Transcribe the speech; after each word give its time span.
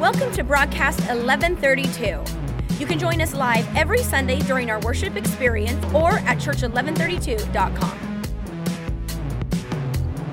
Welcome 0.00 0.32
to 0.32 0.42
broadcast 0.42 1.00
1132. 1.00 2.24
You 2.78 2.86
can 2.86 2.98
join 2.98 3.20
us 3.20 3.34
live 3.34 3.68
every 3.76 3.98
Sunday 3.98 4.38
during 4.40 4.70
our 4.70 4.80
worship 4.80 5.14
experience 5.14 5.84
or 5.92 6.12
at 6.20 6.38
church1132.com. 6.38 8.22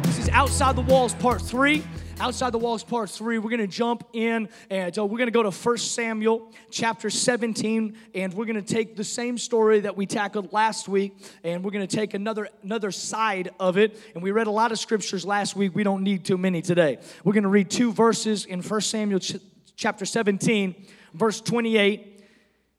This 0.03 0.19
is 0.19 0.29
Outside 0.29 0.77
the 0.77 0.81
Walls 0.83 1.13
Part 1.15 1.41
3. 1.41 1.83
Outside 2.21 2.51
the 2.51 2.57
Walls 2.57 2.85
Part 2.85 3.09
3, 3.09 3.39
we're 3.39 3.49
going 3.49 3.59
to 3.59 3.67
jump 3.67 4.07
in 4.13 4.47
and 4.69 4.97
uh, 4.97 5.05
we're 5.05 5.17
going 5.17 5.27
to 5.27 5.31
go 5.31 5.43
to 5.43 5.51
1 5.51 5.77
Samuel 5.79 6.53
chapter 6.71 7.09
17 7.09 7.97
and 8.15 8.33
we're 8.33 8.45
going 8.45 8.55
to 8.55 8.73
take 8.73 8.95
the 8.95 9.03
same 9.03 9.37
story 9.37 9.81
that 9.81 9.97
we 9.97 10.05
tackled 10.05 10.53
last 10.53 10.87
week 10.87 11.13
and 11.43 11.61
we're 11.61 11.71
going 11.71 11.85
to 11.85 11.93
take 11.93 12.13
another 12.13 12.47
another 12.63 12.91
side 12.91 13.49
of 13.59 13.77
it. 13.77 13.99
And 14.13 14.23
we 14.23 14.31
read 14.31 14.47
a 14.47 14.51
lot 14.51 14.71
of 14.71 14.79
scriptures 14.79 15.25
last 15.25 15.57
week. 15.57 15.75
We 15.75 15.83
don't 15.83 16.03
need 16.03 16.23
too 16.23 16.37
many 16.37 16.61
today. 16.61 16.99
We're 17.25 17.33
going 17.33 17.43
to 17.43 17.49
read 17.49 17.69
two 17.69 17.91
verses 17.91 18.45
in 18.45 18.61
1 18.61 18.79
Samuel 18.79 19.19
chapter 19.77 20.05
17, 20.05 20.75
verse 21.13 21.39
28. 21.39 22.25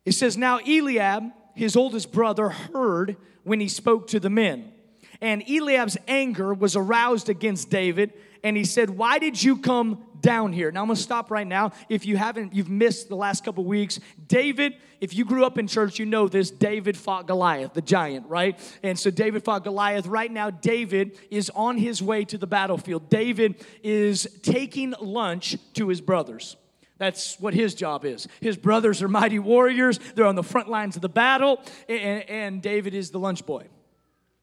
It 0.05 0.13
says, 0.13 0.37
Now 0.37 0.59
Eliab, 0.59 1.33
his 1.55 1.77
oldest 1.77 2.13
brother, 2.13 2.51
heard 2.51 3.17
when 3.45 3.61
he 3.61 3.69
spoke 3.69 4.09
to 4.09 4.21
the 4.21 4.29
men. 4.29 4.73
And 5.21 5.43
Eliab's 5.49 5.97
anger 6.07 6.53
was 6.53 6.77
aroused 6.77 7.29
against 7.29 7.71
David, 7.71 8.13
and 8.45 8.57
he 8.57 8.65
said, 8.65 8.91
Why 8.91 9.19
did 9.19 9.43
you 9.43 9.59
come 9.59 10.05
down 10.21 10.53
here? 10.53 10.71
Now 10.71 10.83
I'm 10.83 10.89
gonna 10.89 10.97
stop 10.97 11.31
right 11.31 11.47
now. 11.47 11.73
If 11.89 12.05
you 12.05 12.17
haven't, 12.17 12.53
you've 12.53 12.69
missed 12.69 13.09
the 13.09 13.17
last 13.17 13.45
couple 13.45 13.65
weeks. 13.65 14.01
David, 14.27 14.75
if 15.01 15.15
you 15.15 15.25
grew 15.25 15.45
up 15.45 15.59
in 15.59 15.67
church, 15.67 15.99
you 15.99 16.07
know 16.07 16.29
this. 16.29 16.51
David 16.51 16.97
fought 16.97 17.27
Goliath, 17.27 17.75
the 17.75 17.83
giant, 17.83 18.27
right? 18.29 18.59
And 18.83 18.99
so 18.99 19.11
David 19.11 19.45
fought 19.45 19.65
Goliath. 19.65 20.07
Right 20.07 20.31
now, 20.31 20.51
David 20.51 21.19
is 21.31 21.51
on 21.51 21.79
his 21.79 22.03
way 22.03 22.25
to 22.27 22.39
the 22.39 22.49
battlefield. 22.49 23.09
David 23.09 23.65
is 23.83 24.27
taking 24.43 24.95
lunch 25.01 25.57
to 25.75 25.89
his 25.89 26.01
brothers. 26.01 26.57
That's 26.99 27.39
what 27.39 27.55
his 27.55 27.75
job 27.75 28.05
is. 28.05 28.27
His 28.41 28.57
brothers 28.57 29.03
are 29.03 29.09
mighty 29.09 29.39
warriors. 29.39 29.99
They're 30.15 30.27
on 30.27 30.35
the 30.35 30.43
front 30.43 30.69
lines 30.69 30.97
of 30.97 31.03
the 31.03 31.09
battle, 31.09 31.61
and, 31.89 32.29
and 32.29 32.63
David 32.63 32.95
is 32.95 33.11
the 33.11 33.19
lunch 33.19 33.47
boy. 33.47 33.67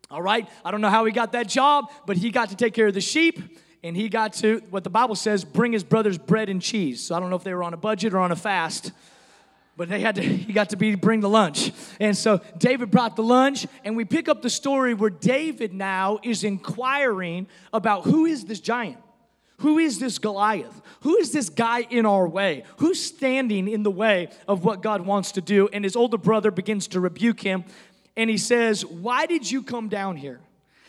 All 0.10 0.22
right? 0.22 0.48
I 0.64 0.72
don't 0.72 0.82
know 0.82 0.90
how 0.90 1.06
he 1.06 1.12
got 1.12 1.34
that 1.34 1.48
job, 1.48 1.92
but 2.06 2.18
he 2.18 2.32
got 2.32 2.50
to 2.50 2.56
take 2.56 2.74
care 2.74 2.88
of 2.88 2.94
the 2.94 3.02
sheep 3.02 3.42
and 3.84 3.96
he 3.96 4.10
got 4.10 4.34
to, 4.34 4.64
what 4.72 4.84
the 4.84 4.90
Bible 4.90 5.14
says, 5.14 5.46
bring 5.46 5.72
his 5.72 5.84
brothers 5.84 6.18
bread 6.18 6.50
and 6.50 6.60
cheese. 6.60 7.04
So 7.04 7.14
I 7.14 7.20
don't 7.20 7.30
know 7.30 7.36
if 7.36 7.44
they 7.44 7.54
were 7.54 7.62
on 7.62 7.76
a 7.76 7.78
budget 7.78 8.16
or 8.16 8.20
on 8.20 8.32
a 8.32 8.36
fast, 8.36 8.92
but 9.78 9.90
they 9.90 10.00
had 10.00 10.16
to, 10.16 10.24
he 10.24 10.54
got 10.54 10.70
to 10.70 10.76
be, 10.76 10.96
bring 10.96 11.20
the 11.20 11.30
lunch. 11.30 11.72
And 12.00 12.18
so 12.18 12.42
David 12.58 12.90
brought 12.90 13.16
the 13.16 13.22
lunch, 13.22 13.68
and 13.84 13.96
we 13.96 14.04
pick 14.04 14.28
up 14.28 14.42
the 14.42 14.50
story 14.50 14.96
where 14.96 15.12
David 15.12 15.72
now 15.72 16.18
is 16.24 16.44
inquiring 16.44 17.46
about 17.72 18.06
who 18.06 18.26
is 18.26 18.46
this 18.46 18.60
giant? 18.60 18.98
Who 19.60 19.78
is 19.78 20.00
this 20.00 20.18
Goliath? 20.20 20.82
Who 21.02 21.18
is 21.18 21.32
this 21.32 21.50
guy 21.50 21.82
in 21.82 22.06
our 22.06 22.28
way? 22.28 22.64
Who's 22.78 23.02
standing 23.02 23.68
in 23.68 23.84
the 23.84 23.92
way 23.92 24.30
of 24.48 24.64
what 24.66 24.82
God 24.82 25.06
wants 25.06 25.34
to 25.34 25.42
do? 25.42 25.70
And 25.72 25.84
his 25.84 25.96
older 25.96 26.18
brother 26.18 26.52
begins 26.52 26.88
to 26.90 27.00
rebuke 27.00 27.42
him 27.42 27.64
and 28.18 28.30
he 28.30 28.38
says, 28.38 28.86
Why 28.86 29.26
did 29.26 29.50
you 29.50 29.64
come 29.64 29.90
down 29.90 30.18
here? 30.18 30.40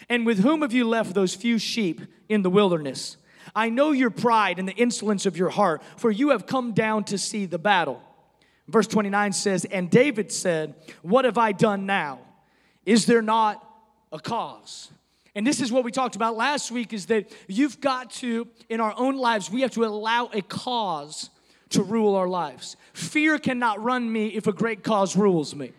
And 0.08 0.24
with 0.24 0.38
whom 0.38 0.62
have 0.62 0.72
you 0.72 0.86
left 0.86 1.14
those 1.14 1.34
few 1.34 1.58
sheep 1.58 2.00
in 2.28 2.42
the 2.42 2.50
wilderness? 2.50 3.16
I 3.54 3.70
know 3.70 3.92
your 3.92 4.10
pride 4.10 4.58
and 4.58 4.68
the 4.68 4.74
insolence 4.74 5.26
of 5.26 5.36
your 5.36 5.48
heart, 5.50 5.82
for 5.96 6.10
you 6.10 6.30
have 6.30 6.46
come 6.46 6.72
down 6.72 7.04
to 7.04 7.18
see 7.18 7.46
the 7.46 7.58
battle. 7.58 8.02
Verse 8.68 8.86
29 8.86 9.32
says, 9.32 9.64
And 9.64 9.90
David 9.90 10.32
said, 10.32 10.74
What 11.02 11.24
have 11.24 11.38
I 11.38 11.52
done 11.52 11.86
now? 11.86 12.20
Is 12.84 13.06
there 13.06 13.22
not 13.22 13.62
a 14.12 14.18
cause? 14.18 14.90
And 15.36 15.46
this 15.46 15.60
is 15.60 15.70
what 15.70 15.84
we 15.84 15.92
talked 15.92 16.16
about 16.16 16.34
last 16.34 16.70
week 16.70 16.94
is 16.94 17.06
that 17.06 17.30
you've 17.46 17.78
got 17.82 18.10
to, 18.12 18.48
in 18.70 18.80
our 18.80 18.94
own 18.96 19.18
lives, 19.18 19.50
we 19.50 19.60
have 19.60 19.70
to 19.72 19.84
allow 19.84 20.30
a 20.32 20.40
cause 20.40 21.28
to 21.68 21.82
rule 21.82 22.14
our 22.14 22.26
lives. 22.26 22.76
Fear 22.94 23.38
cannot 23.40 23.84
run 23.84 24.10
me 24.10 24.28
if 24.28 24.46
a 24.46 24.52
great 24.52 24.82
cause 24.82 25.14
rules 25.14 25.54
me. 25.54 25.72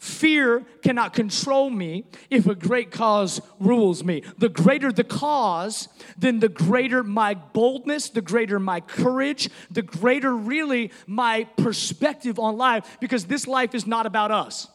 Fear 0.00 0.64
cannot 0.82 1.14
control 1.14 1.70
me 1.70 2.04
if 2.30 2.48
a 2.48 2.56
great 2.56 2.90
cause 2.90 3.40
rules 3.60 4.02
me. 4.02 4.24
The 4.38 4.48
greater 4.48 4.90
the 4.90 5.04
cause, 5.04 5.88
then 6.18 6.40
the 6.40 6.48
greater 6.48 7.04
my 7.04 7.34
boldness, 7.34 8.10
the 8.10 8.22
greater 8.22 8.58
my 8.58 8.80
courage, 8.80 9.50
the 9.70 9.82
greater 9.82 10.34
really 10.34 10.90
my 11.06 11.44
perspective 11.56 12.40
on 12.40 12.56
life, 12.56 12.98
because 13.00 13.26
this 13.26 13.46
life 13.46 13.72
is 13.72 13.86
not 13.86 14.04
about 14.04 14.32
us. 14.32 14.66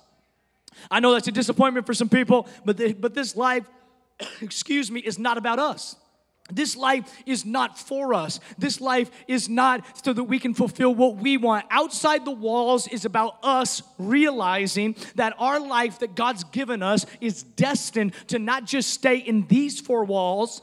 I 0.90 1.02
know 1.02 1.12
that's 1.12 1.28
a 1.28 1.34
disappointment 1.34 1.86
for 1.86 1.94
some 1.94 2.08
people, 2.08 2.48
but, 2.64 2.78
the, 2.78 2.94
but 2.94 3.14
this 3.14 3.36
life, 3.36 3.66
excuse 4.42 4.92
me, 4.92 5.00
is 5.00 5.20
not 5.20 5.38
about 5.38 5.60
us. 5.60 5.96
This 6.52 6.76
life 6.76 7.06
is 7.26 7.46
not 7.46 7.80
for 7.80 8.14
us. 8.14 8.40
This 8.58 8.82
life 8.82 9.10
is 9.28 9.48
not 9.48 9.86
so 10.04 10.12
that 10.14 10.24
we 10.24 10.40
can 10.40 10.54
fulfill 10.54 10.94
what 10.94 11.18
we 11.18 11.38
want. 11.38 11.66
Outside 11.70 12.26
the 12.26 12.32
walls 12.32 12.88
is 12.88 13.06
about 13.06 13.38
us 13.44 13.82
realizing 13.98 14.96
that 15.16 15.34
our 15.38 15.60
life 15.60 16.00
that 16.00 16.16
God's 16.16 16.44
given 16.46 16.84
us 16.84 17.06
is 17.22 17.44
destined 17.44 18.14
to 18.28 18.40
not 18.40 18.66
just 18.66 18.90
stay 18.90 19.18
in 19.18 19.48
these 19.48 19.80
four 19.80 20.04
walls, 20.04 20.62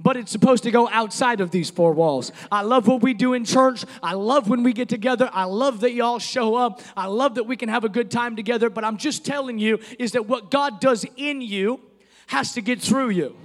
but 0.00 0.16
it's 0.16 0.30
supposed 0.30 0.62
to 0.62 0.70
go 0.70 0.88
outside 0.88 1.40
of 1.40 1.50
these 1.50 1.70
four 1.70 1.92
walls. 1.92 2.30
I 2.52 2.62
love 2.62 2.86
what 2.86 3.02
we 3.02 3.14
do 3.14 3.34
in 3.34 3.44
church. 3.44 3.84
I 4.00 4.14
love 4.14 4.48
when 4.48 4.62
we 4.62 4.72
get 4.72 4.88
together. 4.88 5.28
I 5.32 5.44
love 5.44 5.80
that 5.80 5.92
y'all 5.92 6.20
show 6.20 6.54
up. 6.54 6.80
I 6.96 7.06
love 7.06 7.34
that 7.34 7.44
we 7.44 7.56
can 7.56 7.68
have 7.68 7.84
a 7.84 7.88
good 7.88 8.10
time 8.10 8.36
together. 8.36 8.70
But 8.70 8.84
I'm 8.84 8.96
just 8.96 9.26
telling 9.26 9.58
you 9.58 9.80
is 9.98 10.12
that 10.12 10.26
what 10.26 10.52
God 10.52 10.80
does 10.80 11.04
in 11.16 11.40
you 11.40 11.80
has 12.28 12.52
to 12.54 12.60
get 12.60 12.80
through 12.80 13.10
you. 13.10 13.36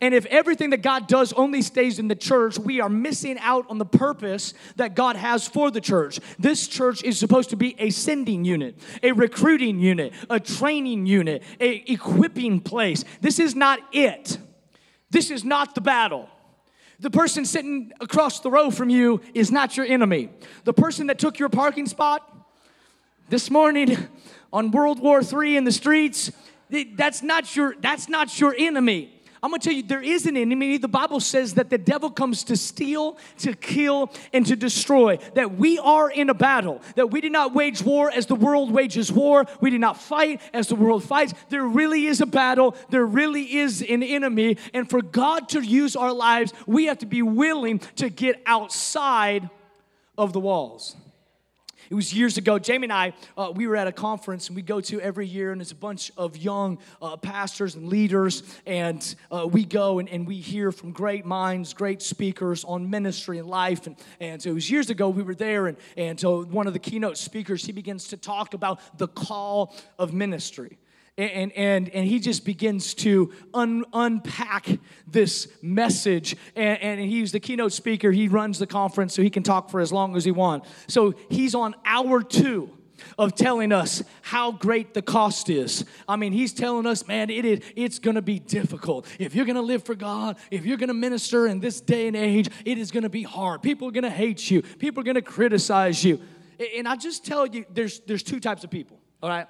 And 0.00 0.14
if 0.14 0.26
everything 0.26 0.70
that 0.70 0.82
God 0.82 1.08
does 1.08 1.32
only 1.32 1.62
stays 1.62 1.98
in 1.98 2.08
the 2.08 2.14
church, 2.14 2.58
we 2.58 2.80
are 2.80 2.88
missing 2.88 3.38
out 3.38 3.66
on 3.70 3.78
the 3.78 3.86
purpose 3.86 4.52
that 4.76 4.94
God 4.94 5.16
has 5.16 5.48
for 5.48 5.70
the 5.70 5.80
church. 5.80 6.20
This 6.38 6.68
church 6.68 7.02
is 7.02 7.18
supposed 7.18 7.50
to 7.50 7.56
be 7.56 7.74
a 7.78 7.90
sending 7.90 8.44
unit, 8.44 8.78
a 9.02 9.12
recruiting 9.12 9.78
unit, 9.78 10.12
a 10.28 10.38
training 10.38 11.06
unit, 11.06 11.42
a 11.60 11.90
equipping 11.90 12.60
place. 12.60 13.04
This 13.20 13.38
is 13.38 13.54
not 13.54 13.80
it. 13.92 14.38
This 15.10 15.30
is 15.30 15.44
not 15.44 15.74
the 15.74 15.80
battle. 15.80 16.28
The 16.98 17.10
person 17.10 17.44
sitting 17.44 17.92
across 18.00 18.40
the 18.40 18.50
row 18.50 18.70
from 18.70 18.90
you 18.90 19.20
is 19.34 19.50
not 19.50 19.76
your 19.76 19.86
enemy. 19.86 20.30
The 20.64 20.72
person 20.72 21.06
that 21.06 21.18
took 21.18 21.38
your 21.38 21.48
parking 21.48 21.86
spot 21.86 22.30
this 23.28 23.50
morning 23.50 23.96
on 24.52 24.70
World 24.70 25.00
War 25.00 25.20
III 25.22 25.56
in 25.56 25.64
the 25.64 25.72
streets, 25.72 26.32
that's 26.96 27.22
not 27.22 27.54
your 27.54 27.74
that's 27.80 28.08
not 28.08 28.40
your 28.40 28.54
enemy. 28.56 29.12
I'm 29.42 29.50
gonna 29.50 29.60
tell 29.60 29.74
you, 29.74 29.82
there 29.84 30.02
is 30.02 30.26
an 30.26 30.36
enemy. 30.36 30.76
The 30.76 30.88
Bible 30.88 31.20
says 31.20 31.54
that 31.54 31.70
the 31.70 31.78
devil 31.78 32.10
comes 32.10 32.42
to 32.44 32.56
steal, 32.56 33.16
to 33.38 33.54
kill, 33.54 34.10
and 34.32 34.44
to 34.46 34.56
destroy. 34.56 35.18
That 35.34 35.56
we 35.56 35.78
are 35.78 36.10
in 36.10 36.30
a 36.30 36.34
battle. 36.34 36.80
That 36.96 37.12
we 37.12 37.20
did 37.20 37.32
not 37.32 37.54
wage 37.54 37.82
war 37.82 38.10
as 38.10 38.26
the 38.26 38.34
world 38.34 38.72
wages 38.72 39.12
war. 39.12 39.44
We 39.60 39.70
did 39.70 39.80
not 39.80 40.00
fight 40.00 40.40
as 40.52 40.66
the 40.68 40.74
world 40.74 41.04
fights. 41.04 41.34
There 41.48 41.64
really 41.64 42.06
is 42.06 42.20
a 42.20 42.26
battle. 42.26 42.74
There 42.90 43.06
really 43.06 43.58
is 43.58 43.82
an 43.82 44.02
enemy. 44.02 44.56
And 44.74 44.88
for 44.88 45.00
God 45.02 45.48
to 45.50 45.60
use 45.60 45.94
our 45.94 46.12
lives, 46.12 46.52
we 46.66 46.86
have 46.86 46.98
to 46.98 47.06
be 47.06 47.22
willing 47.22 47.78
to 47.96 48.08
get 48.08 48.42
outside 48.46 49.48
of 50.18 50.32
the 50.32 50.40
walls. 50.40 50.96
It 51.88 51.94
was 51.94 52.12
years 52.12 52.36
ago. 52.36 52.58
Jamie 52.58 52.86
and 52.86 52.92
I, 52.92 53.12
uh, 53.36 53.52
we 53.54 53.66
were 53.66 53.76
at 53.76 53.86
a 53.86 53.92
conference 53.92 54.48
and 54.48 54.56
we 54.56 54.62
go 54.62 54.80
to 54.80 55.00
every 55.00 55.26
year, 55.26 55.52
and 55.52 55.60
it's 55.60 55.72
a 55.72 55.76
bunch 55.76 56.10
of 56.16 56.36
young 56.36 56.78
uh, 57.00 57.16
pastors 57.16 57.74
and 57.74 57.88
leaders, 57.88 58.42
and 58.66 59.14
uh, 59.30 59.46
we 59.46 59.64
go 59.64 59.98
and, 59.98 60.08
and 60.08 60.26
we 60.26 60.36
hear 60.36 60.72
from 60.72 60.92
great 60.92 61.24
minds, 61.24 61.74
great 61.74 62.02
speakers 62.02 62.64
on 62.64 62.90
ministry 62.90 63.38
and 63.38 63.48
life. 63.48 63.86
And, 63.86 63.96
and 64.20 64.42
so 64.42 64.50
it 64.50 64.54
was 64.54 64.70
years 64.70 64.90
ago 64.90 65.08
we 65.08 65.22
were 65.22 65.34
there, 65.34 65.68
and, 65.68 65.76
and 65.96 66.18
so 66.18 66.44
one 66.44 66.66
of 66.66 66.72
the 66.72 66.78
keynote 66.78 67.18
speakers, 67.18 67.64
he 67.64 67.72
begins 67.72 68.08
to 68.08 68.16
talk 68.16 68.54
about 68.54 68.80
the 68.98 69.08
call 69.08 69.74
of 69.98 70.12
ministry 70.12 70.78
and, 71.18 71.52
and, 71.52 71.88
and 71.88 72.06
he 72.06 72.18
just 72.18 72.44
begins 72.44 72.94
to 72.94 73.32
un, 73.54 73.84
unpack 73.92 74.68
this 75.06 75.48
message 75.62 76.36
and, 76.54 76.78
and 76.80 77.00
he's 77.00 77.32
the 77.32 77.40
keynote 77.40 77.72
speaker 77.72 78.12
he 78.12 78.28
runs 78.28 78.58
the 78.58 78.66
conference 78.66 79.14
so 79.14 79.22
he 79.22 79.30
can 79.30 79.42
talk 79.42 79.70
for 79.70 79.80
as 79.80 79.92
long 79.92 80.16
as 80.16 80.24
he 80.24 80.30
wants 80.30 80.68
so 80.88 81.14
he's 81.30 81.54
on 81.54 81.74
hour 81.84 82.22
two 82.22 82.70
of 83.18 83.34
telling 83.34 83.72
us 83.72 84.02
how 84.22 84.52
great 84.52 84.94
the 84.94 85.02
cost 85.02 85.50
is. 85.50 85.84
I 86.08 86.16
mean, 86.16 86.32
he's 86.32 86.52
telling 86.52 86.86
us, 86.86 87.06
man, 87.06 87.30
it 87.30 87.44
is, 87.44 87.60
it's 87.76 87.98
gonna 87.98 88.22
be 88.22 88.38
difficult. 88.38 89.06
If 89.18 89.34
you're 89.34 89.44
gonna 89.44 89.62
live 89.62 89.84
for 89.84 89.94
God, 89.94 90.36
if 90.50 90.64
you're 90.64 90.76
gonna 90.76 90.94
minister 90.94 91.46
in 91.46 91.60
this 91.60 91.80
day 91.80 92.06
and 92.06 92.16
age, 92.16 92.48
it 92.64 92.78
is 92.78 92.90
gonna 92.90 93.08
be 93.08 93.22
hard. 93.22 93.62
People 93.62 93.88
are 93.88 93.92
gonna 93.92 94.10
hate 94.10 94.50
you, 94.50 94.62
people 94.62 95.00
are 95.00 95.04
gonna 95.04 95.22
criticize 95.22 96.02
you. 96.04 96.20
And 96.76 96.88
I 96.88 96.96
just 96.96 97.24
tell 97.24 97.46
you, 97.46 97.66
there's, 97.70 98.00
there's 98.00 98.22
two 98.22 98.40
types 98.40 98.64
of 98.64 98.70
people, 98.70 98.98
all 99.22 99.28
right? 99.28 99.46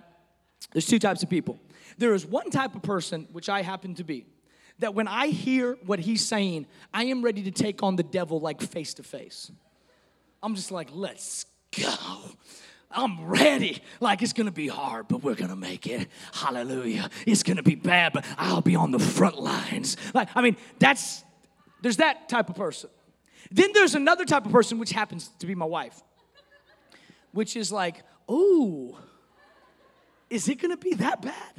There's 0.73 0.87
two 0.87 0.99
types 0.99 1.23
of 1.23 1.31
people. 1.31 1.59
There 1.99 2.15
is 2.15 2.27
one 2.27 2.51
type 2.51 2.75
of 2.75 2.83
person, 2.83 3.29
which 3.33 3.49
I 3.49 3.63
happen 3.63 3.95
to 3.95 4.05
be, 4.05 4.27
that 4.79 4.95
when 4.95 5.09
I 5.09 5.29
hear 5.29 5.79
what 5.87 6.01
he's 6.01 6.25
saying, 6.25 6.67
I 6.93 7.05
am 7.05 7.23
ready 7.23 7.43
to 7.45 7.51
take 7.51 7.83
on 7.83 7.97
the 7.97 8.03
devil 8.03 8.41
like 8.41 8.61
face 8.61 8.95
to 8.95 9.03
face. 9.03 9.51
I'm 10.43 10.55
just 10.55 10.71
like, 10.71 10.89
let's 10.93 11.47
go. 11.81 11.95
I'm 12.91 13.27
ready. 13.27 13.83
Like 14.01 14.23
it's 14.23 14.33
gonna 14.33 14.53
be 14.53 14.69
hard, 14.69 15.09
but 15.09 15.23
we're 15.23 15.35
gonna 15.35 15.57
make 15.57 15.87
it. 15.87 16.09
Hallelujah. 16.33 17.11
It's 17.27 17.43
gonna 17.43 17.63
be 17.63 17.75
bad, 17.75 18.13
but 18.13 18.25
I'll 18.39 18.61
be 18.61 18.77
on 18.77 18.91
the 18.91 18.99
front 18.99 19.39
lines. 19.39 19.97
Like, 20.15 20.29
I 20.35 20.43
mean, 20.43 20.57
that's 20.79 21.25
there's 21.83 21.99
that 21.99 22.29
type 22.29 22.49
of 22.49 22.57
person. 22.57 22.91
Then 23.51 23.71
there's 23.73 23.95
another 23.95 24.25
type 24.25 24.47
of 24.47 24.53
person, 24.53 24.79
which 24.79 24.91
happens 24.91 25.31
to 25.39 25.47
be 25.47 25.55
my 25.55 25.67
wife, 25.67 26.03
which 27.33 27.57
is 27.57 27.71
like, 27.71 28.03
oh, 28.29 28.99
is 30.31 30.49
it 30.49 30.57
gonna 30.57 30.77
be 30.77 30.95
that 30.95 31.23
bad? 31.23 31.53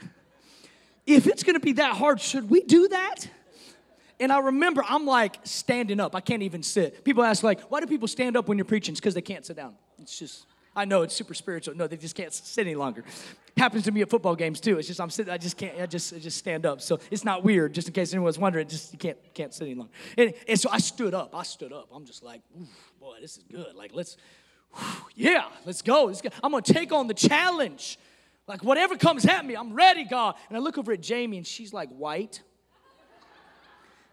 If 1.05 1.27
it's 1.27 1.43
gonna 1.43 1.59
be 1.59 1.73
that 1.73 1.95
hard, 1.95 2.19
should 2.19 2.49
we 2.49 2.61
do 2.61 2.87
that? 2.89 3.29
And 4.19 4.31
I 4.31 4.39
remember 4.39 4.83
I'm 4.87 5.05
like 5.05 5.37
standing 5.43 5.99
up. 5.99 6.15
I 6.15 6.21
can't 6.21 6.41
even 6.41 6.63
sit. 6.63 7.03
People 7.03 7.23
ask, 7.23 7.43
like, 7.43 7.61
why 7.69 7.79
do 7.79 7.87
people 7.87 8.07
stand 8.07 8.35
up 8.35 8.47
when 8.47 8.57
you're 8.57 8.65
preaching? 8.65 8.93
It's 8.93 8.99
because 8.99 9.13
they 9.13 9.21
can't 9.21 9.45
sit 9.45 9.55
down. 9.55 9.75
It's 9.99 10.17
just, 10.17 10.47
I 10.75 10.85
know 10.85 11.03
it's 11.03 11.13
super 11.13 11.33
spiritual. 11.33 11.75
No, 11.75 11.87
they 11.87 11.97
just 11.97 12.15
can't 12.15 12.33
sit 12.33 12.65
any 12.65 12.75
longer. 12.75 13.03
Happens 13.57 13.83
to 13.85 13.91
me 13.91 14.01
at 14.01 14.09
football 14.09 14.35
games 14.35 14.59
too. 14.59 14.77
It's 14.79 14.87
just 14.87 14.99
I'm 14.99 15.09
sitting, 15.09 15.31
I 15.31 15.37
just 15.37 15.57
can't, 15.57 15.79
I 15.79 15.85
just 15.85 16.13
I 16.13 16.19
just 16.19 16.37
stand 16.37 16.65
up. 16.65 16.81
So 16.81 16.99
it's 17.11 17.23
not 17.23 17.43
weird, 17.43 17.73
just 17.73 17.87
in 17.87 17.93
case 17.93 18.13
anyone's 18.13 18.39
wondering, 18.39 18.67
just 18.67 18.91
you 18.91 18.99
can't 18.99 19.17
can't 19.33 19.53
sit 19.53 19.65
any 19.65 19.75
longer. 19.75 19.93
And, 20.17 20.33
and 20.47 20.59
so 20.59 20.69
I 20.71 20.79
stood 20.79 21.13
up. 21.13 21.35
I 21.35 21.43
stood 21.43 21.73
up. 21.73 21.89
I'm 21.93 22.05
just 22.05 22.23
like, 22.23 22.41
boy, 22.99 23.17
this 23.21 23.37
is 23.37 23.43
good. 23.43 23.75
Like, 23.75 23.91
let's, 23.93 24.17
yeah, 25.15 25.45
let's 25.65 25.81
go. 25.81 26.05
let's 26.05 26.21
go. 26.21 26.29
I'm 26.43 26.51
gonna 26.51 26.61
take 26.61 26.91
on 26.91 27.07
the 27.07 27.13
challenge. 27.13 27.99
Like 28.47 28.63
whatever 28.63 28.95
comes 28.95 29.25
at 29.25 29.45
me, 29.45 29.55
I'm 29.55 29.73
ready, 29.73 30.05
God. 30.05 30.35
And 30.47 30.57
I 30.57 30.61
look 30.61 30.77
over 30.77 30.93
at 30.93 31.01
Jamie 31.01 31.37
and 31.37 31.45
she's 31.45 31.73
like 31.73 31.89
white. 31.89 32.41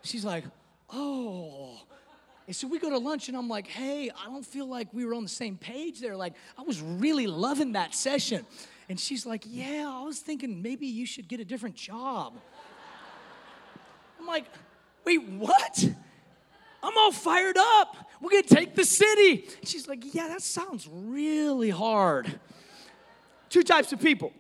She's 0.03 0.25
like, 0.25 0.45
oh. 0.91 1.81
And 2.47 2.55
so 2.55 2.69
we 2.69 2.79
go 2.79 2.91
to 2.91 2.99
lunch, 2.99 3.29
and 3.29 3.39
I'm 3.39 3.49
like, 3.49 3.67
hey, 3.67 4.11
I 4.11 4.27
don't 4.27 4.45
feel 4.45 4.67
like 4.67 4.89
we 4.93 5.07
were 5.07 5.15
on 5.15 5.23
the 5.23 5.31
same 5.31 5.57
page 5.57 6.01
there. 6.01 6.15
Like, 6.15 6.35
I 6.59 6.63
was 6.63 6.83
really 6.83 7.27
loving 7.27 7.73
that 7.73 7.95
session. 7.95 8.45
And 8.91 9.01
she's 9.01 9.25
like, 9.25 9.45
yeah, 9.47 9.91
I 9.91 10.03
was 10.03 10.19
thinking 10.19 10.61
maybe 10.61 10.87
you 10.87 11.07
should 11.07 11.27
get 11.27 11.41
a 11.41 11.45
different 11.45 11.75
job. 11.75 12.35
I'm 14.21 14.27
like, 14.27 14.45
wait, 15.07 15.27
what? 15.27 15.89
I'm 16.83 16.99
all 16.99 17.13
fired 17.13 17.57
up. 17.59 17.97
We're 18.21 18.31
gonna 18.31 18.43
take 18.43 18.75
the 18.75 18.85
city. 18.85 19.49
She's 19.63 19.89
like, 19.89 20.15
yeah, 20.15 20.29
that 20.29 20.43
sounds 20.43 20.87
really 20.93 21.71
hard. 21.71 22.39
Two 23.55 23.63
types 23.63 23.93
of 23.93 24.01
people. 24.01 24.33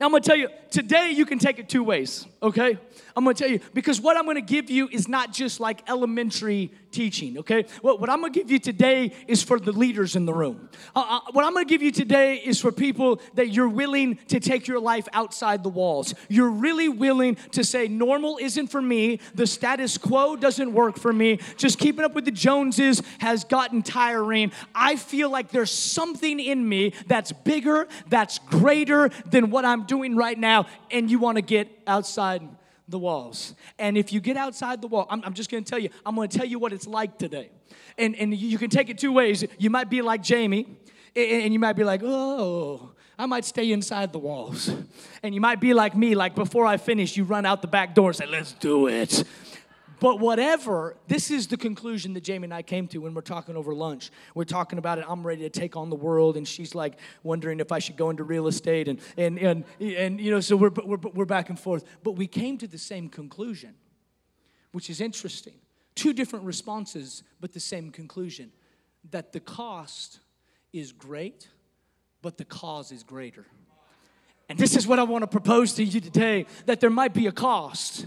Now, 0.00 0.06
I'm 0.06 0.10
gonna 0.10 0.20
tell 0.20 0.34
you, 0.34 0.48
today 0.68 1.12
you 1.12 1.24
can 1.24 1.38
take 1.38 1.60
it 1.60 1.68
two 1.68 1.84
ways, 1.84 2.26
okay? 2.42 2.76
I'm 3.14 3.22
gonna 3.22 3.34
tell 3.34 3.48
you, 3.48 3.60
because 3.72 4.00
what 4.00 4.16
I'm 4.16 4.26
gonna 4.26 4.40
give 4.40 4.68
you 4.68 4.88
is 4.88 5.06
not 5.06 5.32
just 5.32 5.60
like 5.60 5.88
elementary 5.88 6.72
teaching, 6.96 7.36
okay? 7.36 7.66
What, 7.82 8.00
what 8.00 8.08
I'm 8.08 8.22
gonna 8.22 8.32
give 8.32 8.50
you 8.50 8.58
today 8.58 9.12
is 9.28 9.42
for 9.42 9.60
the 9.60 9.70
leaders 9.70 10.16
in 10.16 10.24
the 10.24 10.32
room. 10.32 10.70
Uh, 10.94 11.04
uh, 11.06 11.20
what 11.32 11.44
I'm 11.44 11.52
gonna 11.52 11.66
give 11.66 11.82
you 11.82 11.92
today 11.92 12.36
is 12.36 12.58
for 12.58 12.72
people 12.72 13.20
that 13.34 13.48
you're 13.50 13.68
willing 13.68 14.16
to 14.28 14.40
take 14.40 14.66
your 14.66 14.80
life 14.80 15.06
outside 15.12 15.62
the 15.62 15.68
walls. 15.68 16.14
You're 16.30 16.50
really 16.50 16.88
willing 16.88 17.36
to 17.52 17.62
say, 17.62 17.86
normal 17.86 18.38
isn't 18.40 18.68
for 18.68 18.80
me, 18.80 19.20
the 19.34 19.46
status 19.46 19.98
quo 19.98 20.36
doesn't 20.36 20.72
work 20.72 20.98
for 20.98 21.12
me, 21.12 21.38
just 21.58 21.78
keeping 21.78 22.02
up 22.02 22.14
with 22.14 22.24
the 22.24 22.30
Joneses 22.30 23.02
has 23.18 23.44
gotten 23.44 23.82
tiring. 23.82 24.50
I 24.74 24.96
feel 24.96 25.28
like 25.28 25.50
there's 25.50 25.70
something 25.70 26.40
in 26.40 26.66
me 26.66 26.94
that's 27.08 27.30
bigger, 27.30 27.88
that's 28.08 28.38
greater 28.38 29.10
than 29.26 29.50
what 29.50 29.66
I'm 29.66 29.84
doing 29.84 30.16
right 30.16 30.38
now, 30.38 30.64
and 30.90 31.10
you 31.10 31.18
wanna 31.18 31.42
get 31.42 31.68
outside 31.86 32.40
the 32.88 32.98
walls. 32.98 33.54
And 33.78 33.96
if 33.98 34.12
you 34.12 34.20
get 34.20 34.36
outside 34.36 34.80
the 34.80 34.88
wall, 34.88 35.06
I'm, 35.10 35.22
I'm 35.24 35.34
just 35.34 35.50
gonna 35.50 35.62
tell 35.62 35.78
you, 35.78 35.90
I'm 36.04 36.14
gonna 36.14 36.28
tell 36.28 36.46
you 36.46 36.58
what 36.58 36.72
it's 36.72 36.86
like 36.86 37.18
today. 37.18 37.50
And, 37.98 38.14
and 38.16 38.34
you 38.34 38.58
can 38.58 38.70
take 38.70 38.90
it 38.90 38.98
two 38.98 39.12
ways. 39.12 39.44
You 39.58 39.70
might 39.70 39.90
be 39.90 40.02
like 40.02 40.22
Jamie, 40.22 40.66
and 41.14 41.52
you 41.52 41.58
might 41.58 41.72
be 41.74 41.84
like, 41.84 42.02
oh, 42.04 42.92
I 43.18 43.24
might 43.24 43.46
stay 43.46 43.72
inside 43.72 44.12
the 44.12 44.18
walls. 44.18 44.70
And 45.22 45.34
you 45.34 45.40
might 45.40 45.60
be 45.60 45.72
like 45.72 45.96
me, 45.96 46.14
like 46.14 46.34
before 46.34 46.66
I 46.66 46.76
finish, 46.76 47.16
you 47.16 47.24
run 47.24 47.46
out 47.46 47.62
the 47.62 47.68
back 47.68 47.94
door 47.94 48.10
and 48.10 48.16
say, 48.16 48.26
let's 48.26 48.52
do 48.52 48.88
it. 48.88 49.24
But 49.98 50.20
whatever, 50.20 50.96
this 51.08 51.30
is 51.30 51.46
the 51.46 51.56
conclusion 51.56 52.12
that 52.14 52.22
Jamie 52.22 52.44
and 52.44 52.54
I 52.54 52.62
came 52.62 52.86
to 52.88 52.98
when 52.98 53.14
we're 53.14 53.22
talking 53.22 53.56
over 53.56 53.74
lunch. 53.74 54.10
We're 54.34 54.44
talking 54.44 54.78
about 54.78 54.98
it. 54.98 55.06
I'm 55.08 55.26
ready 55.26 55.42
to 55.42 55.50
take 55.50 55.76
on 55.76 55.88
the 55.88 55.96
world, 55.96 56.36
and 56.36 56.46
she's 56.46 56.74
like 56.74 56.98
wondering 57.22 57.60
if 57.60 57.72
I 57.72 57.78
should 57.78 57.96
go 57.96 58.10
into 58.10 58.24
real 58.24 58.46
estate, 58.46 58.88
and 58.88 59.00
and 59.16 59.38
and 59.38 59.64
and 59.80 60.20
you 60.20 60.30
know, 60.30 60.40
so 60.40 60.56
we're 60.56 60.70
we're 60.84 60.98
we're 60.98 61.24
back 61.24 61.48
and 61.48 61.58
forth. 61.58 61.84
But 62.02 62.12
we 62.12 62.26
came 62.26 62.58
to 62.58 62.66
the 62.66 62.78
same 62.78 63.08
conclusion, 63.08 63.74
which 64.72 64.90
is 64.90 65.00
interesting. 65.00 65.54
Two 65.94 66.12
different 66.12 66.44
responses, 66.44 67.22
but 67.40 67.52
the 67.52 67.60
same 67.60 67.90
conclusion: 67.90 68.52
that 69.10 69.32
the 69.32 69.40
cost 69.40 70.20
is 70.72 70.92
great, 70.92 71.48
but 72.20 72.36
the 72.36 72.44
cause 72.44 72.92
is 72.92 73.02
greater. 73.02 73.46
And 74.48 74.58
this 74.58 74.76
is 74.76 74.86
what 74.86 74.98
I 74.98 75.02
want 75.02 75.22
to 75.22 75.26
propose 75.26 75.74
to 75.74 75.84
you 75.84 76.00
today 76.00 76.46
that 76.66 76.80
there 76.80 76.90
might 76.90 77.12
be 77.12 77.26
a 77.26 77.32
cost 77.32 78.06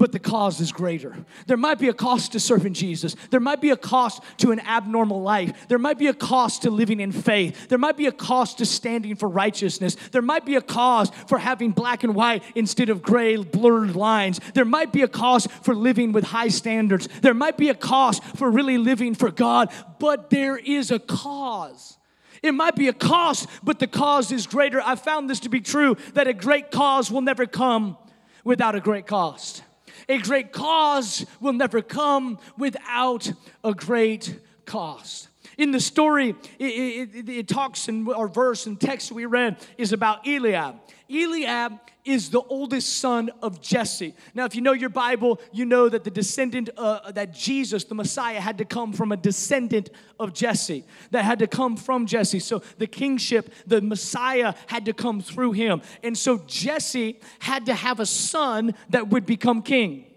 but 0.00 0.12
the 0.12 0.18
cause 0.18 0.62
is 0.62 0.72
greater. 0.72 1.14
There 1.46 1.58
might 1.58 1.78
be 1.78 1.88
a 1.88 1.92
cost 1.92 2.32
to 2.32 2.40
serving 2.40 2.72
Jesus. 2.72 3.14
There 3.28 3.38
might 3.38 3.60
be 3.60 3.68
a 3.68 3.76
cost 3.76 4.22
to 4.38 4.50
an 4.50 4.58
abnormal 4.60 5.20
life. 5.20 5.68
There 5.68 5.78
might 5.78 5.98
be 5.98 6.06
a 6.06 6.14
cost 6.14 6.62
to 6.62 6.70
living 6.70 7.00
in 7.00 7.12
faith. 7.12 7.68
There 7.68 7.76
might 7.76 7.98
be 7.98 8.06
a 8.06 8.12
cost 8.12 8.58
to 8.58 8.64
standing 8.64 9.14
for 9.14 9.28
righteousness. 9.28 9.98
There 10.10 10.22
might 10.22 10.46
be 10.46 10.56
a 10.56 10.62
cost 10.62 11.14
for 11.28 11.36
having 11.36 11.72
black 11.72 12.02
and 12.02 12.14
white 12.14 12.42
instead 12.54 12.88
of 12.88 13.02
gray, 13.02 13.36
blurred 13.36 13.94
lines. 13.94 14.40
There 14.54 14.64
might 14.64 14.90
be 14.90 15.02
a 15.02 15.08
cost 15.08 15.50
for 15.50 15.74
living 15.74 16.12
with 16.12 16.24
high 16.24 16.48
standards. 16.48 17.06
There 17.20 17.34
might 17.34 17.58
be 17.58 17.68
a 17.68 17.74
cost 17.74 18.24
for 18.38 18.50
really 18.50 18.78
living 18.78 19.14
for 19.14 19.30
God, 19.30 19.70
but 19.98 20.30
there 20.30 20.56
is 20.56 20.90
a 20.90 20.98
cause. 20.98 21.98
It 22.42 22.52
might 22.52 22.74
be 22.74 22.88
a 22.88 22.92
cost, 22.92 23.48
but 23.62 23.78
the 23.78 23.86
cause 23.86 24.32
is 24.32 24.46
greater. 24.46 24.80
I 24.80 24.94
found 24.94 25.28
this 25.28 25.40
to 25.40 25.48
be 25.48 25.60
true 25.60 25.96
that 26.14 26.26
a 26.26 26.32
great 26.32 26.70
cause 26.70 27.10
will 27.10 27.20
never 27.20 27.46
come 27.46 27.96
without 28.44 28.74
a 28.74 28.80
great 28.80 29.06
cost. 29.06 29.62
A 30.08 30.18
great 30.18 30.52
cause 30.52 31.26
will 31.40 31.52
never 31.52 31.82
come 31.82 32.38
without 32.56 33.30
a 33.62 33.74
great 33.74 34.40
cost. 34.64 35.28
In 35.58 35.72
the 35.72 35.80
story, 35.80 36.30
it, 36.58 36.64
it, 36.64 37.28
it, 37.28 37.48
talks 37.48 37.88
in 37.88 38.08
our 38.10 38.28
verse 38.28 38.66
and 38.66 38.80
text 38.80 39.12
we 39.12 39.26
read 39.26 39.58
is 39.76 39.92
about 39.92 40.26
Eliab. 40.26 40.76
Eliab 41.10 41.78
is 42.10 42.30
the 42.30 42.42
oldest 42.42 42.98
son 42.98 43.30
of 43.42 43.60
Jesse. 43.60 44.14
Now, 44.34 44.44
if 44.44 44.54
you 44.54 44.60
know 44.60 44.72
your 44.72 44.90
Bible, 44.90 45.40
you 45.52 45.64
know 45.64 45.88
that 45.88 46.04
the 46.04 46.10
descendant, 46.10 46.70
uh, 46.76 47.12
that 47.12 47.32
Jesus, 47.32 47.84
the 47.84 47.94
Messiah, 47.94 48.40
had 48.40 48.58
to 48.58 48.64
come 48.64 48.92
from 48.92 49.12
a 49.12 49.16
descendant 49.16 49.90
of 50.18 50.34
Jesse, 50.34 50.84
that 51.12 51.24
had 51.24 51.38
to 51.38 51.46
come 51.46 51.76
from 51.76 52.06
Jesse. 52.06 52.40
So 52.40 52.62
the 52.78 52.86
kingship, 52.86 53.52
the 53.66 53.80
Messiah 53.80 54.54
had 54.66 54.84
to 54.86 54.92
come 54.92 55.20
through 55.20 55.52
him. 55.52 55.82
And 56.02 56.18
so 56.18 56.38
Jesse 56.46 57.20
had 57.38 57.66
to 57.66 57.74
have 57.74 58.00
a 58.00 58.06
son 58.06 58.74
that 58.90 59.08
would 59.08 59.26
become 59.26 59.62
king 59.62 60.09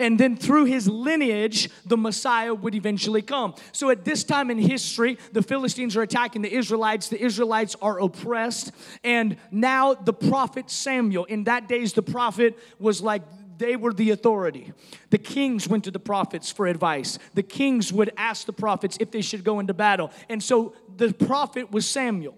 and 0.00 0.18
then 0.18 0.34
through 0.36 0.64
his 0.64 0.88
lineage, 0.88 1.70
the 1.84 1.96
Messiah 1.96 2.54
would 2.54 2.74
eventually 2.74 3.22
come. 3.22 3.54
So 3.70 3.90
at 3.90 4.04
this 4.04 4.24
time 4.24 4.50
in 4.50 4.58
history, 4.58 5.18
the 5.32 5.42
Philistines 5.42 5.96
are 5.96 6.02
attacking 6.02 6.42
the 6.42 6.52
Israelites. 6.52 7.08
The 7.08 7.22
Israelites 7.22 7.76
are 7.80 8.00
oppressed, 8.00 8.72
and 9.04 9.36
now 9.50 9.94
the 9.94 10.14
prophet 10.14 10.70
Samuel. 10.70 11.26
In 11.26 11.44
that 11.44 11.68
days, 11.68 11.92
the 11.92 12.02
prophet 12.02 12.58
was 12.78 13.02
like 13.02 13.22
they 13.58 13.76
were 13.76 13.92
the 13.92 14.10
authority. 14.10 14.72
The 15.10 15.18
kings 15.18 15.68
went 15.68 15.84
to 15.84 15.90
the 15.90 16.00
prophets 16.00 16.50
for 16.50 16.66
advice. 16.66 17.18
The 17.34 17.42
kings 17.42 17.92
would 17.92 18.10
ask 18.16 18.46
the 18.46 18.54
prophets 18.54 18.96
if 18.98 19.10
they 19.10 19.20
should 19.20 19.44
go 19.44 19.60
into 19.60 19.74
battle. 19.74 20.10
And 20.30 20.42
so 20.42 20.74
the 20.96 21.12
prophet 21.12 21.70
was 21.70 21.86
Samuel. 21.86 22.36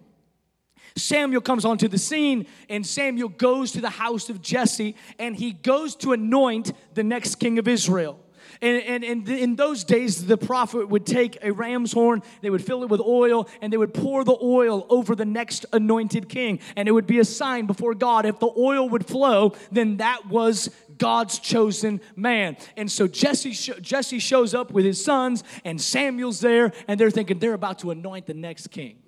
Samuel 0.96 1.40
comes 1.40 1.64
onto 1.64 1.88
the 1.88 1.98
scene, 1.98 2.46
and 2.68 2.86
Samuel 2.86 3.28
goes 3.28 3.72
to 3.72 3.80
the 3.80 3.90
house 3.90 4.28
of 4.28 4.42
Jesse, 4.42 4.96
and 5.18 5.36
he 5.36 5.52
goes 5.52 5.96
to 5.96 6.12
anoint 6.12 6.72
the 6.94 7.04
next 7.04 7.36
king 7.36 7.58
of 7.58 7.68
Israel. 7.68 8.18
And, 8.60 8.82
and, 8.82 9.04
and 9.04 9.28
in 9.28 9.56
those 9.56 9.84
days, 9.84 10.26
the 10.26 10.36
prophet 10.36 10.88
would 10.88 11.06
take 11.06 11.38
a 11.42 11.52
ram's 11.52 11.92
horn, 11.92 12.22
they 12.42 12.50
would 12.50 12.64
fill 12.64 12.82
it 12.82 12.88
with 12.88 13.00
oil, 13.00 13.48
and 13.60 13.72
they 13.72 13.76
would 13.76 13.94
pour 13.94 14.24
the 14.24 14.36
oil 14.40 14.86
over 14.88 15.14
the 15.14 15.24
next 15.24 15.66
anointed 15.72 16.28
king. 16.28 16.60
And 16.76 16.88
it 16.88 16.92
would 16.92 17.06
be 17.06 17.18
a 17.18 17.24
sign 17.24 17.66
before 17.66 17.94
God. 17.94 18.26
If 18.26 18.38
the 18.38 18.50
oil 18.56 18.88
would 18.88 19.06
flow, 19.06 19.54
then 19.70 19.96
that 19.98 20.26
was 20.28 20.70
God's 20.98 21.38
chosen 21.38 22.00
man. 22.14 22.56
And 22.76 22.90
so 22.90 23.06
Jesse, 23.06 23.52
Jesse 23.52 24.18
shows 24.18 24.54
up 24.54 24.70
with 24.70 24.84
his 24.84 25.02
sons, 25.02 25.42
and 25.64 25.80
Samuel's 25.80 26.40
there, 26.40 26.72
and 26.86 26.98
they're 27.00 27.10
thinking 27.10 27.38
they're 27.38 27.54
about 27.54 27.80
to 27.80 27.90
anoint 27.90 28.26
the 28.26 28.34
next 28.34 28.68
king 28.68 29.01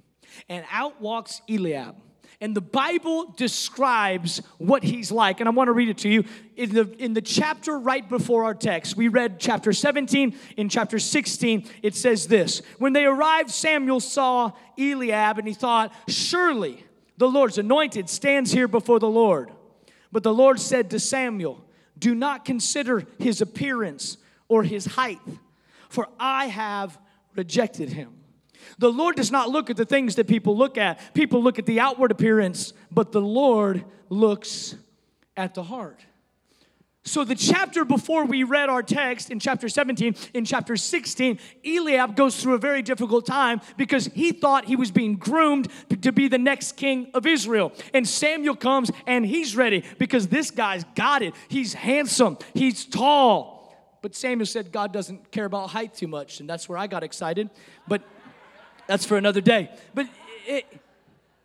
and 0.48 0.64
out 0.70 1.00
walks 1.00 1.42
Eliab. 1.48 1.96
And 2.40 2.54
the 2.54 2.60
Bible 2.60 3.32
describes 3.36 4.38
what 4.58 4.82
he's 4.82 5.10
like. 5.12 5.40
And 5.40 5.48
I 5.48 5.52
want 5.52 5.68
to 5.68 5.72
read 5.72 5.88
it 5.88 5.98
to 5.98 6.08
you. 6.08 6.24
In 6.56 6.74
the, 6.74 6.94
in 6.98 7.14
the 7.14 7.22
chapter 7.22 7.78
right 7.78 8.06
before 8.06 8.44
our 8.44 8.54
text, 8.54 8.96
we 8.96 9.08
read 9.08 9.38
chapter 9.38 9.72
17. 9.72 10.36
In 10.56 10.68
chapter 10.68 10.98
16, 10.98 11.66
it 11.82 11.94
says 11.94 12.26
this 12.26 12.60
When 12.78 12.92
they 12.92 13.04
arrived, 13.04 13.50
Samuel 13.50 14.00
saw 14.00 14.52
Eliab 14.78 15.38
and 15.38 15.46
he 15.46 15.54
thought, 15.54 15.94
Surely 16.08 16.84
the 17.16 17.28
Lord's 17.28 17.58
anointed 17.58 18.10
stands 18.10 18.52
here 18.52 18.68
before 18.68 18.98
the 18.98 19.08
Lord. 19.08 19.50
But 20.10 20.22
the 20.22 20.34
Lord 20.34 20.60
said 20.60 20.90
to 20.90 21.00
Samuel, 21.00 21.64
Do 21.98 22.14
not 22.14 22.44
consider 22.44 23.04
his 23.18 23.40
appearance 23.40 24.16
or 24.48 24.64
his 24.64 24.86
height, 24.86 25.20
for 25.88 26.08
I 26.18 26.46
have 26.46 26.98
rejected 27.34 27.90
him. 27.90 28.23
The 28.78 28.90
Lord 28.90 29.16
does 29.16 29.30
not 29.30 29.50
look 29.50 29.70
at 29.70 29.76
the 29.76 29.84
things 29.84 30.16
that 30.16 30.26
people 30.26 30.56
look 30.56 30.78
at. 30.78 31.14
People 31.14 31.42
look 31.42 31.58
at 31.58 31.66
the 31.66 31.80
outward 31.80 32.10
appearance, 32.10 32.72
but 32.90 33.12
the 33.12 33.20
Lord 33.20 33.84
looks 34.08 34.76
at 35.36 35.54
the 35.54 35.62
heart. 35.62 36.04
So, 37.06 37.22
the 37.22 37.34
chapter 37.34 37.84
before 37.84 38.24
we 38.24 38.44
read 38.44 38.70
our 38.70 38.82
text 38.82 39.30
in 39.30 39.38
chapter 39.38 39.68
17, 39.68 40.16
in 40.32 40.46
chapter 40.46 40.74
16, 40.74 41.38
Eliab 41.62 42.16
goes 42.16 42.40
through 42.40 42.54
a 42.54 42.58
very 42.58 42.80
difficult 42.80 43.26
time 43.26 43.60
because 43.76 44.06
he 44.06 44.32
thought 44.32 44.64
he 44.64 44.74
was 44.74 44.90
being 44.90 45.16
groomed 45.16 45.68
to 46.00 46.12
be 46.12 46.28
the 46.28 46.38
next 46.38 46.72
king 46.78 47.10
of 47.12 47.26
Israel. 47.26 47.72
And 47.92 48.08
Samuel 48.08 48.56
comes 48.56 48.90
and 49.06 49.26
he's 49.26 49.54
ready 49.54 49.84
because 49.98 50.28
this 50.28 50.50
guy's 50.50 50.84
got 50.94 51.20
it. 51.20 51.34
He's 51.48 51.74
handsome, 51.74 52.38
he's 52.54 52.86
tall. 52.86 53.54
But 54.00 54.14
Samuel 54.14 54.46
said 54.46 54.72
God 54.72 54.90
doesn't 54.92 55.30
care 55.30 55.44
about 55.44 55.70
height 55.70 55.94
too 55.94 56.08
much, 56.08 56.40
and 56.40 56.48
that's 56.48 56.70
where 56.70 56.78
I 56.78 56.86
got 56.86 57.02
excited. 57.02 57.50
But 57.86 58.02
that's 58.86 59.04
for 59.04 59.16
another 59.16 59.40
day. 59.40 59.70
But 59.94 60.06
it, 60.46 60.66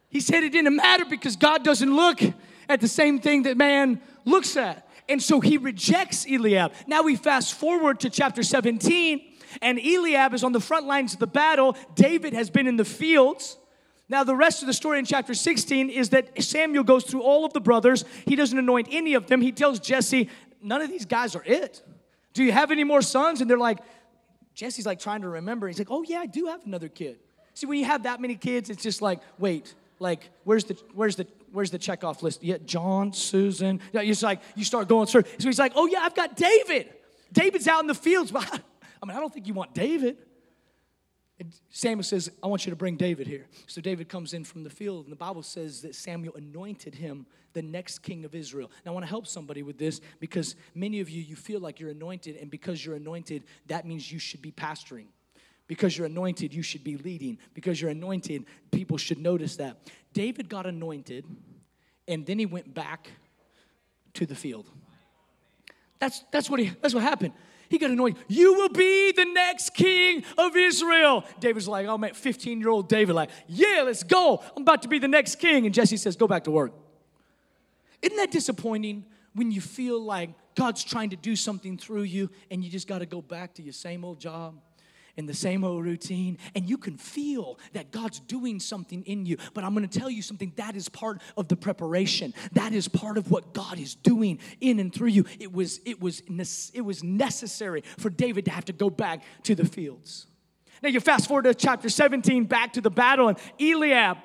he 0.09 0.19
said 0.19 0.43
it 0.43 0.51
didn't 0.51 0.75
matter 0.75 1.05
because 1.05 1.35
God 1.35 1.63
doesn't 1.63 1.93
look 1.93 2.21
at 2.67 2.81
the 2.81 2.87
same 2.87 3.19
thing 3.19 3.43
that 3.43 3.57
man 3.57 4.01
looks 4.25 4.57
at. 4.57 4.87
And 5.07 5.21
so 5.21 5.39
he 5.39 5.57
rejects 5.57 6.25
Eliab. 6.25 6.73
Now 6.87 7.01
we 7.01 7.15
fast 7.15 7.55
forward 7.55 7.99
to 8.01 8.09
chapter 8.09 8.43
17, 8.43 9.21
and 9.61 9.79
Eliab 9.79 10.33
is 10.33 10.43
on 10.43 10.51
the 10.51 10.59
front 10.59 10.85
lines 10.85 11.13
of 11.13 11.19
the 11.19 11.27
battle. 11.27 11.75
David 11.95 12.33
has 12.33 12.49
been 12.49 12.67
in 12.67 12.77
the 12.77 12.85
fields. 12.85 13.57
Now, 14.07 14.23
the 14.23 14.35
rest 14.35 14.63
of 14.63 14.67
the 14.67 14.73
story 14.73 14.97
in 14.97 15.05
chapter 15.05 15.35
16 15.35 15.89
is 15.89 16.09
that 16.09 16.41
Samuel 16.43 16.83
goes 16.83 17.03
through 17.03 17.21
all 17.21 17.45
of 17.45 17.53
the 17.53 17.61
brothers. 17.61 18.05
He 18.25 18.35
doesn't 18.35 18.57
anoint 18.57 18.87
any 18.89 19.13
of 19.13 19.27
them. 19.27 19.41
He 19.41 19.51
tells 19.51 19.79
Jesse, 19.79 20.29
None 20.61 20.81
of 20.81 20.89
these 20.89 21.05
guys 21.05 21.35
are 21.35 21.43
it. 21.45 21.81
Do 22.33 22.43
you 22.43 22.51
have 22.51 22.71
any 22.71 22.83
more 22.83 23.01
sons? 23.01 23.39
And 23.39 23.49
they're 23.49 23.57
like, 23.57 23.79
Jesse's 24.53 24.85
like 24.85 24.99
trying 24.99 25.21
to 25.21 25.29
remember. 25.29 25.67
He's 25.67 25.79
like, 25.79 25.91
Oh, 25.91 26.03
yeah, 26.03 26.19
I 26.19 26.25
do 26.25 26.47
have 26.47 26.65
another 26.65 26.89
kid. 26.89 27.19
See, 27.59 27.67
when 27.67 27.77
you 27.77 27.83
have 27.83 28.03
that 28.03 28.21
many 28.21 28.35
kids, 28.35 28.69
it's 28.69 28.81
just 28.81 29.01
like, 29.01 29.19
wait, 29.37 29.75
like, 29.99 30.29
where's 30.45 30.63
the, 30.63 30.81
where's 30.93 31.17
the, 31.17 31.27
where's 31.51 31.71
the 31.71 31.77
checkoff 31.77 32.21
list? 32.21 32.41
Yeah, 32.41 32.55
John, 32.63 33.11
Susan. 33.11 33.81
Yeah, 33.91 33.99
it's 33.99 34.23
like 34.23 34.39
you 34.55 34.63
start 34.63 34.87
going 34.87 35.07
through. 35.07 35.23
So 35.39 35.49
he's 35.49 35.59
like, 35.59 35.73
oh 35.75 35.85
yeah, 35.85 35.99
I've 35.99 36.15
got 36.15 36.37
David. 36.37 36.93
David's 37.33 37.67
out 37.67 37.81
in 37.81 37.87
the 37.87 37.93
fields, 37.93 38.31
but 38.31 38.49
I 39.03 39.05
mean, 39.05 39.17
I 39.17 39.19
don't 39.19 39.33
think 39.33 39.45
you 39.45 39.53
want 39.53 39.73
David. 39.73 40.19
And 41.37 41.53
Samuel 41.69 42.03
says, 42.03 42.31
I 42.41 42.47
want 42.47 42.65
you 42.65 42.69
to 42.69 42.77
bring 42.77 42.95
David 42.95 43.27
here. 43.27 43.47
So 43.67 43.81
David 43.81 44.07
comes 44.07 44.33
in 44.33 44.45
from 44.45 44.63
the 44.63 44.69
field, 44.69 45.03
and 45.03 45.11
the 45.11 45.17
Bible 45.17 45.43
says 45.43 45.81
that 45.81 45.95
Samuel 45.95 46.35
anointed 46.35 46.95
him 46.95 47.25
the 47.51 47.61
next 47.61 47.99
king 47.99 48.23
of 48.23 48.35
Israel. 48.35 48.71
Now, 48.85 48.91
I 48.91 48.93
want 48.93 49.03
to 49.03 49.09
help 49.09 49.27
somebody 49.27 49.63
with 49.63 49.77
this 49.77 49.99
because 50.21 50.55
many 50.75 51.01
of 51.01 51.09
you, 51.09 51.21
you 51.21 51.35
feel 51.35 51.59
like 51.59 51.81
you're 51.81 51.91
anointed, 51.91 52.37
and 52.37 52.49
because 52.49 52.85
you're 52.85 52.95
anointed, 52.95 53.43
that 53.67 53.85
means 53.85 54.09
you 54.09 54.19
should 54.19 54.41
be 54.41 54.53
pastoring. 54.53 55.07
Because 55.69 55.95
you're 55.95 56.07
anointed, 56.07 56.51
you 56.51 56.63
should 56.63 56.83
be 56.83 56.97
leading. 56.97 57.37
Because 57.53 57.79
you're 57.79 57.91
anointed, 57.91 58.43
people 58.71 58.97
should 58.97 59.19
notice 59.19 59.55
that. 59.57 59.77
David 60.13 60.49
got 60.49 60.65
anointed, 60.65 61.25
and 62.07 62.25
then 62.25 62.39
he 62.39 62.47
went 62.47 62.73
back 62.73 63.11
to 64.15 64.25
the 64.25 64.33
field. 64.33 64.65
That's, 65.99 66.23
that's, 66.31 66.49
what, 66.49 66.59
he, 66.59 66.71
that's 66.81 66.95
what 66.95 67.03
happened. 67.03 67.33
He 67.69 67.77
got 67.77 67.91
anointed. 67.91 68.23
You 68.27 68.55
will 68.55 68.69
be 68.69 69.11
the 69.11 69.25
next 69.25 69.75
king 69.75 70.23
of 70.39 70.55
Israel. 70.55 71.23
David's 71.39 71.67
like, 71.67 71.85
oh 71.85 71.99
man, 71.99 72.15
15 72.15 72.59
year 72.59 72.69
old 72.69 72.89
David, 72.89 73.13
like, 73.13 73.29
yeah, 73.47 73.83
let's 73.85 74.01
go. 74.01 74.43
I'm 74.57 74.63
about 74.63 74.81
to 74.81 74.87
be 74.87 74.97
the 74.97 75.07
next 75.07 75.35
king. 75.35 75.67
And 75.67 75.73
Jesse 75.73 75.97
says, 75.97 76.15
go 76.15 76.27
back 76.27 76.45
to 76.45 76.51
work. 76.51 76.73
Isn't 78.01 78.17
that 78.17 78.31
disappointing 78.31 79.05
when 79.35 79.51
you 79.51 79.61
feel 79.61 80.01
like 80.01 80.31
God's 80.55 80.83
trying 80.83 81.11
to 81.11 81.15
do 81.15 81.35
something 81.35 81.77
through 81.77 82.03
you 82.03 82.31
and 82.49 82.63
you 82.63 82.71
just 82.71 82.87
got 82.87 82.99
to 82.99 83.05
go 83.05 83.21
back 83.21 83.53
to 83.55 83.61
your 83.61 83.73
same 83.73 84.03
old 84.03 84.19
job? 84.19 84.55
In 85.19 85.25
the 85.25 85.33
same 85.33 85.65
old 85.65 85.83
routine, 85.83 86.37
and 86.55 86.69
you 86.69 86.77
can 86.77 86.97
feel 86.97 87.59
that 87.73 87.91
God's 87.91 88.21
doing 88.21 88.57
something 88.59 89.03
in 89.03 89.25
you. 89.25 89.35
But 89.53 89.65
I'm 89.65 89.73
gonna 89.73 89.87
tell 89.87 90.09
you 90.09 90.21
something 90.21 90.53
that 90.55 90.77
is 90.77 90.87
part 90.87 91.21
of 91.35 91.49
the 91.49 91.57
preparation. 91.57 92.33
That 92.53 92.71
is 92.73 92.87
part 92.87 93.17
of 93.17 93.29
what 93.29 93.53
God 93.53 93.77
is 93.77 93.95
doing 93.95 94.39
in 94.61 94.79
and 94.79 94.93
through 94.93 95.09
you. 95.09 95.25
It 95.37 95.51
was, 95.51 95.81
it 95.85 96.01
was, 96.01 96.23
it 96.73 96.81
was 96.81 97.03
necessary 97.03 97.83
for 97.97 98.09
David 98.09 98.45
to 98.45 98.51
have 98.51 98.65
to 98.65 98.73
go 98.73 98.89
back 98.89 99.23
to 99.43 99.55
the 99.55 99.65
fields. 99.65 100.25
Now 100.81 100.87
you 100.87 101.01
fast 101.01 101.27
forward 101.27 101.43
to 101.43 101.53
chapter 101.53 101.89
17, 101.89 102.45
back 102.45 102.73
to 102.73 102.81
the 102.81 102.89
battle, 102.89 103.27
and 103.27 103.37
Eliab 103.59 104.17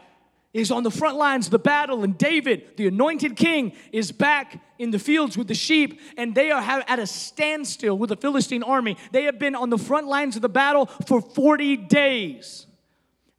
is 0.55 0.71
on 0.71 0.85
the 0.85 0.91
front 0.91 1.17
lines 1.17 1.49
of 1.49 1.51
the 1.51 1.59
battle, 1.59 2.05
and 2.05 2.17
David, 2.17 2.77
the 2.77 2.87
anointed 2.87 3.37
king, 3.37 3.73
is 3.93 4.13
back 4.13 4.63
in 4.79 4.93
the 4.93 5.01
fields 5.01 5.37
with 5.37 5.49
the 5.49 5.55
sheep, 5.55 6.01
and 6.17 6.33
they 6.33 6.53
are 6.53 6.63
at 6.87 7.01
a 7.01 7.07
standstill 7.07 7.99
with 7.99 8.11
the 8.11 8.17
Philistine 8.17 8.63
army. 8.63 8.97
They 9.11 9.25
have 9.25 9.39
been 9.39 9.57
on 9.57 9.69
the 9.69 9.77
front 9.77 10.07
lines 10.07 10.37
of 10.37 10.43
the 10.43 10.49
battle 10.49 10.87
for 11.07 11.21
40 11.21 11.77
days. 11.77 12.67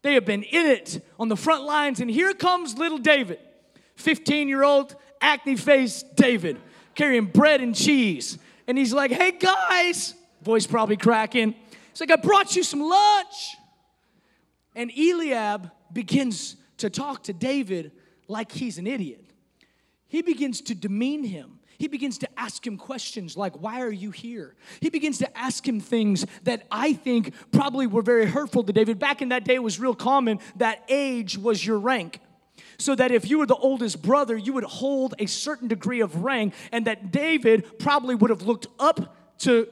They 0.01 0.13
have 0.13 0.25
been 0.25 0.43
in 0.43 0.65
it 0.67 1.03
on 1.17 1.29
the 1.29 1.37
front 1.37 1.63
lines, 1.63 2.01
and 2.01 2.11
here 2.11 2.33
comes 2.33 2.77
little 2.77 2.99
David, 2.99 3.39
15 3.95 4.49
year 4.49 4.63
old, 4.63 4.93
acne 5.21 5.55
faced 5.55 6.17
David, 6.17 6.57
carrying 6.95 7.25
bread 7.25 7.61
and 7.61 7.73
cheese. 7.73 8.37
And 8.67 8.77
he's 8.77 8.93
like, 8.93 9.11
Hey 9.11 9.31
guys, 9.31 10.15
voice 10.43 10.67
probably 10.67 10.97
cracking. 10.97 11.55
He's 11.91 12.01
like, 12.01 12.11
I 12.11 12.17
brought 12.17 12.57
you 12.57 12.63
some 12.63 12.81
lunch. 12.81 13.55
And 14.75 14.91
Eliab 14.91 15.71
begins 15.93 16.57
to 16.77 16.89
talk 16.89 17.23
to 17.23 17.33
David 17.33 17.91
like 18.27 18.51
he's 18.51 18.77
an 18.77 18.87
idiot. 18.87 19.25
He 20.07 20.21
begins 20.21 20.61
to 20.61 20.75
demean 20.75 21.23
him. 21.23 21.59
He 21.77 21.87
begins 21.87 22.17
to 22.19 22.39
ask 22.39 22.65
him 22.65 22.77
questions 22.77 23.35
like, 23.35 23.61
Why 23.61 23.81
are 23.81 23.91
you 23.91 24.11
here? 24.11 24.55
He 24.79 24.89
begins 24.89 25.17
to 25.19 25.37
ask 25.37 25.67
him 25.67 25.79
things 25.79 26.25
that 26.43 26.65
I 26.71 26.93
think 26.93 27.33
probably 27.51 27.87
were 27.87 28.01
very 28.01 28.25
hurtful 28.25 28.63
to 28.63 28.73
David. 28.73 28.97
Back 28.97 29.21
in 29.21 29.29
that 29.29 29.43
day, 29.43 29.55
it 29.55 29.63
was 29.63 29.79
real 29.79 29.95
common 29.95 30.39
that 30.55 30.83
age 30.87 31.37
was 31.37 31.65
your 31.65 31.79
rank. 31.79 32.21
So 32.77 32.95
that 32.95 33.11
if 33.11 33.29
you 33.29 33.39
were 33.39 33.45
the 33.45 33.55
oldest 33.55 34.01
brother, 34.01 34.35
you 34.37 34.53
would 34.53 34.63
hold 34.63 35.15
a 35.19 35.25
certain 35.25 35.67
degree 35.67 36.01
of 36.01 36.23
rank, 36.23 36.53
and 36.71 36.87
that 36.87 37.11
David 37.11 37.79
probably 37.79 38.15
would 38.15 38.29
have 38.29 38.41
looked 38.41 38.67
up 38.79 39.15
to 39.39 39.67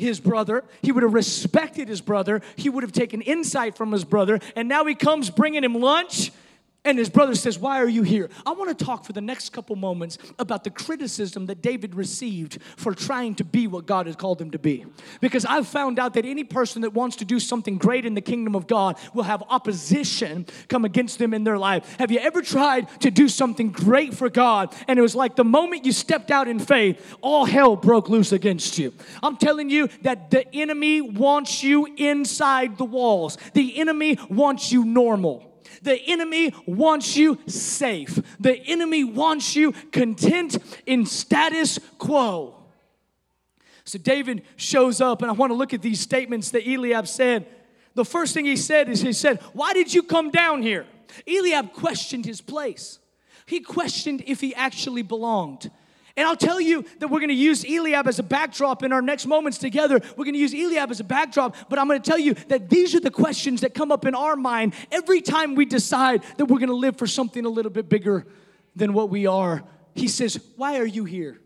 his 0.00 0.18
brother. 0.20 0.64
He 0.82 0.92
would 0.92 1.02
have 1.02 1.14
respected 1.14 1.88
his 1.88 2.00
brother. 2.00 2.42
He 2.56 2.68
would 2.68 2.82
have 2.82 2.92
taken 2.92 3.20
insight 3.22 3.76
from 3.76 3.92
his 3.92 4.04
brother. 4.04 4.40
And 4.56 4.68
now 4.68 4.84
he 4.84 4.94
comes 4.94 5.30
bringing 5.30 5.62
him 5.62 5.74
lunch 5.74 6.32
and 6.82 6.98
his 6.98 7.10
brother 7.10 7.34
says, 7.34 7.58
Why 7.58 7.78
are 7.80 7.88
you 7.88 8.02
here? 8.02 8.30
I 8.46 8.52
want 8.52 8.76
to 8.76 8.84
talk 8.84 9.04
for 9.04 9.12
the 9.12 9.20
next 9.20 9.50
couple 9.50 9.76
moments 9.76 10.16
about 10.38 10.64
the 10.64 10.70
criticism 10.70 11.46
that 11.46 11.60
David 11.60 11.94
received 11.94 12.58
for 12.76 12.94
trying 12.94 13.34
to 13.34 13.44
be 13.44 13.66
what 13.66 13.84
God 13.84 14.06
has 14.06 14.16
called 14.16 14.40
him 14.40 14.50
to 14.52 14.58
be. 14.58 14.86
Because 15.20 15.44
I've 15.44 15.68
found 15.68 15.98
out 15.98 16.14
that 16.14 16.24
any 16.24 16.42
person 16.42 16.80
that 16.82 16.94
wants 16.94 17.16
to 17.16 17.26
do 17.26 17.38
something 17.38 17.76
great 17.76 18.06
in 18.06 18.14
the 18.14 18.22
kingdom 18.22 18.54
of 18.54 18.66
God 18.66 18.96
will 19.12 19.24
have 19.24 19.42
opposition 19.50 20.46
come 20.68 20.86
against 20.86 21.18
them 21.18 21.34
in 21.34 21.44
their 21.44 21.58
life. 21.58 21.96
Have 21.98 22.10
you 22.10 22.18
ever 22.18 22.40
tried 22.40 22.88
to 23.00 23.10
do 23.10 23.28
something 23.28 23.70
great 23.70 24.14
for 24.14 24.30
God 24.30 24.74
and 24.88 24.98
it 24.98 25.02
was 25.02 25.14
like 25.14 25.36
the 25.36 25.44
moment 25.44 25.84
you 25.84 25.92
stepped 25.92 26.30
out 26.30 26.48
in 26.48 26.58
faith, 26.58 27.16
all 27.20 27.44
hell 27.44 27.76
broke 27.76 28.08
loose 28.08 28.32
against 28.32 28.78
you? 28.78 28.94
I'm 29.22 29.36
telling 29.36 29.68
you 29.68 29.88
that 30.00 30.30
the 30.30 30.52
enemy 30.54 31.02
wants 31.02 31.62
you 31.62 31.86
inside 31.96 32.78
the 32.78 32.86
walls, 32.86 33.36
the 33.52 33.78
enemy 33.78 34.18
wants 34.30 34.72
you 34.72 34.86
normal. 34.86 35.49
The 35.82 36.00
enemy 36.06 36.54
wants 36.66 37.16
you 37.16 37.38
safe. 37.46 38.18
The 38.38 38.56
enemy 38.66 39.04
wants 39.04 39.56
you 39.56 39.72
content 39.92 40.58
in 40.86 41.06
status 41.06 41.78
quo. 41.98 42.56
So 43.84 43.98
David 43.98 44.42
shows 44.56 45.00
up, 45.00 45.22
and 45.22 45.30
I 45.30 45.34
want 45.34 45.50
to 45.50 45.56
look 45.56 45.74
at 45.74 45.82
these 45.82 46.00
statements 46.00 46.50
that 46.50 46.66
Eliab 46.66 47.08
said. 47.08 47.46
The 47.94 48.04
first 48.04 48.34
thing 48.34 48.44
he 48.44 48.56
said 48.56 48.88
is, 48.88 49.00
he 49.00 49.12
said, 49.12 49.40
Why 49.52 49.72
did 49.72 49.92
you 49.92 50.02
come 50.02 50.30
down 50.30 50.62
here? 50.62 50.86
Eliab 51.26 51.72
questioned 51.72 52.24
his 52.24 52.40
place. 52.40 52.98
He 53.46 53.60
questioned 53.60 54.22
if 54.26 54.40
he 54.40 54.54
actually 54.54 55.02
belonged. 55.02 55.70
And 56.16 56.26
I'll 56.26 56.36
tell 56.36 56.60
you 56.60 56.84
that 56.98 57.08
we're 57.08 57.20
going 57.20 57.28
to 57.28 57.34
use 57.34 57.64
Eliab 57.64 58.06
as 58.06 58.18
a 58.18 58.22
backdrop 58.22 58.82
in 58.82 58.92
our 58.92 59.02
next 59.02 59.26
moments 59.26 59.58
together. 59.58 60.00
We're 60.16 60.24
going 60.24 60.34
to 60.34 60.40
use 60.40 60.54
Eliab 60.54 60.90
as 60.90 61.00
a 61.00 61.04
backdrop, 61.04 61.56
but 61.68 61.78
I'm 61.78 61.86
going 61.88 62.00
to 62.00 62.08
tell 62.08 62.18
you 62.18 62.34
that 62.48 62.68
these 62.68 62.94
are 62.94 63.00
the 63.00 63.10
questions 63.10 63.60
that 63.60 63.74
come 63.74 63.92
up 63.92 64.06
in 64.06 64.14
our 64.14 64.36
mind 64.36 64.74
every 64.90 65.20
time 65.20 65.54
we 65.54 65.64
decide 65.64 66.22
that 66.36 66.46
we're 66.46 66.58
going 66.58 66.68
to 66.68 66.74
live 66.74 66.96
for 66.96 67.06
something 67.06 67.44
a 67.44 67.48
little 67.48 67.70
bit 67.70 67.88
bigger 67.88 68.26
than 68.74 68.92
what 68.92 69.10
we 69.10 69.26
are. 69.26 69.62
He 69.94 70.08
says, 70.08 70.40
Why 70.56 70.78
are 70.78 70.86
you 70.86 71.04
here? 71.04 71.40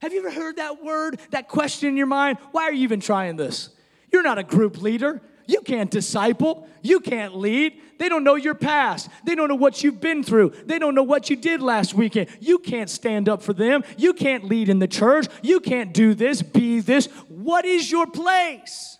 Have 0.00 0.12
you 0.12 0.18
ever 0.20 0.30
heard 0.30 0.56
that 0.56 0.84
word, 0.84 1.18
that 1.30 1.48
question 1.48 1.88
in 1.88 1.96
your 1.96 2.06
mind? 2.06 2.38
Why 2.52 2.64
are 2.64 2.72
you 2.72 2.82
even 2.82 3.00
trying 3.00 3.36
this? 3.36 3.70
You're 4.12 4.22
not 4.22 4.38
a 4.38 4.42
group 4.42 4.82
leader. 4.82 5.22
You 5.46 5.60
can't 5.60 5.90
disciple. 5.90 6.66
You 6.82 7.00
can't 7.00 7.36
lead. 7.36 7.80
They 7.98 8.08
don't 8.08 8.24
know 8.24 8.34
your 8.34 8.54
past. 8.54 9.08
They 9.24 9.34
don't 9.34 9.48
know 9.48 9.54
what 9.54 9.82
you've 9.82 10.00
been 10.00 10.22
through. 10.22 10.50
They 10.66 10.78
don't 10.78 10.94
know 10.94 11.02
what 11.02 11.30
you 11.30 11.36
did 11.36 11.62
last 11.62 11.94
weekend. 11.94 12.28
You 12.40 12.58
can't 12.58 12.90
stand 12.90 13.28
up 13.28 13.42
for 13.42 13.52
them. 13.52 13.84
You 13.96 14.12
can't 14.12 14.44
lead 14.44 14.68
in 14.68 14.78
the 14.78 14.88
church. 14.88 15.26
You 15.42 15.60
can't 15.60 15.92
do 15.92 16.14
this, 16.14 16.42
be 16.42 16.80
this. 16.80 17.06
What 17.28 17.64
is 17.64 17.90
your 17.90 18.06
place? 18.06 18.98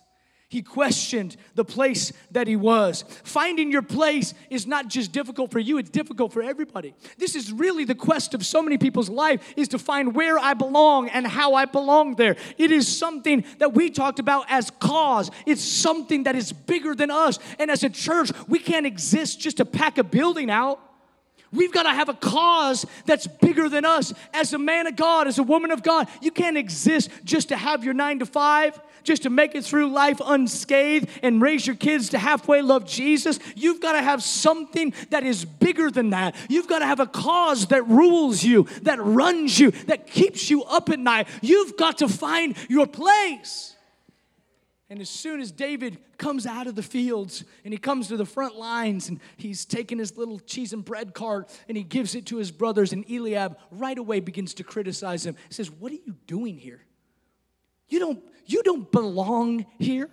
He 0.55 0.61
questioned 0.61 1.35
the 1.55 1.65
place 1.65 2.13
that 2.31 2.47
he 2.47 2.55
was. 2.55 3.03
Finding 3.25 3.73
your 3.73 3.81
place 3.81 4.33
is 4.49 4.65
not 4.65 4.87
just 4.87 5.11
difficult 5.11 5.51
for 5.51 5.59
you, 5.59 5.77
it's 5.77 5.89
difficult 5.89 6.31
for 6.31 6.41
everybody. 6.41 6.95
This 7.17 7.35
is 7.35 7.51
really 7.51 7.83
the 7.83 7.93
quest 7.93 8.33
of 8.33 8.45
so 8.45 8.61
many 8.61 8.77
people's 8.77 9.09
life 9.09 9.53
is 9.57 9.67
to 9.67 9.77
find 9.77 10.15
where 10.15 10.39
I 10.39 10.53
belong 10.53 11.09
and 11.09 11.27
how 11.27 11.55
I 11.55 11.65
belong 11.65 12.15
there. 12.15 12.37
It 12.57 12.71
is 12.71 12.87
something 12.87 13.43
that 13.57 13.73
we 13.73 13.89
talked 13.89 14.19
about 14.19 14.45
as 14.47 14.71
cause. 14.79 15.29
It's 15.45 15.61
something 15.61 16.23
that 16.23 16.37
is 16.37 16.53
bigger 16.53 16.95
than 16.95 17.11
us. 17.11 17.37
And 17.59 17.69
as 17.69 17.83
a 17.83 17.89
church, 17.89 18.31
we 18.47 18.59
can't 18.59 18.85
exist 18.85 19.41
just 19.41 19.57
to 19.57 19.65
pack 19.65 19.97
a 19.97 20.05
building 20.05 20.49
out. 20.49 20.79
We've 21.51 21.71
got 21.71 21.83
to 21.83 21.89
have 21.89 22.09
a 22.09 22.13
cause 22.13 22.85
that's 23.05 23.27
bigger 23.27 23.69
than 23.69 23.85
us. 23.85 24.13
As 24.33 24.53
a 24.53 24.57
man 24.57 24.87
of 24.87 24.95
God, 24.95 25.27
as 25.27 25.37
a 25.37 25.43
woman 25.43 25.71
of 25.71 25.83
God, 25.83 26.07
you 26.21 26.31
can't 26.31 26.57
exist 26.57 27.09
just 27.23 27.49
to 27.49 27.57
have 27.57 27.83
your 27.83 27.93
nine 27.93 28.19
to 28.19 28.25
five, 28.25 28.79
just 29.05 29.23
to 29.23 29.29
make 29.29 29.55
it 29.55 29.63
through 29.63 29.89
life 29.89 30.19
unscathed 30.23 31.07
and 31.23 31.41
raise 31.41 31.65
your 31.65 31.75
kids 31.75 32.09
to 32.09 32.19
halfway 32.19 32.61
love 32.61 32.85
Jesus. 32.85 33.39
You've 33.55 33.79
got 33.79 33.93
to 33.93 34.01
have 34.01 34.21
something 34.21 34.93
that 35.11 35.23
is 35.23 35.45
bigger 35.45 35.89
than 35.89 36.09
that. 36.09 36.35
You've 36.49 36.67
got 36.67 36.79
to 36.79 36.85
have 36.85 36.99
a 36.99 37.07
cause 37.07 37.67
that 37.67 37.87
rules 37.87 38.43
you, 38.43 38.67
that 38.81 39.01
runs 39.01 39.59
you, 39.59 39.71
that 39.87 40.07
keeps 40.07 40.49
you 40.49 40.63
up 40.63 40.89
at 40.89 40.99
night. 40.99 41.27
You've 41.41 41.77
got 41.77 41.99
to 41.99 42.09
find 42.09 42.55
your 42.67 42.87
place. 42.87 43.75
And 44.89 45.01
as 45.01 45.09
soon 45.09 45.41
as 45.41 45.51
David 45.51 45.97
comes 46.17 46.45
out 46.45 46.67
of 46.67 46.75
the 46.75 46.83
fields 46.83 47.43
and 47.63 47.73
he 47.73 47.77
comes 47.77 48.07
to 48.09 48.17
the 48.17 48.25
front 48.25 48.55
lines 48.55 49.09
and 49.09 49.19
he's 49.35 49.65
taking 49.65 49.97
his 49.97 50.15
little 50.15 50.39
cheese 50.39 50.73
and 50.73 50.85
bread 50.85 51.13
cart 51.15 51.49
and 51.67 51.75
he 51.75 51.83
gives 51.83 52.13
it 52.13 52.27
to 52.27 52.37
his 52.37 52.51
brothers, 52.51 52.93
and 52.93 53.03
Eliab 53.09 53.57
right 53.71 53.97
away 53.97 54.19
begins 54.19 54.53
to 54.55 54.63
criticize 54.63 55.25
him. 55.25 55.35
He 55.47 55.53
says, 55.55 55.71
What 55.71 55.91
are 55.91 55.95
you 55.95 56.15
doing 56.27 56.57
here? 56.57 56.85
You 57.87 57.99
don't, 57.99 58.23
you 58.45 58.63
don't 58.63 58.91
belong 58.91 59.65
here. 59.79 60.09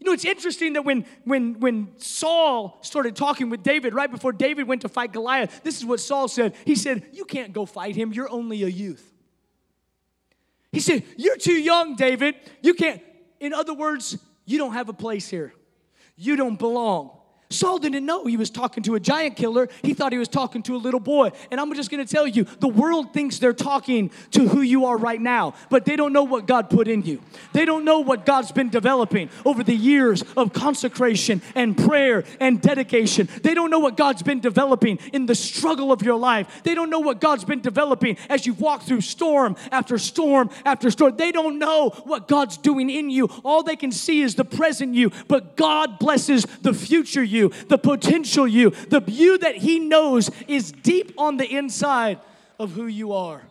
You 0.00 0.06
know, 0.06 0.12
it's 0.12 0.24
interesting 0.24 0.74
that 0.74 0.84
when, 0.84 1.06
when, 1.24 1.58
when 1.60 1.88
Saul 1.96 2.78
started 2.82 3.16
talking 3.16 3.50
with 3.50 3.62
David, 3.62 3.94
right 3.94 4.10
before 4.10 4.32
David 4.32 4.66
went 4.66 4.82
to 4.82 4.88
fight 4.88 5.12
Goliath, 5.12 5.62
this 5.62 5.78
is 5.78 5.84
what 5.84 6.00
Saul 6.00 6.28
said. 6.28 6.54
He 6.64 6.74
said, 6.74 7.06
You 7.12 7.24
can't 7.24 7.52
go 7.52 7.66
fight 7.66 7.96
him, 7.96 8.12
you're 8.12 8.30
only 8.30 8.62
a 8.62 8.68
youth. 8.68 9.12
He 10.72 10.80
said, 10.80 11.04
You're 11.16 11.36
too 11.36 11.54
young, 11.54 11.96
David. 11.96 12.34
You 12.62 12.74
can't. 12.74 13.00
In 13.40 13.52
other 13.52 13.74
words, 13.74 14.18
you 14.44 14.58
don't 14.58 14.72
have 14.72 14.88
a 14.88 14.92
place 14.92 15.28
here. 15.28 15.54
You 16.16 16.36
don't 16.36 16.58
belong. 16.58 17.16
Saul 17.48 17.78
didn't 17.78 18.04
know 18.04 18.26
he 18.26 18.36
was 18.36 18.50
talking 18.50 18.82
to 18.84 18.96
a 18.96 19.00
giant 19.00 19.36
killer. 19.36 19.68
He 19.82 19.94
thought 19.94 20.10
he 20.12 20.18
was 20.18 20.28
talking 20.28 20.62
to 20.64 20.74
a 20.74 20.78
little 20.78 20.98
boy. 20.98 21.30
And 21.50 21.60
I'm 21.60 21.72
just 21.74 21.90
going 21.90 22.04
to 22.04 22.12
tell 22.12 22.26
you 22.26 22.44
the 22.44 22.68
world 22.68 23.12
thinks 23.12 23.38
they're 23.38 23.52
talking 23.52 24.10
to 24.32 24.48
who 24.48 24.62
you 24.62 24.86
are 24.86 24.96
right 24.96 25.20
now, 25.20 25.54
but 25.70 25.84
they 25.84 25.94
don't 25.94 26.12
know 26.12 26.24
what 26.24 26.46
God 26.46 26.68
put 26.70 26.88
in 26.88 27.02
you. 27.02 27.22
They 27.52 27.64
don't 27.64 27.84
know 27.84 28.00
what 28.00 28.26
God's 28.26 28.50
been 28.50 28.68
developing 28.68 29.30
over 29.44 29.62
the 29.62 29.76
years 29.76 30.22
of 30.36 30.52
consecration 30.52 31.40
and 31.54 31.78
prayer 31.78 32.24
and 32.40 32.60
dedication. 32.60 33.28
They 33.42 33.54
don't 33.54 33.70
know 33.70 33.78
what 33.78 33.96
God's 33.96 34.24
been 34.24 34.40
developing 34.40 34.98
in 35.12 35.26
the 35.26 35.36
struggle 35.36 35.92
of 35.92 36.02
your 36.02 36.16
life. 36.16 36.62
They 36.64 36.74
don't 36.74 36.90
know 36.90 37.00
what 37.00 37.20
God's 37.20 37.44
been 37.44 37.60
developing 37.60 38.16
as 38.28 38.44
you 38.46 38.54
walk 38.54 38.82
through 38.82 39.02
storm 39.02 39.54
after 39.70 39.98
storm 39.98 40.50
after 40.64 40.90
storm. 40.90 41.16
They 41.16 41.30
don't 41.30 41.60
know 41.60 41.90
what 42.04 42.26
God's 42.26 42.56
doing 42.56 42.90
in 42.90 43.08
you. 43.08 43.26
All 43.44 43.62
they 43.62 43.76
can 43.76 43.92
see 43.92 44.22
is 44.22 44.34
the 44.34 44.44
present 44.44 44.96
you, 44.96 45.12
but 45.28 45.56
God 45.56 46.00
blesses 46.00 46.44
the 46.62 46.74
future 46.74 47.22
you 47.22 47.35
you, 47.36 47.50
the 47.68 47.78
potential 47.78 48.48
you, 48.48 48.70
the 48.70 49.02
you 49.06 49.38
that 49.38 49.56
He 49.56 49.78
knows 49.78 50.30
is 50.48 50.72
deep 50.72 51.12
on 51.16 51.36
the 51.36 51.46
inside 51.46 52.18
of 52.58 52.72
who 52.72 52.86
you 52.86 53.12
are. 53.12 53.42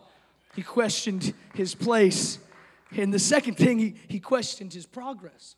He 0.56 0.62
questioned 0.62 1.34
his 1.54 1.76
place. 1.76 2.40
And 2.96 3.14
the 3.14 3.20
second 3.20 3.56
thing, 3.56 3.78
he, 3.80 3.96
he 4.08 4.20
questioned 4.20 4.74
his 4.74 4.86
progress. 4.86 5.56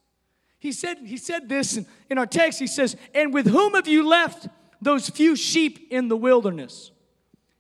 He 0.60 0.72
said, 0.72 0.98
he 1.06 1.18
said 1.18 1.48
this 1.48 1.78
in, 1.78 1.86
in 2.10 2.18
our 2.18 2.26
text. 2.26 2.60
He 2.60 2.68
says, 2.68 2.96
And 3.14 3.34
with 3.34 3.48
whom 3.48 3.74
have 3.74 3.88
you 3.88 4.08
left 4.08 4.48
those 4.82 5.10
few 5.10 5.36
sheep 5.36 5.88
in 5.92 6.08
the 6.08 6.18
wilderness? 6.18 6.92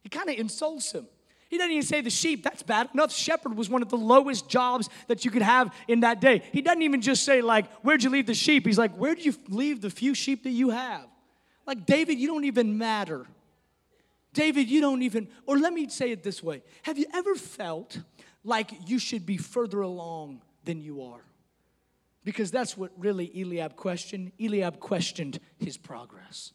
He 0.01 0.09
kind 0.09 0.29
of 0.29 0.36
insults 0.36 0.91
him. 0.93 1.07
He 1.50 1.58
doesn't 1.58 1.72
even 1.72 1.86
say 1.86 2.01
the 2.01 2.10
sheep, 2.10 2.44
that's 2.44 2.63
bad 2.63 2.89
enough. 2.94 3.13
Shepherd 3.13 3.56
was 3.56 3.70
one 3.70 3.82
of 3.82 3.89
the 3.89 3.98
lowest 3.98 4.50
jobs 4.50 4.89
that 5.08 5.24
you 5.24 5.32
could 5.32 5.42
have 5.42 5.74
in 5.88 6.01
that 6.01 6.20
day. 6.20 6.44
He 6.51 6.62
doesn't 6.62 6.82
even 6.82 7.01
just 7.01 7.24
say, 7.24 7.42
like, 7.42 7.72
where'd 7.82 8.04
you 8.04 8.10
leave 8.10 8.27
the 8.27 8.34
sheep? 8.34 8.66
He's 8.66 8.77
like, 8.77 8.96
where'd 8.96 9.24
you 9.24 9.34
leave 9.48 9.82
the 9.82 9.89
few 9.89 10.13
sheep 10.13 10.44
that 10.44 10.51
you 10.51 10.72
have? 10.72 11.06
Like, 11.66 11.86
David, 11.86 12.20
you 12.20 12.27
don't 12.27 12.46
even 12.46 12.77
matter. 12.77 13.27
David, 14.34 14.70
you 14.70 14.82
don't 14.82 15.01
even, 15.01 15.27
or 15.46 15.58
let 15.58 15.74
me 15.74 15.89
say 15.89 16.12
it 16.12 16.24
this 16.24 16.44
way 16.44 16.62
Have 16.84 16.98
you 16.98 17.06
ever 17.13 17.36
felt 17.36 18.00
like 18.44 18.72
you 18.86 19.00
should 19.00 19.25
be 19.25 19.38
further 19.38 19.82
along 19.82 20.42
than 20.63 20.82
you 20.82 21.01
are? 21.04 21.24
Because 22.24 22.51
that's 22.51 22.77
what 22.77 22.92
really 22.98 23.32
Eliab 23.39 23.75
questioned. 23.77 24.34
Eliab 24.39 24.80
questioned 24.80 25.39
his 25.58 25.77
progress. 25.77 26.51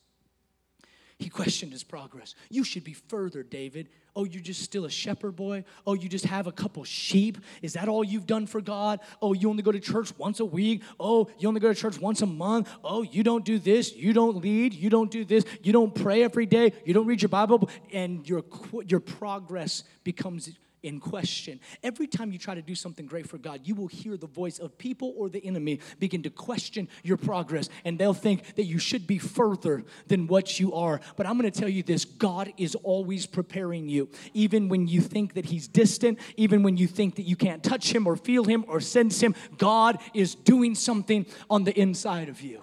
He 1.18 1.28
questioned 1.28 1.72
his 1.72 1.84
progress. 1.84 2.34
You 2.50 2.62
should 2.62 2.84
be 2.84 2.92
further, 2.92 3.42
David. 3.42 3.88
Oh, 4.14 4.24
you're 4.24 4.42
just 4.42 4.62
still 4.62 4.84
a 4.84 4.90
shepherd 4.90 5.36
boy? 5.36 5.64
Oh, 5.86 5.94
you 5.94 6.08
just 6.08 6.26
have 6.26 6.46
a 6.46 6.52
couple 6.52 6.84
sheep? 6.84 7.38
Is 7.62 7.72
that 7.72 7.88
all 7.88 8.04
you've 8.04 8.26
done 8.26 8.46
for 8.46 8.60
God? 8.60 9.00
Oh, 9.22 9.32
you 9.32 9.48
only 9.48 9.62
go 9.62 9.72
to 9.72 9.80
church 9.80 10.12
once 10.18 10.40
a 10.40 10.44
week? 10.44 10.82
Oh, 11.00 11.30
you 11.38 11.48
only 11.48 11.60
go 11.60 11.72
to 11.72 11.74
church 11.74 11.98
once 11.98 12.20
a 12.20 12.26
month? 12.26 12.68
Oh, 12.84 13.02
you 13.02 13.22
don't 13.22 13.44
do 13.44 13.58
this. 13.58 13.94
You 13.94 14.12
don't 14.12 14.36
lead. 14.36 14.74
You 14.74 14.90
don't 14.90 15.10
do 15.10 15.24
this. 15.24 15.44
You 15.62 15.72
don't 15.72 15.94
pray 15.94 16.22
every 16.22 16.44
day. 16.44 16.72
You 16.84 16.92
don't 16.92 17.06
read 17.06 17.22
your 17.22 17.30
Bible. 17.30 17.70
And 17.90 18.28
your, 18.28 18.44
your 18.86 19.00
progress 19.00 19.84
becomes 20.04 20.50
in 20.82 21.00
question. 21.00 21.60
Every 21.82 22.06
time 22.06 22.32
you 22.32 22.38
try 22.38 22.54
to 22.54 22.62
do 22.62 22.74
something 22.74 23.06
great 23.06 23.28
for 23.28 23.38
God, 23.38 23.60
you 23.64 23.74
will 23.74 23.86
hear 23.86 24.16
the 24.16 24.26
voice 24.26 24.58
of 24.58 24.76
people 24.78 25.14
or 25.16 25.28
the 25.28 25.44
enemy 25.44 25.80
begin 25.98 26.22
to 26.24 26.30
question 26.30 26.88
your 27.02 27.16
progress, 27.16 27.68
and 27.84 27.98
they'll 27.98 28.14
think 28.14 28.54
that 28.56 28.64
you 28.64 28.78
should 28.78 29.06
be 29.06 29.18
further 29.18 29.84
than 30.06 30.26
what 30.26 30.58
you 30.58 30.74
are. 30.74 31.00
But 31.16 31.26
I'm 31.26 31.38
going 31.38 31.50
to 31.50 31.60
tell 31.60 31.68
you 31.68 31.82
this 31.82 32.04
God 32.04 32.52
is 32.56 32.74
always 32.76 33.26
preparing 33.26 33.88
you, 33.88 34.08
even 34.34 34.68
when 34.68 34.86
you 34.88 35.00
think 35.00 35.34
that 35.34 35.46
He's 35.46 35.68
distant, 35.68 36.18
even 36.36 36.62
when 36.62 36.76
you 36.76 36.86
think 36.86 37.16
that 37.16 37.22
you 37.22 37.36
can't 37.36 37.62
touch 37.62 37.94
Him 37.94 38.06
or 38.06 38.16
feel 38.16 38.44
Him 38.44 38.64
or 38.68 38.80
sense 38.80 39.20
Him. 39.20 39.34
God 39.58 39.98
is 40.14 40.34
doing 40.34 40.74
something 40.74 41.26
on 41.48 41.64
the 41.64 41.78
inside 41.78 42.28
of 42.28 42.40
you. 42.40 42.62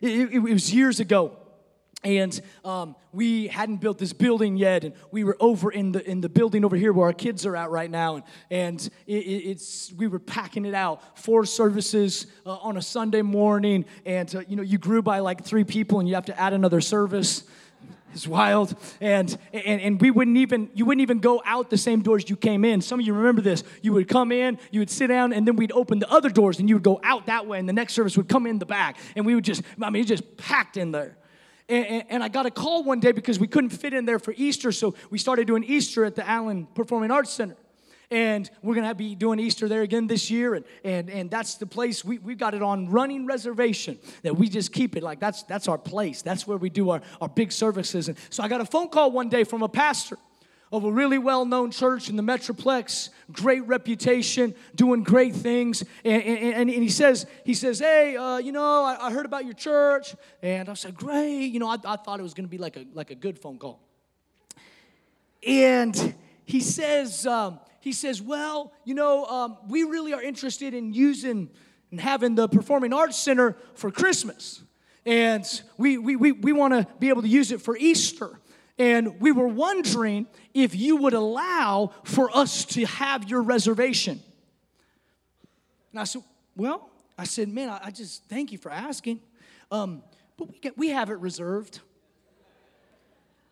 It, 0.00 0.10
it, 0.10 0.34
it 0.34 0.40
was 0.40 0.72
years 0.72 1.00
ago 1.00 1.36
and 2.02 2.40
um, 2.64 2.96
we 3.12 3.48
hadn't 3.48 3.78
built 3.78 3.98
this 3.98 4.12
building 4.12 4.56
yet 4.56 4.84
and 4.84 4.94
we 5.10 5.24
were 5.24 5.36
over 5.38 5.70
in 5.70 5.92
the 5.92 6.08
in 6.08 6.20
the 6.20 6.28
building 6.28 6.64
over 6.64 6.76
here 6.76 6.92
where 6.92 7.06
our 7.06 7.12
kids 7.12 7.44
are 7.44 7.56
at 7.56 7.70
right 7.70 7.90
now 7.90 8.16
and, 8.16 8.24
and 8.50 8.90
it, 9.06 9.12
it's 9.12 9.92
we 9.92 10.06
were 10.06 10.18
packing 10.18 10.64
it 10.64 10.74
out 10.74 11.18
four 11.18 11.44
services 11.44 12.26
uh, 12.46 12.56
on 12.56 12.76
a 12.76 12.82
sunday 12.82 13.22
morning 13.22 13.84
and 14.06 14.34
uh, 14.34 14.42
you 14.48 14.56
know 14.56 14.62
you 14.62 14.78
grew 14.78 15.02
by 15.02 15.18
like 15.18 15.44
three 15.44 15.64
people 15.64 16.00
and 16.00 16.08
you 16.08 16.14
have 16.14 16.26
to 16.26 16.38
add 16.38 16.52
another 16.52 16.80
service. 16.80 17.44
It's 18.12 18.26
wild. 18.26 18.74
And, 19.00 19.38
and 19.52 19.80
and 19.80 20.00
we 20.00 20.10
wouldn't 20.10 20.36
even 20.36 20.68
you 20.74 20.84
wouldn't 20.84 21.02
even 21.02 21.20
go 21.20 21.40
out 21.44 21.70
the 21.70 21.78
same 21.78 22.02
doors 22.02 22.28
you 22.28 22.34
came 22.34 22.64
in. 22.64 22.80
Some 22.80 22.98
of 22.98 23.06
you 23.06 23.14
remember 23.14 23.40
this. 23.40 23.62
You 23.82 23.92
would 23.92 24.08
come 24.08 24.32
in 24.32 24.58
you 24.72 24.80
would 24.80 24.90
sit 24.90 25.08
down 25.08 25.32
and 25.32 25.46
then 25.46 25.54
we'd 25.54 25.70
open 25.70 26.00
the 26.00 26.10
other 26.10 26.30
doors 26.30 26.58
and 26.58 26.68
you 26.68 26.74
would 26.74 26.82
go 26.82 26.98
out 27.04 27.26
that 27.26 27.46
way 27.46 27.60
and 27.60 27.68
the 27.68 27.72
next 27.72 27.92
service 27.92 28.16
would 28.16 28.28
come 28.28 28.46
in 28.46 28.58
the 28.58 28.66
back. 28.66 28.96
And 29.14 29.26
we 29.26 29.34
would 29.34 29.44
just 29.44 29.62
i 29.80 29.90
mean 29.90 30.02
it 30.02 30.06
just 30.06 30.36
packed 30.36 30.76
in 30.76 30.90
there 30.90 31.16
and, 31.70 32.04
and, 32.08 32.24
I 32.24 32.28
got 32.28 32.46
a 32.46 32.50
call 32.50 32.82
one 32.82 33.00
day 33.00 33.12
because 33.12 33.38
we 33.38 33.46
couldn't 33.46 33.70
fit 33.70 33.94
in 33.94 34.04
there 34.04 34.18
for 34.18 34.34
Easter, 34.36 34.72
so 34.72 34.94
we 35.10 35.18
started 35.18 35.46
doing 35.46 35.64
Easter 35.64 36.04
at 36.04 36.14
the 36.14 36.28
Allen 36.28 36.66
Performing 36.74 37.10
Arts 37.10 37.30
Center. 37.30 37.56
And 38.10 38.50
we're 38.60 38.74
gonna 38.74 38.94
be 38.94 39.14
doing 39.14 39.38
Easter 39.38 39.68
there 39.68 39.82
again 39.82 40.08
this 40.08 40.30
year, 40.32 40.54
and, 40.54 40.64
and, 40.82 41.08
and 41.08 41.30
that's 41.30 41.54
the 41.54 41.66
place 41.66 42.04
we, 42.04 42.18
we 42.18 42.34
got 42.34 42.54
it 42.54 42.62
on 42.62 42.90
running 42.90 43.24
reservation 43.24 43.98
that 44.22 44.36
we 44.36 44.48
just 44.48 44.72
keep 44.72 44.96
it 44.96 45.04
like 45.04 45.20
that's 45.20 45.44
that's 45.44 45.68
our 45.68 45.78
place. 45.78 46.20
That's 46.20 46.44
where 46.44 46.58
we 46.58 46.70
do 46.70 46.90
our, 46.90 47.02
our 47.20 47.28
big 47.28 47.52
services. 47.52 48.08
And 48.08 48.18
so 48.28 48.42
I 48.42 48.48
got 48.48 48.60
a 48.60 48.64
phone 48.64 48.88
call 48.88 49.12
one 49.12 49.28
day 49.28 49.44
from 49.44 49.62
a 49.62 49.68
pastor 49.68 50.18
of 50.72 50.84
a 50.84 50.92
really 50.92 51.18
well 51.18 51.44
known 51.44 51.70
church 51.70 52.08
in 52.08 52.16
the 52.16 52.22
Metroplex, 52.22 53.10
great 53.32 53.66
reputation, 53.66 54.54
doing 54.74 55.02
great 55.02 55.34
things. 55.34 55.82
And, 56.04 56.22
and, 56.22 56.70
and 56.70 56.82
he 56.82 56.88
says, 56.88 57.26
he 57.44 57.54
says, 57.54 57.80
Hey, 57.80 58.16
uh, 58.16 58.38
you 58.38 58.52
know, 58.52 58.84
I, 58.84 59.08
I, 59.08 59.12
heard 59.12 59.26
about 59.26 59.44
your 59.44 59.54
church. 59.54 60.14
And 60.42 60.68
I 60.68 60.74
said, 60.74 60.94
Great. 60.94 61.46
You 61.46 61.58
know, 61.58 61.68
I, 61.68 61.76
I 61.84 61.96
thought 61.96 62.20
it 62.20 62.22
was 62.22 62.34
going 62.34 62.46
to 62.46 62.50
be 62.50 62.58
like 62.58 62.76
a, 62.76 62.86
like 62.94 63.10
a 63.10 63.16
good 63.16 63.38
phone 63.38 63.58
call. 63.58 63.80
And 65.46 66.14
he 66.44 66.60
says, 66.60 67.26
um, 67.26 67.58
he 67.80 67.92
says, 67.92 68.22
Well, 68.22 68.72
you 68.84 68.94
know, 68.94 69.24
um, 69.24 69.56
we 69.68 69.82
really 69.82 70.12
are 70.12 70.22
interested 70.22 70.72
in 70.72 70.92
using 70.92 71.50
and 71.90 72.00
having 72.00 72.34
the 72.36 72.48
Performing 72.48 72.92
Arts 72.92 73.16
Center 73.16 73.56
for 73.74 73.90
Christmas. 73.90 74.62
And 75.04 75.44
we, 75.76 75.98
we, 75.98 76.14
we, 76.14 76.32
we 76.32 76.52
want 76.52 76.74
to 76.74 76.86
be 76.98 77.08
able 77.08 77.22
to 77.22 77.28
use 77.28 77.50
it 77.52 77.60
for 77.60 77.76
Easter. 77.76 78.38
And 78.78 79.20
we 79.20 79.32
were 79.32 79.48
wondering 79.48 80.26
if 80.54 80.74
you 80.74 80.96
would 80.96 81.12
allow 81.12 81.92
for 82.04 82.34
us 82.34 82.64
to 82.66 82.86
have 82.86 83.28
your 83.28 83.42
reservation. 83.42 84.20
And 85.92 86.00
I 86.00 86.04
said, 86.04 86.22
Well, 86.56 86.90
I 87.18 87.24
said, 87.24 87.48
Man, 87.48 87.68
I, 87.68 87.90
just 87.90 88.24
thank 88.28 88.52
you 88.52 88.58
for 88.58 88.70
asking. 88.70 89.20
Um, 89.70 90.02
but 90.36 90.50
we, 90.50 90.58
get, 90.58 90.78
we 90.78 90.88
have 90.88 91.10
it 91.10 91.18
reserved. 91.18 91.80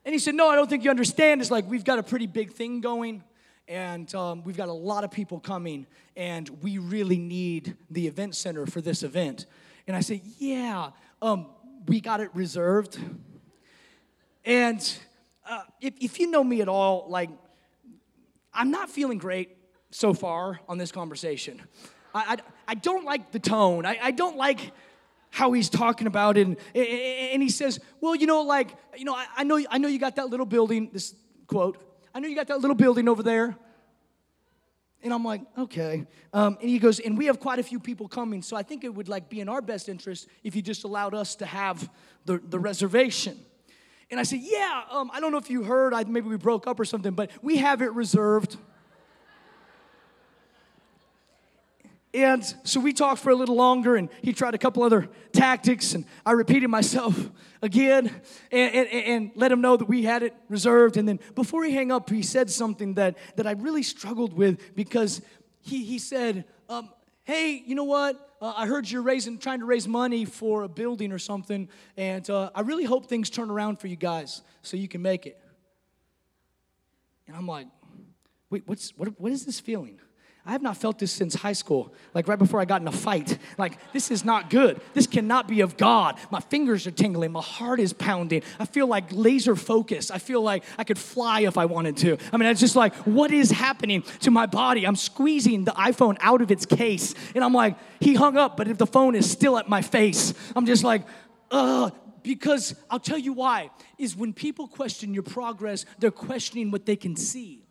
And 0.04 0.14
he 0.14 0.18
said, 0.18 0.34
No, 0.34 0.48
I 0.48 0.56
don't 0.56 0.68
think 0.70 0.84
you 0.84 0.90
understand. 0.90 1.40
It's 1.40 1.50
like 1.50 1.68
we've 1.68 1.84
got 1.84 1.98
a 1.98 2.02
pretty 2.02 2.26
big 2.26 2.52
thing 2.52 2.80
going, 2.80 3.22
and 3.66 4.12
um, 4.14 4.42
we've 4.44 4.56
got 4.56 4.68
a 4.68 4.72
lot 4.72 5.04
of 5.04 5.10
people 5.10 5.40
coming, 5.40 5.86
and 6.16 6.48
we 6.62 6.78
really 6.78 7.18
need 7.18 7.76
the 7.90 8.06
event 8.06 8.34
center 8.34 8.64
for 8.66 8.80
this 8.80 9.02
event. 9.02 9.46
And 9.86 9.96
I 9.96 10.00
said, 10.00 10.22
Yeah, 10.38 10.90
um, 11.20 11.46
we 11.86 12.00
got 12.00 12.20
it 12.20 12.30
reserved. 12.34 12.98
And 14.44 14.98
uh, 15.48 15.62
if, 15.80 15.94
if 16.00 16.20
you 16.20 16.30
know 16.30 16.44
me 16.44 16.60
at 16.60 16.68
all, 16.68 17.06
like, 17.08 17.30
I'm 18.52 18.70
not 18.70 18.90
feeling 18.90 19.18
great 19.18 19.56
so 19.90 20.12
far 20.12 20.60
on 20.68 20.78
this 20.78 20.92
conversation. 20.92 21.62
I, 22.14 22.34
I, 22.34 22.36
I 22.68 22.74
don't 22.74 23.04
like 23.04 23.32
the 23.32 23.38
tone. 23.38 23.86
I, 23.86 23.98
I 24.02 24.10
don't 24.10 24.36
like 24.36 24.72
how 25.30 25.52
he's 25.52 25.68
talking 25.68 26.06
about 26.06 26.36
it. 26.36 26.46
And, 26.46 26.56
and 26.74 27.42
he 27.42 27.50
says, 27.50 27.80
Well, 28.00 28.14
you 28.14 28.26
know, 28.26 28.42
like, 28.42 28.74
you 28.96 29.04
know, 29.04 29.14
I, 29.14 29.26
I, 29.36 29.44
know, 29.44 29.62
I 29.70 29.78
know 29.78 29.88
you 29.88 29.98
got 29.98 30.16
that 30.16 30.28
little 30.28 30.46
building, 30.46 30.90
this 30.92 31.14
quote, 31.46 31.82
I 32.14 32.20
know 32.20 32.28
you 32.28 32.36
got 32.36 32.48
that 32.48 32.60
little 32.60 32.76
building 32.76 33.08
over 33.08 33.22
there. 33.22 33.56
And 35.02 35.14
I'm 35.14 35.24
like, 35.24 35.42
okay. 35.56 36.06
Um, 36.32 36.58
and 36.60 36.68
he 36.68 36.80
goes, 36.80 36.98
and 36.98 37.16
we 37.16 37.26
have 37.26 37.38
quite 37.38 37.60
a 37.60 37.62
few 37.62 37.78
people 37.78 38.08
coming, 38.08 38.42
so 38.42 38.56
I 38.56 38.64
think 38.64 38.82
it 38.82 38.92
would 38.92 39.08
like 39.08 39.28
be 39.28 39.40
in 39.40 39.48
our 39.48 39.62
best 39.62 39.88
interest 39.88 40.26
if 40.42 40.56
you 40.56 40.62
just 40.62 40.82
allowed 40.82 41.14
us 41.14 41.36
to 41.36 41.46
have 41.46 41.88
the, 42.24 42.38
the 42.38 42.58
reservation. 42.58 43.38
And 44.10 44.18
I 44.18 44.22
said, 44.22 44.40
yeah, 44.42 44.84
um, 44.90 45.10
I 45.12 45.20
don't 45.20 45.32
know 45.32 45.38
if 45.38 45.50
you 45.50 45.62
heard, 45.62 45.92
I, 45.92 46.04
maybe 46.04 46.28
we 46.28 46.36
broke 46.36 46.66
up 46.66 46.80
or 46.80 46.84
something, 46.84 47.12
but 47.12 47.30
we 47.42 47.58
have 47.58 47.82
it 47.82 47.92
reserved. 47.92 48.56
And 52.14 52.42
so 52.64 52.80
we 52.80 52.94
talked 52.94 53.20
for 53.20 53.30
a 53.30 53.34
little 53.34 53.54
longer, 53.54 53.96
and 53.96 54.08
he 54.22 54.32
tried 54.32 54.54
a 54.54 54.58
couple 54.58 54.82
other 54.82 55.08
tactics, 55.32 55.92
and 55.92 56.06
I 56.24 56.32
repeated 56.32 56.68
myself 56.68 57.30
again 57.62 58.06
and, 58.50 58.74
and, 58.74 58.88
and, 58.88 59.30
let 59.34 59.52
him 59.52 59.60
know 59.60 59.76
that 59.76 59.88
we 59.88 60.04
had 60.04 60.22
it 60.22 60.34
reserved. 60.48 60.96
And 60.96 61.06
then 61.06 61.20
before 61.34 61.64
he 61.64 61.74
hung 61.74 61.92
up, 61.92 62.08
he 62.08 62.22
said 62.22 62.48
something 62.50 62.94
that, 62.94 63.18
that 63.36 63.46
I 63.46 63.52
really 63.52 63.82
struggled 63.82 64.32
with 64.32 64.74
because 64.74 65.20
he, 65.60 65.84
he 65.84 65.98
said, 65.98 66.44
um, 66.68 66.88
Hey, 67.28 67.62
you 67.66 67.74
know 67.74 67.84
what? 67.84 68.16
Uh, 68.40 68.54
I 68.56 68.66
heard 68.66 68.90
you're 68.90 69.02
raising, 69.02 69.36
trying 69.36 69.58
to 69.58 69.66
raise 69.66 69.86
money 69.86 70.24
for 70.24 70.62
a 70.62 70.68
building 70.68 71.12
or 71.12 71.18
something, 71.18 71.68
and 71.94 72.28
uh, 72.30 72.48
I 72.54 72.62
really 72.62 72.84
hope 72.84 73.04
things 73.04 73.28
turn 73.28 73.50
around 73.50 73.80
for 73.80 73.86
you 73.86 73.96
guys 73.96 74.40
so 74.62 74.78
you 74.78 74.88
can 74.88 75.02
make 75.02 75.26
it. 75.26 75.38
And 77.26 77.36
I'm 77.36 77.46
like, 77.46 77.66
Wait, 78.48 78.62
what's, 78.64 78.96
what, 78.96 79.20
what 79.20 79.30
is 79.30 79.44
this 79.44 79.60
feeling? 79.60 80.00
I 80.48 80.52
have 80.52 80.62
not 80.62 80.78
felt 80.78 80.98
this 80.98 81.12
since 81.12 81.34
high 81.34 81.52
school, 81.52 81.92
like 82.14 82.26
right 82.26 82.38
before 82.38 82.58
I 82.58 82.64
got 82.64 82.80
in 82.80 82.88
a 82.88 82.92
fight. 82.92 83.36
Like, 83.58 83.92
this 83.92 84.10
is 84.10 84.24
not 84.24 84.48
good. 84.48 84.80
This 84.94 85.06
cannot 85.06 85.46
be 85.46 85.60
of 85.60 85.76
God. 85.76 86.18
My 86.30 86.40
fingers 86.40 86.86
are 86.86 86.90
tingling. 86.90 87.32
My 87.32 87.42
heart 87.42 87.80
is 87.80 87.92
pounding. 87.92 88.40
I 88.58 88.64
feel 88.64 88.86
like 88.86 89.04
laser 89.10 89.54
focus. 89.54 90.10
I 90.10 90.16
feel 90.16 90.40
like 90.40 90.64
I 90.78 90.84
could 90.84 90.96
fly 90.96 91.40
if 91.40 91.58
I 91.58 91.66
wanted 91.66 91.98
to. 91.98 92.16
I 92.32 92.38
mean, 92.38 92.48
it's 92.48 92.60
just 92.60 92.76
like, 92.76 92.94
what 93.04 93.30
is 93.30 93.50
happening 93.50 94.04
to 94.20 94.30
my 94.30 94.46
body? 94.46 94.86
I'm 94.86 94.96
squeezing 94.96 95.64
the 95.64 95.72
iPhone 95.72 96.16
out 96.20 96.40
of 96.40 96.50
its 96.50 96.64
case. 96.64 97.14
And 97.34 97.44
I'm 97.44 97.52
like, 97.52 97.76
he 98.00 98.14
hung 98.14 98.38
up, 98.38 98.56
but 98.56 98.68
if 98.68 98.78
the 98.78 98.86
phone 98.86 99.14
is 99.14 99.30
still 99.30 99.58
at 99.58 99.68
my 99.68 99.82
face, 99.82 100.32
I'm 100.56 100.64
just 100.64 100.82
like, 100.82 101.02
ugh. 101.50 101.94
Because 102.22 102.74
I'll 102.90 102.98
tell 102.98 103.18
you 103.18 103.34
why, 103.34 103.70
is 103.98 104.16
when 104.16 104.32
people 104.32 104.66
question 104.66 105.12
your 105.12 105.22
progress, 105.22 105.84
they're 105.98 106.10
questioning 106.10 106.70
what 106.70 106.86
they 106.86 106.96
can 106.96 107.16
see. 107.16 107.67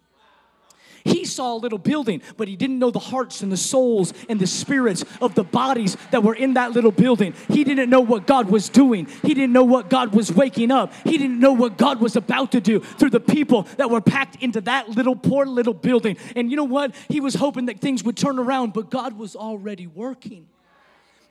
He 1.07 1.23
saw 1.23 1.55
a 1.55 1.59
little 1.59 1.77
building, 1.77 2.21
but 2.35 2.47
he 2.47 2.55
didn't 2.55 2.79
know 2.79 2.91
the 2.91 2.99
hearts 2.99 3.41
and 3.41 3.51
the 3.51 3.57
souls 3.57 4.13
and 4.27 4.39
the 4.39 4.45
spirits 4.45 5.05
of 5.21 5.35
the 5.35 5.43
bodies 5.43 5.95
that 6.11 6.21
were 6.21 6.35
in 6.35 6.55
that 6.55 6.73
little 6.73 6.91
building. 6.91 7.33
He 7.47 7.63
didn't 7.63 7.89
know 7.89 8.01
what 8.01 8.27
God 8.27 8.49
was 8.49 8.67
doing. 8.67 9.07
He 9.23 9.33
didn't 9.33 9.53
know 9.53 9.63
what 9.63 9.89
God 9.89 10.13
was 10.13 10.31
waking 10.31 10.69
up. 10.69 10.93
He 11.05 11.17
didn't 11.17 11.39
know 11.39 11.53
what 11.53 11.77
God 11.77 12.01
was 12.01 12.17
about 12.17 12.51
to 12.51 12.59
do 12.59 12.81
through 12.81 13.11
the 13.11 13.21
people 13.21 13.63
that 13.77 13.89
were 13.89 14.01
packed 14.01 14.43
into 14.43 14.59
that 14.61 14.89
little 14.89 15.15
poor 15.15 15.45
little 15.45 15.73
building. 15.73 16.17
And 16.35 16.51
you 16.51 16.57
know 16.57 16.65
what? 16.65 16.93
He 17.07 17.21
was 17.21 17.35
hoping 17.35 17.67
that 17.67 17.79
things 17.79 18.03
would 18.03 18.17
turn 18.17 18.37
around, 18.37 18.73
but 18.73 18.89
God 18.89 19.13
was 19.13 19.35
already 19.35 19.87
working. 19.87 20.47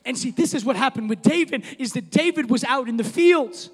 And 0.07 0.17
see, 0.17 0.31
this 0.31 0.55
is 0.55 0.65
what 0.65 0.77
happened 0.77 1.11
with 1.11 1.21
David 1.21 1.65
is 1.79 1.93
that 1.93 2.11
David 2.11 2.49
was 2.49 2.65
out 2.65 2.89
in 2.89 2.97
the 2.97 3.05
fields 3.05 3.71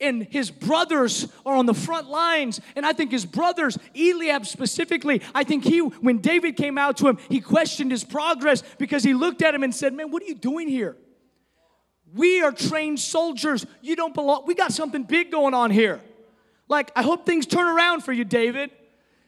and 0.00 0.22
his 0.24 0.50
brothers 0.50 1.28
are 1.44 1.54
on 1.54 1.66
the 1.66 1.74
front 1.74 2.08
lines. 2.08 2.60
And 2.74 2.86
I 2.86 2.92
think 2.92 3.10
his 3.10 3.26
brothers, 3.26 3.78
Eliab 3.94 4.46
specifically, 4.46 5.22
I 5.34 5.44
think 5.44 5.64
he, 5.64 5.80
when 5.80 6.18
David 6.18 6.56
came 6.56 6.78
out 6.78 6.96
to 6.98 7.08
him, 7.08 7.18
he 7.28 7.40
questioned 7.40 7.90
his 7.90 8.04
progress 8.04 8.62
because 8.78 9.04
he 9.04 9.14
looked 9.14 9.42
at 9.42 9.54
him 9.54 9.62
and 9.62 9.74
said, 9.74 9.92
Man, 9.92 10.10
what 10.10 10.22
are 10.22 10.26
you 10.26 10.34
doing 10.34 10.68
here? 10.68 10.96
We 12.14 12.42
are 12.42 12.50
trained 12.50 12.98
soldiers. 12.98 13.66
You 13.82 13.94
don't 13.94 14.14
belong. 14.14 14.44
We 14.46 14.54
got 14.54 14.72
something 14.72 15.04
big 15.04 15.30
going 15.30 15.54
on 15.54 15.70
here. 15.70 16.00
Like, 16.68 16.90
I 16.96 17.02
hope 17.02 17.26
things 17.26 17.46
turn 17.46 17.66
around 17.66 18.02
for 18.02 18.12
you, 18.12 18.24
David. 18.24 18.70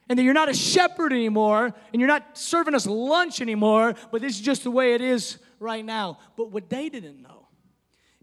And 0.08 0.18
that 0.18 0.24
you're 0.24 0.35
not 0.35 0.48
a 0.48 0.54
shepherd 0.54 1.12
anymore, 1.12 1.72
and 1.92 2.00
you're 2.00 2.08
not 2.08 2.37
serving 2.37 2.74
us 2.74 2.87
lunch 2.87 3.40
anymore, 3.40 3.94
but 4.11 4.20
this 4.20 4.35
is 4.35 4.40
just 4.40 4.64
the 4.64 4.70
way 4.70 4.94
it 4.94 5.00
is 5.00 5.38
right 5.61 5.85
now. 5.85 6.18
But 6.37 6.50
what 6.50 6.68
they 6.68 6.88
didn't 6.88 7.22
know 7.22 7.41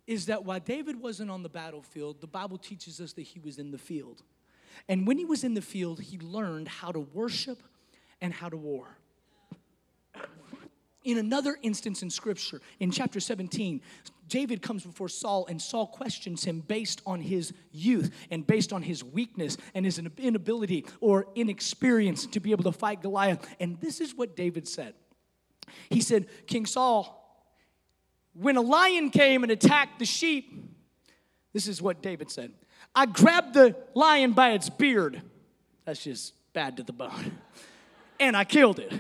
is 0.10 0.26
that 0.26 0.44
while 0.44 0.60
David 0.60 1.00
wasn't 1.00 1.30
on 1.30 1.44
the 1.44 1.50
battlefield, 1.50 2.20
the 2.20 2.26
Bible 2.26 2.58
teaches 2.58 3.00
us 3.00 3.14
that 3.14 3.22
he 3.22 3.40
was 3.40 3.60
in 3.60 3.70
the 3.70 3.78
field. 3.78 4.24
And 4.88 5.06
when 5.06 5.20
he 5.20 5.26
was 5.26 5.44
in 5.44 5.54
the 5.54 5.62
field, 5.62 6.02
he 6.02 6.18
learned 6.18 6.68
how 6.68 6.92
to 6.92 7.00
worship 7.00 7.62
and 8.20 8.34
how 8.34 8.50
to 8.50 8.58
war. 8.58 8.98
In 11.04 11.20
another 11.20 11.58
instance 11.62 12.02
in 12.02 12.10
scripture, 12.10 12.60
in 12.80 12.90
chapter 12.90 13.20
17, 13.20 13.82
David 14.28 14.64
comes 14.64 14.84
before 14.84 15.10
Saul, 15.10 15.46
and 15.46 15.62
Saul 15.62 15.86
questions 15.86 16.44
him 16.44 16.62
based 16.62 17.04
on 17.06 17.22
his 17.22 17.54
youth 17.72 18.12
and 18.32 18.48
based 18.48 18.74
on 18.74 18.82
his 18.82 19.04
weakness 19.04 19.58
and 19.76 19.86
his 19.86 20.02
inability 20.18 20.88
or 21.02 21.28
inexperience 21.36 22.26
to 22.26 22.40
be 22.40 22.50
able 22.50 22.64
to 22.64 22.72
fight 22.72 23.04
Goliath. 23.04 23.48
And 23.60 23.80
this 23.80 24.02
is 24.02 24.16
what 24.16 24.36
David 24.36 24.68
said 24.68 24.96
He 25.92 26.02
said, 26.02 26.26
King 26.48 26.66
Saul, 26.66 27.19
when 28.34 28.58
a 28.58 28.62
lion 28.62 29.10
came 29.10 29.44
and 29.44 29.52
attacked 29.52 30.00
the 30.00 30.06
sheep, 30.06 30.54
this 31.54 31.68
is 31.68 31.82
what 31.82 32.02
David 32.02 32.32
said 32.32 32.52
I 32.96 33.06
grabbed 33.06 33.54
the 33.54 33.76
lion 33.94 34.34
by 34.34 34.52
its 34.52 34.70
beard. 34.70 35.22
That's 35.86 36.04
just 36.04 36.34
bad 36.54 36.78
to 36.78 36.84
the 36.84 36.94
bone. 36.94 37.38
And 38.20 38.36
I 38.36 38.44
killed 38.44 38.80
it. 38.80 38.94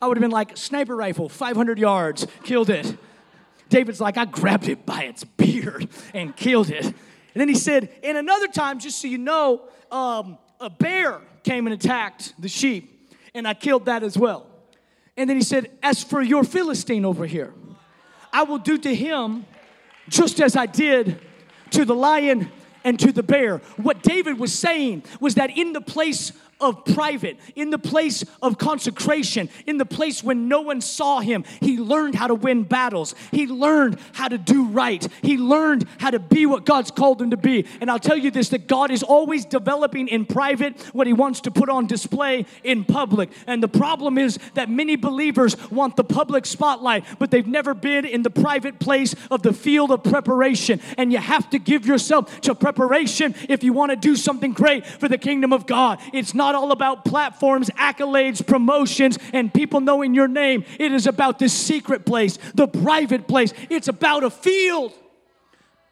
I 0.00 0.06
would 0.06 0.16
have 0.16 0.22
been 0.22 0.30
like, 0.30 0.56
sniper 0.56 0.96
rifle, 0.96 1.28
500 1.28 1.78
yards, 1.78 2.26
killed 2.44 2.70
it. 2.70 2.96
David's 3.68 4.00
like, 4.00 4.16
I 4.16 4.24
grabbed 4.24 4.68
it 4.68 4.86
by 4.86 5.04
its 5.04 5.24
beard 5.24 5.88
and 6.14 6.34
killed 6.36 6.70
it. 6.70 6.84
And 6.84 6.94
then 7.40 7.48
he 7.48 7.54
said, 7.54 7.90
and 8.02 8.16
another 8.18 8.48
time, 8.48 8.78
just 8.78 9.00
so 9.00 9.08
you 9.08 9.18
know, 9.18 9.62
um, 9.90 10.38
a 10.60 10.70
bear 10.70 11.20
came 11.42 11.66
and 11.66 11.74
attacked 11.74 12.34
the 12.38 12.48
sheep, 12.48 13.10
and 13.34 13.48
I 13.48 13.54
killed 13.54 13.86
that 13.86 14.02
as 14.02 14.16
well. 14.16 14.46
And 15.16 15.28
then 15.28 15.36
he 15.36 15.42
said, 15.42 15.70
as 15.82 16.02
for 16.02 16.22
your 16.22 16.44
Philistine 16.44 17.04
over 17.04 17.26
here, 17.26 17.52
I 18.32 18.44
will 18.44 18.58
do 18.58 18.78
to 18.78 18.94
him 18.94 19.44
just 20.08 20.40
as 20.40 20.56
I 20.56 20.66
did 20.66 21.20
to 21.70 21.84
the 21.84 21.94
lion 21.94 22.50
and 22.84 22.98
to 23.00 23.12
the 23.12 23.22
bear. 23.22 23.58
What 23.76 24.02
David 24.02 24.38
was 24.38 24.52
saying 24.52 25.04
was 25.20 25.34
that 25.36 25.56
in 25.56 25.72
the 25.72 25.80
place 25.80 26.32
of 26.62 26.84
private, 26.84 27.38
in 27.54 27.70
the 27.70 27.78
place 27.78 28.24
of 28.40 28.58
consecration, 28.58 29.48
in 29.66 29.78
the 29.78 29.84
place 29.84 30.22
when 30.22 30.48
no 30.48 30.60
one 30.60 30.80
saw 30.80 31.20
him, 31.20 31.44
he 31.60 31.76
learned 31.76 32.14
how 32.14 32.28
to 32.28 32.34
win 32.34 32.62
battles. 32.62 33.14
He 33.30 33.46
learned 33.46 33.98
how 34.12 34.28
to 34.28 34.38
do 34.38 34.64
right. 34.66 35.06
He 35.22 35.36
learned 35.36 35.86
how 35.98 36.10
to 36.10 36.18
be 36.18 36.46
what 36.46 36.64
God's 36.64 36.90
called 36.90 37.20
him 37.20 37.30
to 37.30 37.36
be. 37.36 37.66
And 37.80 37.90
I'll 37.90 37.98
tell 37.98 38.16
you 38.16 38.30
this 38.30 38.50
that 38.50 38.66
God 38.66 38.90
is 38.90 39.02
always 39.02 39.44
developing 39.44 40.08
in 40.08 40.24
private 40.24 40.80
what 40.94 41.06
he 41.06 41.12
wants 41.12 41.40
to 41.42 41.50
put 41.50 41.68
on 41.68 41.86
display 41.86 42.46
in 42.62 42.84
public. 42.84 43.30
And 43.46 43.62
the 43.62 43.68
problem 43.68 44.18
is 44.18 44.38
that 44.54 44.70
many 44.70 44.96
believers 44.96 45.56
want 45.70 45.96
the 45.96 46.04
public 46.04 46.46
spotlight, 46.46 47.04
but 47.18 47.30
they've 47.30 47.46
never 47.46 47.74
been 47.74 48.04
in 48.04 48.22
the 48.22 48.30
private 48.30 48.78
place 48.78 49.14
of 49.30 49.42
the 49.42 49.52
field 49.52 49.90
of 49.90 50.04
preparation. 50.04 50.80
And 50.96 51.12
you 51.12 51.18
have 51.18 51.50
to 51.50 51.58
give 51.58 51.86
yourself 51.86 52.40
to 52.42 52.54
preparation 52.54 53.34
if 53.48 53.64
you 53.64 53.72
want 53.72 53.90
to 53.90 53.96
do 53.96 54.16
something 54.16 54.52
great 54.52 54.86
for 54.86 55.08
the 55.08 55.18
kingdom 55.18 55.52
of 55.52 55.66
God. 55.66 56.00
It's 56.12 56.34
not 56.34 56.51
not 56.52 56.62
all 56.62 56.72
about 56.72 57.04
platforms, 57.04 57.70
accolades, 57.70 58.46
promotions, 58.46 59.18
and 59.32 59.52
people 59.52 59.80
knowing 59.80 60.14
your 60.14 60.28
name. 60.28 60.64
It 60.78 60.92
is 60.92 61.06
about 61.06 61.38
the 61.38 61.48
secret 61.48 62.04
place, 62.04 62.38
the 62.54 62.68
private 62.68 63.26
place. 63.26 63.52
It's 63.70 63.88
about 63.88 64.24
a 64.24 64.30
field 64.30 64.92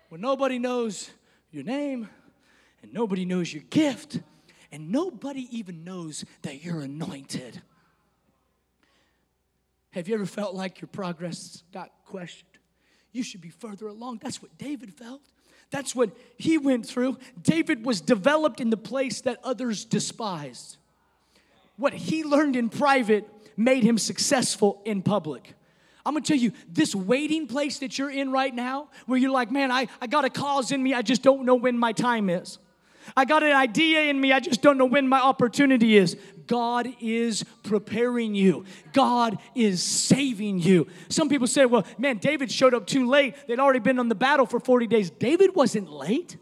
where 0.09 0.21
nobody 0.21 0.59
knows 0.59 1.11
your 1.51 1.65
name 1.65 2.09
and 2.83 2.93
nobody 2.93 3.25
knows 3.25 3.53
your 3.53 3.63
gift 3.71 4.21
and 4.73 4.91
nobody 4.91 5.49
even 5.57 5.83
knows 5.83 6.25
that 6.43 6.65
you're 6.65 6.81
anointed. 6.81 7.61
Have 9.91 10.07
you 10.09 10.15
ever 10.15 10.27
felt 10.27 10.55
like 10.55 10.81
your 10.81 10.89
progress 10.89 11.65
got 11.73 11.91
questioned? 12.07 12.47
You 13.13 13.25
should 13.25 13.41
be 13.41 13.51
further 13.51 13.89
along. 13.89 14.21
That's 14.23 14.41
what 14.41 14.57
David 14.57 14.95
felt. 14.95 15.23
That's 15.71 15.95
what 15.95 16.11
he 16.37 16.59
went 16.59 16.87
through. 16.87 17.19
David 17.41 17.85
was 17.85 18.01
developed 18.01 18.61
in 18.61 18.71
the 18.71 18.77
place 18.77 19.21
that 19.23 19.39
others 19.45 19.85
despised. 19.85 20.77
What 21.77 21.93
he 21.93 22.25
learned 22.25 22.57
in 22.57 22.69
private 22.69 23.29
made 23.57 23.83
him 23.83 23.97
successful 23.99 24.83
in 24.85 25.03
public. 25.03 25.55
I'm 26.05 26.15
gonna 26.15 26.25
tell 26.25 26.37
you, 26.37 26.53
this 26.69 26.95
waiting 26.95 27.47
place 27.47 27.79
that 27.81 27.99
you're 27.99 28.11
in 28.11 28.33
right 28.33 28.55
now, 28.55 28.89
where 29.07 29.19
you're 29.19 29.31
like, 29.31 29.51
man, 29.51 29.71
I, 29.71 29.87
I 30.01 30.07
got 30.07 30.25
a 30.25 30.31
cause 30.31 30.73
in 30.73 30.83
me, 30.83 30.95
I 30.95 31.03
just 31.03 31.23
don't 31.23 31.45
know 31.45 31.55
when 31.55 31.79
my 31.79 31.93
time 31.93 32.31
is. 32.31 32.59
I 33.21 33.27
got 33.27 33.43
an 33.43 33.53
idea 33.53 34.05
in 34.05 34.19
me, 34.19 34.33
I 34.33 34.41
just 34.41 34.63
don't 34.63 34.79
know 34.79 34.87
when 34.87 35.07
my 35.07 35.21
opportunity 35.21 35.99
is. 35.99 36.17
God 36.47 36.89
is 37.03 37.45
preparing 37.65 38.35
you. 38.35 38.65
God 38.95 39.37
is 39.55 39.83
saving 39.83 40.61
you. 40.61 40.87
Some 41.11 41.29
people 41.29 41.47
say, 41.47 41.67
well, 41.67 41.85
man, 41.99 42.17
David 42.17 42.51
showed 42.51 42.73
up 42.73 42.87
too 42.87 43.07
late. 43.07 43.35
They'd 43.47 43.61
already 43.61 43.81
been 43.81 43.99
on 43.99 44.09
the 44.09 44.15
battle 44.15 44.47
for 44.47 44.59
40 44.59 44.87
days. 44.87 45.11
David 45.11 45.55
wasn't 45.55 45.93
late, 45.93 46.39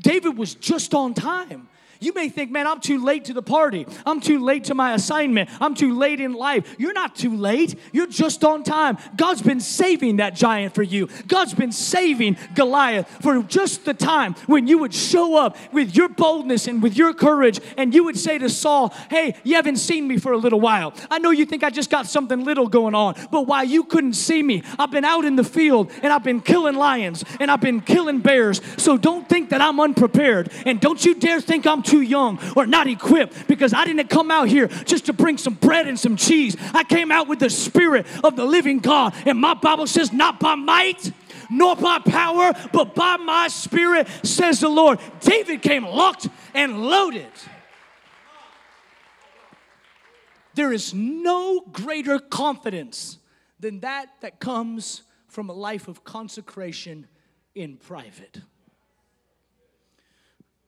David 0.00 0.36
was 0.36 0.56
just 0.56 0.94
on 0.94 1.14
time. 1.14 1.68
You 2.00 2.14
may 2.14 2.30
think, 2.30 2.50
man, 2.50 2.66
I'm 2.66 2.80
too 2.80 3.04
late 3.04 3.26
to 3.26 3.34
the 3.34 3.42
party. 3.42 3.86
I'm 4.06 4.20
too 4.20 4.42
late 4.42 4.64
to 4.64 4.74
my 4.74 4.94
assignment. 4.94 5.50
I'm 5.60 5.74
too 5.74 5.96
late 5.96 6.18
in 6.18 6.32
life. 6.32 6.74
You're 6.78 6.94
not 6.94 7.14
too 7.14 7.36
late. 7.36 7.78
You're 7.92 8.06
just 8.06 8.42
on 8.42 8.64
time. 8.64 8.96
God's 9.16 9.42
been 9.42 9.60
saving 9.60 10.16
that 10.16 10.34
giant 10.34 10.74
for 10.74 10.82
you. 10.82 11.08
God's 11.28 11.52
been 11.52 11.72
saving 11.72 12.38
Goliath 12.54 13.06
for 13.20 13.42
just 13.42 13.84
the 13.84 13.92
time 13.92 14.34
when 14.46 14.66
you 14.66 14.78
would 14.78 14.94
show 14.94 15.36
up 15.36 15.58
with 15.72 15.94
your 15.94 16.08
boldness 16.08 16.66
and 16.66 16.82
with 16.82 16.96
your 16.96 17.12
courage 17.12 17.60
and 17.76 17.94
you 17.94 18.04
would 18.04 18.18
say 18.18 18.38
to 18.38 18.48
Saul, 18.48 18.94
Hey, 19.10 19.34
you 19.44 19.56
haven't 19.56 19.76
seen 19.76 20.08
me 20.08 20.16
for 20.16 20.32
a 20.32 20.38
little 20.38 20.60
while. 20.60 20.94
I 21.10 21.18
know 21.18 21.30
you 21.30 21.44
think 21.44 21.62
I 21.62 21.68
just 21.68 21.90
got 21.90 22.06
something 22.06 22.44
little 22.44 22.66
going 22.66 22.94
on, 22.94 23.14
but 23.30 23.42
while 23.42 23.64
you 23.64 23.84
couldn't 23.84 24.14
see 24.14 24.42
me, 24.42 24.62
I've 24.78 24.90
been 24.90 25.04
out 25.04 25.26
in 25.26 25.36
the 25.36 25.44
field 25.44 25.90
and 26.02 26.10
I've 26.14 26.24
been 26.24 26.40
killing 26.40 26.76
lions 26.76 27.24
and 27.38 27.50
I've 27.50 27.60
been 27.60 27.82
killing 27.82 28.20
bears. 28.20 28.62
So 28.78 28.96
don't 28.96 29.28
think 29.28 29.50
that 29.50 29.60
I'm 29.60 29.78
unprepared 29.78 30.50
and 30.64 30.80
don't 30.80 31.04
you 31.04 31.14
dare 31.14 31.42
think 31.42 31.66
I'm 31.66 31.82
too 31.82 31.89
young 31.98 32.38
or 32.54 32.66
not 32.66 32.86
equipped 32.86 33.48
because 33.48 33.74
I 33.74 33.84
didn't 33.84 34.08
come 34.08 34.30
out 34.30 34.48
here 34.48 34.68
just 34.68 35.06
to 35.06 35.12
bring 35.12 35.38
some 35.38 35.54
bread 35.54 35.88
and 35.88 35.98
some 35.98 36.14
cheese. 36.16 36.56
I 36.72 36.84
came 36.84 37.10
out 37.10 37.26
with 37.26 37.40
the 37.40 37.50
spirit 37.50 38.06
of 38.22 38.36
the 38.36 38.44
living 38.44 38.78
God. 38.78 39.14
And 39.26 39.38
my 39.40 39.54
Bible 39.54 39.88
says, 39.88 40.12
not 40.12 40.38
by 40.38 40.54
might 40.54 41.12
nor 41.50 41.74
by 41.74 41.98
power, 41.98 42.52
but 42.72 42.94
by 42.94 43.16
my 43.16 43.48
spirit, 43.48 44.06
says 44.22 44.60
the 44.60 44.68
Lord. 44.68 45.00
David 45.20 45.62
came 45.62 45.84
locked 45.84 46.28
and 46.54 46.84
loaded. 46.84 47.26
There 50.54 50.72
is 50.72 50.94
no 50.94 51.60
greater 51.60 52.18
confidence 52.18 53.18
than 53.58 53.80
that 53.80 54.08
that 54.20 54.40
comes 54.40 55.02
from 55.28 55.48
a 55.48 55.52
life 55.52 55.88
of 55.88 56.04
consecration 56.04 57.06
in 57.54 57.76
private. 57.76 58.40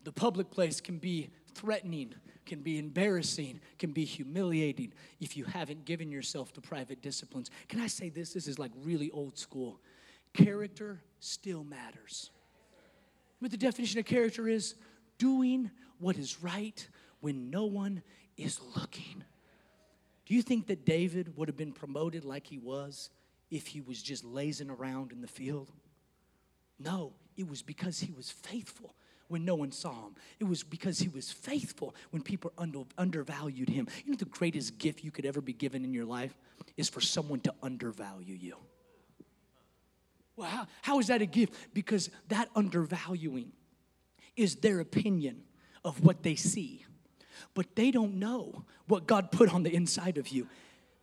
The 0.04 0.12
public 0.12 0.50
place 0.50 0.80
can 0.80 0.98
be 0.98 1.30
threatening, 1.54 2.14
can 2.44 2.60
be 2.60 2.78
embarrassing, 2.78 3.60
can 3.78 3.92
be 3.92 4.04
humiliating 4.04 4.92
if 5.20 5.36
you 5.36 5.44
haven't 5.44 5.84
given 5.84 6.10
yourself 6.10 6.52
to 6.54 6.60
private 6.60 7.02
disciplines. 7.02 7.50
Can 7.68 7.80
I 7.80 7.86
say 7.86 8.08
this? 8.08 8.32
This 8.32 8.48
is 8.48 8.58
like 8.58 8.72
really 8.82 9.10
old 9.10 9.38
school. 9.38 9.80
Character 10.32 11.02
still 11.20 11.62
matters. 11.62 12.30
What 13.38 13.50
the 13.50 13.56
definition 13.56 14.00
of 14.00 14.06
character 14.06 14.48
is 14.48 14.74
doing 15.18 15.70
what 15.98 16.16
is 16.16 16.42
right 16.42 16.86
when 17.20 17.50
no 17.50 17.66
one 17.66 18.02
is 18.36 18.60
looking. 18.76 19.24
Do 20.26 20.34
you 20.34 20.42
think 20.42 20.66
that 20.68 20.84
David 20.84 21.36
would 21.36 21.48
have 21.48 21.56
been 21.56 21.72
promoted 21.72 22.24
like 22.24 22.46
he 22.46 22.58
was 22.58 23.10
if 23.50 23.66
he 23.66 23.80
was 23.80 24.02
just 24.02 24.24
lazing 24.24 24.70
around 24.70 25.12
in 25.12 25.20
the 25.20 25.28
field? 25.28 25.70
No, 26.78 27.12
it 27.36 27.48
was 27.48 27.62
because 27.62 28.00
he 28.00 28.12
was 28.12 28.30
faithful 28.30 28.94
when 29.32 29.44
no 29.44 29.54
one 29.54 29.72
saw 29.72 29.92
him. 29.92 30.14
It 30.38 30.44
was 30.44 30.62
because 30.62 30.98
he 30.98 31.08
was 31.08 31.32
faithful 31.32 31.94
when 32.10 32.22
people 32.22 32.52
under, 32.56 32.82
undervalued 32.96 33.68
him. 33.68 33.88
You 34.04 34.12
know, 34.12 34.16
the 34.16 34.26
greatest 34.26 34.78
gift 34.78 35.02
you 35.02 35.10
could 35.10 35.26
ever 35.26 35.40
be 35.40 35.52
given 35.52 35.84
in 35.84 35.92
your 35.92 36.04
life 36.04 36.36
is 36.76 36.88
for 36.88 37.00
someone 37.00 37.40
to 37.40 37.54
undervalue 37.62 38.34
you. 38.34 38.56
Well, 40.36 40.48
how, 40.48 40.66
how 40.82 40.98
is 41.00 41.08
that 41.08 41.22
a 41.22 41.26
gift? 41.26 41.54
Because 41.74 42.10
that 42.28 42.48
undervaluing 42.54 43.52
is 44.36 44.56
their 44.56 44.80
opinion 44.80 45.42
of 45.84 46.04
what 46.04 46.22
they 46.22 46.36
see 46.36 46.84
but 47.54 47.76
they 47.76 47.90
don't 47.90 48.14
know 48.14 48.64
what 48.86 49.06
God 49.06 49.30
put 49.30 49.52
on 49.52 49.62
the 49.62 49.74
inside 49.74 50.18
of 50.18 50.28
you. 50.28 50.48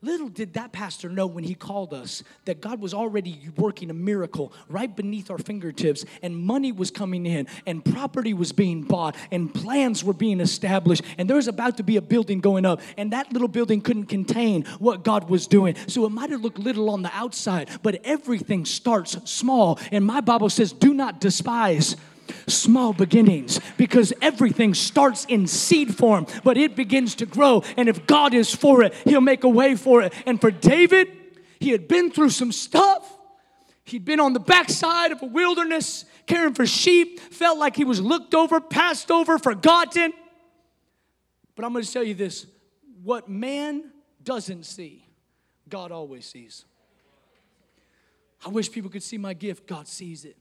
Little 0.01 0.29
did 0.29 0.53
that 0.53 0.71
pastor 0.71 1.09
know 1.09 1.27
when 1.27 1.43
he 1.43 1.53
called 1.53 1.93
us 1.93 2.23
that 2.45 2.61
God 2.61 2.79
was 2.79 2.93
already 2.93 3.49
working 3.57 3.89
a 3.89 3.93
miracle 3.93 4.53
right 4.69 4.95
beneath 4.95 5.29
our 5.29 5.37
fingertips, 5.37 6.05
and 6.23 6.37
money 6.37 6.71
was 6.71 6.89
coming 6.89 7.25
in, 7.25 7.47
and 7.65 7.83
property 7.83 8.33
was 8.33 8.53
being 8.53 8.83
bought, 8.83 9.17
and 9.29 9.53
plans 9.53 10.01
were 10.01 10.13
being 10.13 10.39
established, 10.39 11.03
and 11.17 11.29
there 11.29 11.35
was 11.35 11.49
about 11.49 11.75
to 11.77 11.83
be 11.83 11.97
a 11.97 12.01
building 12.01 12.39
going 12.39 12.65
up, 12.65 12.79
and 12.95 13.11
that 13.11 13.33
little 13.33 13.49
building 13.49 13.81
couldn't 13.81 14.05
contain 14.05 14.63
what 14.79 15.03
God 15.03 15.29
was 15.29 15.47
doing. 15.47 15.75
So 15.87 16.05
it 16.05 16.11
might 16.11 16.29
have 16.29 16.39
looked 16.39 16.59
little 16.59 16.89
on 16.89 17.01
the 17.01 17.11
outside, 17.13 17.69
but 17.83 17.99
everything 18.05 18.63
starts 18.63 19.17
small. 19.29 19.79
And 19.91 20.05
my 20.05 20.21
Bible 20.21 20.49
says, 20.49 20.71
Do 20.71 20.93
not 20.93 21.19
despise 21.19 21.97
small 22.47 22.93
beginnings 22.93 23.59
because 23.77 24.13
everything 24.21 24.73
starts 24.73 25.25
in 25.25 25.47
seed 25.47 25.95
form, 25.95 26.25
but 26.43 26.57
it 26.57 26.75
begins 26.75 27.15
to 27.15 27.25
grow. 27.25 27.63
And 27.77 27.89
if 27.89 28.05
God 28.07 28.33
is 28.33 28.53
for 28.53 28.83
it, 28.83 28.93
He'll 29.05 29.21
make 29.21 29.43
a 29.43 29.49
way 29.49 29.75
for 29.75 30.01
it. 30.01 30.13
And 30.25 30.39
for 30.39 30.51
David, 30.51 31.09
he 31.59 31.71
had 31.71 31.87
been 31.87 32.09
through 32.09 32.29
some 32.29 32.51
stuff. 32.51 33.17
He'd 33.83 34.05
been 34.05 34.19
on 34.19 34.33
the 34.33 34.39
backside 34.39 35.11
of 35.11 35.21
a 35.21 35.25
wilderness 35.25 36.05
caring 36.25 36.53
for 36.53 36.65
sheep, 36.65 37.19
felt 37.19 37.57
like 37.57 37.75
he 37.75 37.83
was 37.83 37.99
looked 37.99 38.33
over, 38.33 38.61
passed 38.61 39.11
over, 39.11 39.37
forgotten. 39.37 40.13
But 41.55 41.65
I'm 41.65 41.73
going 41.73 41.83
to 41.83 41.91
tell 41.91 42.03
you 42.03 42.13
this 42.13 42.45
what 43.03 43.29
man 43.29 43.91
doesn't 44.23 44.65
see, 44.65 45.05
God 45.67 45.91
always 45.91 46.25
sees. 46.25 46.65
I 48.45 48.49
wish 48.49 48.71
people 48.71 48.89
could 48.89 49.03
see 49.03 49.17
my 49.17 49.33
gift, 49.33 49.67
God 49.67 49.87
sees 49.87 50.23
it. 50.23 50.37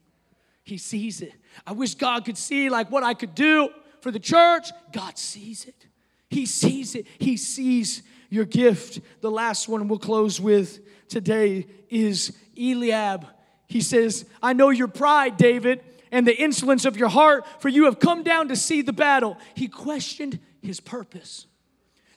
He 0.69 0.77
sees 0.77 1.21
it. 1.21 1.33
I 1.65 1.71
wish 1.71 1.95
God 1.95 2.25
could 2.25 2.37
see 2.37 2.69
like 2.69 2.91
what 2.91 3.01
I 3.01 3.15
could 3.15 3.33
do 3.33 3.69
for 4.01 4.11
the 4.11 4.19
church. 4.19 4.69
God 4.93 5.17
sees 5.17 5.65
it. 5.65 5.87
He 6.29 6.45
sees 6.45 6.93
it. 6.93 7.07
He 7.17 7.37
sees 7.37 8.03
your 8.29 8.45
gift. 8.45 8.99
The 9.21 9.31
last 9.31 9.67
one 9.67 9.87
we'll 9.87 9.97
close 9.97 10.39
with 10.39 10.79
today 11.09 11.65
is 11.89 12.37
Eliab. 12.55 13.25
He 13.65 13.81
says, 13.81 14.25
I 14.43 14.53
know 14.53 14.69
your 14.69 14.87
pride, 14.87 15.37
David, 15.37 15.83
and 16.11 16.27
the 16.27 16.39
insolence 16.39 16.85
of 16.85 16.97
your 16.97 17.09
heart, 17.09 17.47
for 17.59 17.69
you 17.69 17.85
have 17.85 17.99
come 17.99 18.21
down 18.21 18.49
to 18.49 18.55
see 18.55 18.83
the 18.83 18.93
battle. 18.93 19.37
He 19.55 19.67
questioned 19.67 20.37
his 20.61 20.79
purpose. 20.79 21.47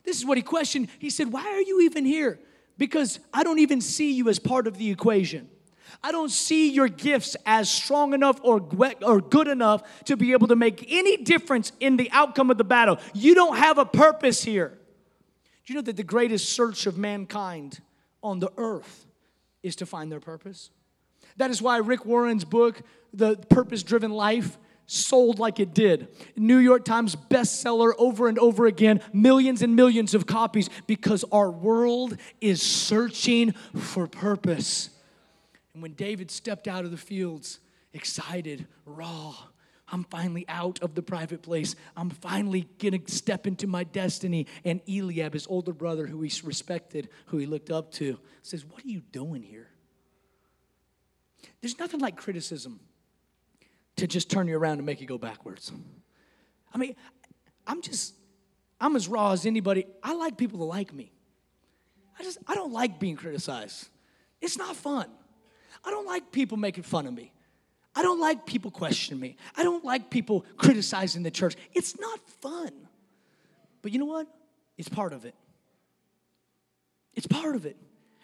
This 0.03 0.17
is 0.17 0.27
what 0.27 0.37
he 0.37 0.43
questioned. 0.43 0.89
He 0.99 1.09
said, 1.09 1.33
Why 1.33 1.43
are 1.43 1.61
you 1.61 1.81
even 1.81 2.05
here? 2.05 2.39
Because 2.77 3.19
I 3.33 3.43
don't 3.43 3.59
even 3.59 3.81
see 3.81 4.13
you 4.13 4.29
as 4.29 4.37
part 4.37 4.67
of 4.67 4.77
the 4.77 4.91
equation. 4.91 5.49
I 6.01 6.11
don't 6.11 6.31
see 6.31 6.71
your 6.71 6.87
gifts 6.87 7.35
as 7.45 7.69
strong 7.69 8.13
enough 8.13 8.39
or, 8.43 8.67
or 9.01 9.21
good 9.21 9.47
enough 9.47 9.83
to 10.05 10.17
be 10.17 10.31
able 10.31 10.47
to 10.47 10.55
make 10.55 10.85
any 10.91 11.17
difference 11.17 11.71
in 11.79 11.97
the 11.97 12.09
outcome 12.11 12.49
of 12.49 12.57
the 12.57 12.63
battle. 12.63 12.99
You 13.13 13.35
don't 13.35 13.57
have 13.57 13.77
a 13.77 13.85
purpose 13.85 14.43
here. 14.43 14.77
Do 15.65 15.73
you 15.73 15.75
know 15.75 15.83
that 15.83 15.97
the 15.97 16.03
greatest 16.03 16.49
search 16.49 16.85
of 16.85 16.97
mankind 16.97 17.81
on 18.21 18.39
the 18.39 18.51
earth 18.57 19.05
is 19.61 19.75
to 19.77 19.85
find 19.85 20.11
their 20.11 20.19
purpose? 20.19 20.71
That 21.37 21.49
is 21.51 21.61
why 21.61 21.77
Rick 21.77 22.05
Warren's 22.05 22.45
book, 22.45 22.81
The 23.13 23.37
Purpose 23.37 23.83
Driven 23.83 24.11
Life, 24.11 24.57
sold 24.85 25.39
like 25.39 25.59
it 25.59 25.73
did. 25.73 26.07
New 26.35 26.57
York 26.57 26.85
Times 26.85 27.15
bestseller 27.15 27.93
over 27.97 28.27
and 28.27 28.37
over 28.37 28.65
again, 28.65 29.01
millions 29.13 29.61
and 29.61 29.75
millions 29.75 30.13
of 30.13 30.25
copies 30.25 30.69
because 30.87 31.23
our 31.31 31.49
world 31.49 32.17
is 32.41 32.61
searching 32.61 33.53
for 33.75 34.07
purpose. 34.07 34.89
And 35.73 35.81
when 35.81 35.93
David 35.93 36.29
stepped 36.29 36.67
out 36.67 36.85
of 36.85 36.91
the 36.91 36.97
fields, 36.97 37.59
excited, 37.93 38.67
raw, 38.85 39.35
I'm 39.87 40.03
finally 40.05 40.45
out 40.47 40.81
of 40.81 40.95
the 40.95 41.01
private 41.01 41.41
place. 41.41 41.75
I'm 41.95 42.09
finally 42.09 42.67
gonna 42.79 42.99
step 43.07 43.45
into 43.45 43.67
my 43.67 43.83
destiny. 43.83 44.47
And 44.65 44.81
Eliab, 44.87 45.33
his 45.33 45.45
older 45.47 45.73
brother, 45.73 46.07
who 46.07 46.21
he 46.21 46.31
respected, 46.43 47.09
who 47.27 47.37
he 47.37 47.45
looked 47.45 47.69
up 47.69 47.91
to, 47.93 48.19
says, 48.41 48.65
What 48.65 48.83
are 48.83 48.87
you 48.87 49.01
doing 49.11 49.43
here? 49.43 49.69
There's 51.61 51.77
nothing 51.77 51.99
like 51.99 52.17
criticism 52.17 52.79
to 53.97 54.07
just 54.07 54.29
turn 54.29 54.47
you 54.47 54.57
around 54.57 54.77
and 54.77 54.85
make 54.85 54.99
you 54.99 55.07
go 55.07 55.17
backwards. 55.17 55.71
I 56.73 56.77
mean, 56.77 56.95
I'm 57.67 57.81
just, 57.81 58.15
I'm 58.81 58.95
as 58.95 59.07
raw 59.07 59.31
as 59.31 59.45
anybody. 59.45 59.85
I 60.01 60.13
like 60.15 60.37
people 60.37 60.59
to 60.59 60.65
like 60.65 60.93
me. 60.93 61.11
I 62.17 62.23
just, 62.23 62.37
I 62.47 62.55
don't 62.55 62.73
like 62.73 62.99
being 62.99 63.15
criticized. 63.15 63.87
It's 64.41 64.57
not 64.57 64.75
fun. 64.75 65.07
I 65.83 65.91
don't 65.91 66.05
like 66.05 66.31
people 66.31 66.57
making 66.57 66.83
fun 66.83 67.07
of 67.07 67.13
me. 67.13 67.31
I 67.95 68.01
don't 68.01 68.19
like 68.19 68.45
people 68.45 68.71
questioning 68.71 69.19
me. 69.19 69.37
I 69.55 69.63
don't 69.63 69.85
like 69.85 70.09
people 70.09 70.45
criticizing 70.57 71.23
the 71.23 71.31
church. 71.31 71.55
It's 71.73 71.99
not 71.99 72.19
fun. 72.41 72.71
But 73.81 73.91
you 73.91 73.99
know 73.99 74.05
what? 74.05 74.27
It's 74.77 74.89
part 74.89 75.13
of 75.13 75.25
it. 75.25 75.35
It's 77.13 77.27
part 77.27 77.55
of 77.55 77.65
it. 77.65 77.77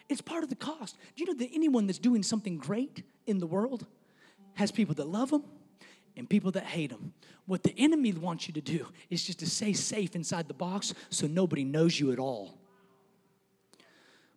It's 0.08 0.20
part 0.20 0.42
of 0.42 0.48
the 0.50 0.56
cost. 0.56 0.96
Do 1.14 1.22
you 1.22 1.26
know 1.26 1.38
that 1.38 1.50
anyone 1.54 1.86
that's 1.86 2.00
doing 2.00 2.24
something 2.24 2.58
great 2.58 3.04
in 3.26 3.38
the 3.38 3.46
world 3.46 3.86
has 4.54 4.72
people 4.72 4.94
that 4.96 5.06
love 5.06 5.30
them 5.30 5.44
and 6.16 6.28
people 6.28 6.50
that 6.52 6.64
hate 6.64 6.90
them? 6.90 7.12
What 7.46 7.62
the 7.62 7.74
enemy 7.78 8.12
wants 8.12 8.48
you 8.48 8.54
to 8.54 8.60
do 8.60 8.86
is 9.08 9.24
just 9.24 9.38
to 9.40 9.46
stay 9.48 9.72
safe 9.72 10.16
inside 10.16 10.48
the 10.48 10.54
box 10.54 10.94
so 11.10 11.28
nobody 11.28 11.62
knows 11.62 12.00
you 12.00 12.10
at 12.10 12.18
all. 12.18 12.59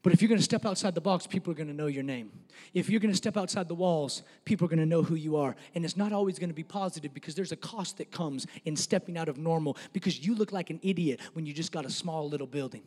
But 0.04 0.12
if 0.12 0.22
you're 0.22 0.28
going 0.28 0.40
to 0.40 0.44
step 0.44 0.66
outside 0.66 0.96
the 0.96 1.02
box, 1.02 1.26
people 1.26 1.52
are 1.52 1.56
going 1.56 1.70
to 1.70 1.74
know 1.74 1.88
your 1.88 2.04
name. 2.04 2.30
If 2.74 2.90
you're 2.90 3.00
going 3.00 3.14
to 3.14 3.18
step 3.18 3.38
outside 3.38 3.70
the 3.70 3.76
walls, 3.76 4.22
people 4.44 4.66
are 4.66 4.68
going 4.68 4.80
to 4.80 4.86
know 4.86 5.02
who 5.02 5.16
you 5.16 5.38
are. 5.38 5.56
And 5.74 5.86
it's 5.86 5.96
not 5.96 6.12
always 6.12 6.38
going 6.38 6.50
to 6.50 6.54
be 6.54 6.64
positive 6.64 7.14
because 7.14 7.36
there's 7.36 7.54
a 7.54 7.58
cost 7.58 7.98
that 8.00 8.12
comes 8.12 8.46
in 8.66 8.76
stepping 8.76 9.18
out 9.18 9.30
of 9.30 9.38
normal 9.38 9.78
because 9.94 10.26
you 10.26 10.36
look 10.36 10.52
like 10.52 10.70
an 10.70 10.82
idiot 10.84 11.22
when 11.32 11.46
you 11.46 11.54
just 11.54 11.72
got 11.72 11.86
a 11.86 11.90
small 11.90 12.28
little 12.28 12.48
building. 12.48 12.84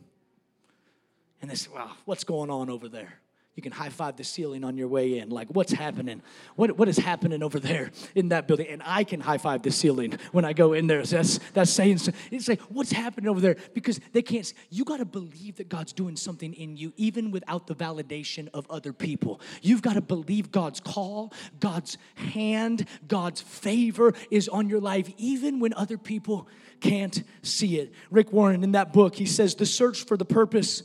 And 1.41 1.49
they 1.49 1.55
say, 1.55 1.71
wow, 1.73 1.93
what's 2.05 2.23
going 2.23 2.51
on 2.51 2.69
over 2.69 2.87
there? 2.87 3.19
You 3.57 3.63
can 3.63 3.71
high 3.71 3.89
five 3.89 4.15
the 4.17 4.23
ceiling 4.23 4.63
on 4.63 4.77
your 4.77 4.87
way 4.87 5.17
in. 5.17 5.29
Like, 5.31 5.47
what's 5.49 5.73
happening? 5.73 6.21
What, 6.55 6.77
what 6.77 6.87
is 6.87 6.97
happening 6.97 7.41
over 7.41 7.59
there 7.59 7.89
in 8.13 8.29
that 8.29 8.47
building? 8.47 8.67
And 8.67 8.83
I 8.85 9.03
can 9.03 9.19
high 9.19 9.39
five 9.39 9.63
the 9.63 9.71
ceiling 9.71 10.13
when 10.31 10.45
I 10.45 10.53
go 10.53 10.73
in 10.73 10.85
there. 10.85 11.03
So 11.05 11.15
that's, 11.15 11.39
that's 11.55 11.71
saying, 11.71 11.99
it's 12.29 12.47
like, 12.47 12.61
what's 12.69 12.91
happening 12.91 13.27
over 13.27 13.41
there? 13.41 13.55
Because 13.73 13.99
they 14.13 14.21
can't, 14.21 14.53
you 14.69 14.85
got 14.85 14.97
to 14.97 15.05
believe 15.05 15.55
that 15.55 15.69
God's 15.69 15.91
doing 15.91 16.15
something 16.15 16.53
in 16.53 16.77
you, 16.77 16.93
even 16.97 17.31
without 17.31 17.65
the 17.65 17.73
validation 17.73 18.47
of 18.53 18.69
other 18.69 18.93
people. 18.93 19.41
You've 19.63 19.81
got 19.81 19.93
to 19.93 20.01
believe 20.01 20.51
God's 20.51 20.79
call, 20.79 21.33
God's 21.59 21.97
hand, 22.13 22.85
God's 23.07 23.41
favor 23.41 24.13
is 24.29 24.47
on 24.47 24.69
your 24.69 24.81
life, 24.81 25.09
even 25.17 25.59
when 25.59 25.73
other 25.73 25.97
people 25.97 26.47
can't 26.79 27.23
see 27.41 27.79
it. 27.79 27.91
Rick 28.11 28.31
Warren, 28.31 28.63
in 28.63 28.73
that 28.73 28.93
book, 28.93 29.15
he 29.15 29.25
says, 29.25 29.55
the 29.55 29.65
search 29.65 30.05
for 30.05 30.15
the 30.15 30.25
purpose 30.25 30.83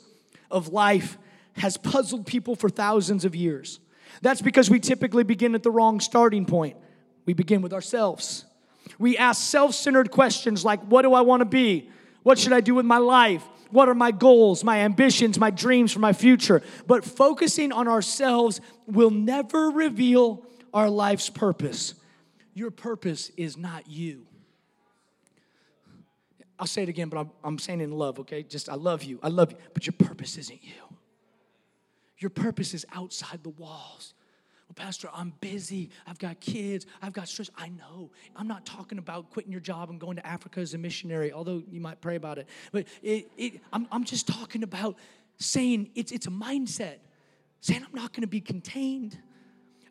of 0.50 0.68
life 0.68 1.18
has 1.54 1.76
puzzled 1.76 2.26
people 2.26 2.54
for 2.56 2.68
thousands 2.68 3.24
of 3.24 3.34
years. 3.34 3.80
That's 4.20 4.42
because 4.42 4.70
we 4.70 4.80
typically 4.80 5.24
begin 5.24 5.54
at 5.54 5.62
the 5.62 5.70
wrong 5.70 6.00
starting 6.00 6.46
point. 6.46 6.76
We 7.24 7.34
begin 7.34 7.62
with 7.62 7.72
ourselves. 7.72 8.44
We 8.98 9.16
ask 9.16 9.42
self 9.42 9.74
centered 9.74 10.10
questions 10.10 10.64
like, 10.64 10.80
What 10.80 11.02
do 11.02 11.14
I 11.14 11.22
want 11.22 11.40
to 11.40 11.46
be? 11.46 11.90
What 12.22 12.38
should 12.38 12.52
I 12.52 12.60
do 12.60 12.74
with 12.74 12.86
my 12.86 12.98
life? 12.98 13.44
What 13.70 13.88
are 13.88 13.94
my 13.94 14.10
goals, 14.10 14.62
my 14.62 14.80
ambitions, 14.80 15.38
my 15.38 15.50
dreams 15.50 15.92
for 15.92 15.98
my 15.98 16.12
future? 16.12 16.62
But 16.86 17.04
focusing 17.04 17.72
on 17.72 17.88
ourselves 17.88 18.60
will 18.86 19.10
never 19.10 19.70
reveal 19.70 20.44
our 20.74 20.90
life's 20.90 21.30
purpose. 21.30 21.94
Your 22.54 22.70
purpose 22.70 23.30
is 23.36 23.56
not 23.56 23.88
you. 23.88 24.26
I'll 26.58 26.66
say 26.66 26.82
it 26.82 26.88
again, 26.88 27.08
but 27.08 27.18
I'm, 27.18 27.30
I'm 27.42 27.58
saying 27.58 27.80
it 27.80 27.84
in 27.84 27.92
love, 27.92 28.20
okay? 28.20 28.42
Just, 28.42 28.68
I 28.68 28.74
love 28.74 29.02
you. 29.02 29.18
I 29.22 29.28
love 29.28 29.52
you. 29.52 29.58
But 29.72 29.86
your 29.86 29.94
purpose 29.94 30.36
isn't 30.36 30.62
you. 30.62 30.91
Your 32.22 32.30
purpose 32.30 32.72
is 32.72 32.86
outside 32.92 33.42
the 33.42 33.50
walls. 33.50 34.14
Well, 34.68 34.74
Pastor, 34.86 35.08
I'm 35.12 35.32
busy. 35.40 35.90
I've 36.06 36.18
got 36.18 36.40
kids. 36.40 36.86
I've 37.02 37.12
got 37.12 37.28
stress. 37.28 37.50
I 37.56 37.68
know. 37.68 38.10
I'm 38.36 38.46
not 38.46 38.64
talking 38.64 38.98
about 38.98 39.30
quitting 39.30 39.50
your 39.52 39.60
job 39.60 39.90
and 39.90 40.00
going 40.00 40.16
to 40.16 40.26
Africa 40.26 40.60
as 40.60 40.72
a 40.72 40.78
missionary, 40.78 41.32
although 41.32 41.62
you 41.70 41.80
might 41.80 42.00
pray 42.00 42.16
about 42.16 42.38
it. 42.38 42.48
But 42.70 42.86
it, 43.02 43.30
it, 43.36 43.60
I'm, 43.72 43.88
I'm 43.90 44.04
just 44.04 44.28
talking 44.28 44.62
about 44.62 44.96
saying 45.38 45.90
it's, 45.94 46.12
it's 46.12 46.26
a 46.26 46.30
mindset. 46.30 46.98
Saying 47.60 47.84
I'm 47.84 47.94
not 47.94 48.12
going 48.12 48.22
to 48.22 48.28
be 48.28 48.40
contained. 48.40 49.18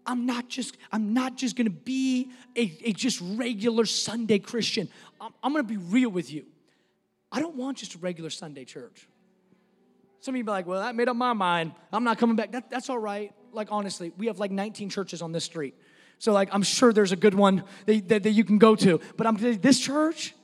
I'm 0.05 0.25
not 0.25 0.49
just 0.49 0.77
I'm 0.91 1.13
not 1.13 1.37
just 1.37 1.55
going 1.55 1.65
to 1.65 1.71
be 1.71 2.31
a, 2.55 2.75
a, 2.83 2.91
just 2.91 3.21
regular 3.21 3.85
Sunday 3.85 4.39
Christian. 4.39 4.89
I'm, 5.21 5.31
I'm 5.43 5.53
going 5.53 5.63
to 5.63 5.69
be 5.69 5.77
real 5.77 6.09
with 6.09 6.33
you. 6.33 6.45
I 7.31 7.39
don't 7.39 7.55
want 7.55 7.77
just 7.77 7.95
a 7.95 7.97
regular 7.99 8.29
Sunday 8.29 8.65
church. 8.65 9.07
Some 10.21 10.35
of 10.35 10.37
you 10.37 10.43
be 10.43 10.51
like, 10.51 10.67
well, 10.67 10.81
I 10.81 10.91
made 10.91 11.09
up 11.09 11.15
my 11.15 11.33
mind. 11.33 11.73
I'm 11.91 12.03
not 12.03 12.19
coming 12.19 12.35
back. 12.35 12.51
That, 12.51 12.69
that's 12.69 12.89
all 12.89 12.99
right. 12.99 13.33
Like, 13.51 13.67
honestly, 13.71 14.13
we 14.17 14.27
have 14.27 14.39
like 14.39 14.51
19 14.51 14.89
churches 14.89 15.21
on 15.21 15.31
this 15.31 15.43
street. 15.43 15.75
So, 16.19 16.31
like, 16.31 16.49
I'm 16.51 16.61
sure 16.61 16.93
there's 16.93 17.11
a 17.11 17.15
good 17.15 17.33
one 17.33 17.63
that, 17.87 18.07
that, 18.07 18.23
that 18.23 18.31
you 18.31 18.43
can 18.43 18.59
go 18.59 18.75
to. 18.75 19.01
But 19.17 19.25
I'm 19.25 19.35
this 19.37 19.79
church, 19.79 20.35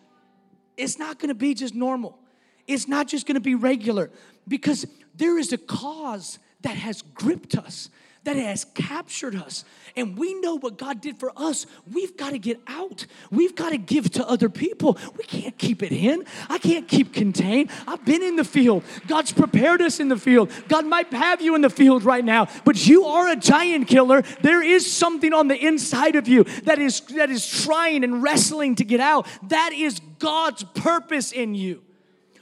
it's 0.76 0.98
not 0.98 1.20
gonna 1.20 1.36
be 1.36 1.54
just 1.54 1.76
normal. 1.76 2.18
It's 2.66 2.88
not 2.88 3.08
just 3.08 3.28
gonna 3.28 3.40
be 3.40 3.54
regular 3.54 4.10
because 4.48 4.88
there 5.16 5.38
is 5.38 5.54
a 5.54 5.58
cause 5.58 6.40
that 6.62 6.76
has 6.76 7.04
gripped 7.04 7.56
us 7.56 7.92
that 8.28 8.36
has 8.36 8.66
captured 8.66 9.38
us. 9.38 9.64
And 9.96 10.18
we 10.18 10.34
know 10.34 10.56
what 10.58 10.78
God 10.78 11.00
did 11.00 11.18
for 11.18 11.32
us. 11.38 11.66
We've 11.90 12.18
got 12.18 12.32
to 12.32 12.38
get 12.38 12.60
out. 12.68 13.06
We've 13.32 13.56
got 13.56 13.70
to 13.70 13.78
give 13.78 14.12
to 14.12 14.28
other 14.28 14.50
people. 14.50 14.98
We 15.18 15.24
can't 15.24 15.58
keep 15.58 15.82
it 15.82 15.94
in. 15.94 16.26
I 16.50 16.58
can't 16.58 16.90
keep 16.90 17.14
contained. 17.14 17.70
I've 17.88 18.04
been 18.04 18.22
in 18.22 18.36
the 18.36 18.44
field. 18.44 18.84
God's 19.08 19.32
prepared 19.32 19.82
us 19.82 20.02
in 20.02 20.10
the 20.10 20.18
field. 20.18 20.52
God 20.68 20.86
might 20.86 21.14
have 21.14 21.42
you 21.42 21.56
in 21.56 21.62
the 21.62 21.70
field 21.70 22.04
right 22.04 22.24
now, 22.24 22.50
but 22.66 22.86
you 22.86 23.06
are 23.06 23.32
a 23.32 23.38
giant 23.38 23.88
killer. 23.88 24.24
There 24.42 24.62
is 24.62 24.92
something 24.92 25.32
on 25.32 25.48
the 25.48 25.56
inside 25.56 26.18
of 26.18 26.28
you 26.28 26.44
that 26.66 26.80
is 26.80 27.00
that 27.16 27.30
is 27.30 27.48
trying 27.64 28.04
and 28.04 28.22
wrestling 28.22 28.76
to 28.76 28.84
get 28.84 29.00
out. 29.00 29.26
That 29.44 29.72
is 29.72 30.02
God's 30.20 30.66
purpose 30.66 31.32
in 31.32 31.56
you. 31.56 31.82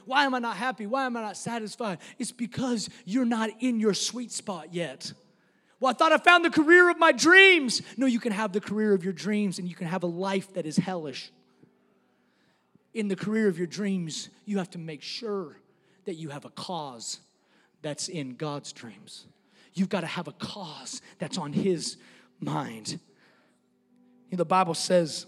Why 0.04 0.24
am 0.24 0.34
I 0.34 0.40
not 0.40 0.56
happy? 0.56 0.88
Why 0.88 1.06
am 1.06 1.16
I 1.16 1.22
not 1.22 1.36
satisfied? 1.36 1.98
It's 2.18 2.32
because 2.32 2.90
you're 3.04 3.24
not 3.24 3.50
in 3.60 3.78
your 3.78 3.94
sweet 3.94 4.32
spot 4.32 4.74
yet. 4.74 5.12
Well, 5.86 5.94
I 5.94 5.98
thought 5.98 6.10
I 6.10 6.18
found 6.18 6.44
the 6.44 6.50
career 6.50 6.90
of 6.90 6.98
my 6.98 7.12
dreams. 7.12 7.80
No, 7.96 8.06
you 8.06 8.18
can 8.18 8.32
have 8.32 8.50
the 8.52 8.60
career 8.60 8.92
of 8.92 9.04
your 9.04 9.12
dreams 9.12 9.60
and 9.60 9.68
you 9.68 9.76
can 9.76 9.86
have 9.86 10.02
a 10.02 10.08
life 10.08 10.52
that 10.54 10.66
is 10.66 10.76
hellish. 10.76 11.30
In 12.92 13.06
the 13.06 13.14
career 13.14 13.46
of 13.46 13.56
your 13.56 13.68
dreams, 13.68 14.28
you 14.46 14.58
have 14.58 14.68
to 14.70 14.78
make 14.78 15.00
sure 15.00 15.56
that 16.04 16.16
you 16.16 16.30
have 16.30 16.44
a 16.44 16.50
cause 16.50 17.20
that's 17.82 18.08
in 18.08 18.34
God's 18.34 18.72
dreams. 18.72 19.26
You've 19.74 19.88
got 19.88 20.00
to 20.00 20.08
have 20.08 20.26
a 20.26 20.32
cause 20.32 21.02
that's 21.20 21.38
on 21.38 21.52
His 21.52 21.98
mind. 22.40 22.90
You 22.90 22.98
know, 24.32 24.38
the 24.38 24.44
Bible 24.44 24.74
says 24.74 25.26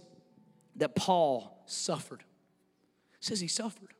that 0.74 0.96
Paul 0.96 1.62
suffered. 1.66 2.24
It 3.20 3.24
says 3.24 3.38
he 3.38 3.46
suffered 3.46 3.94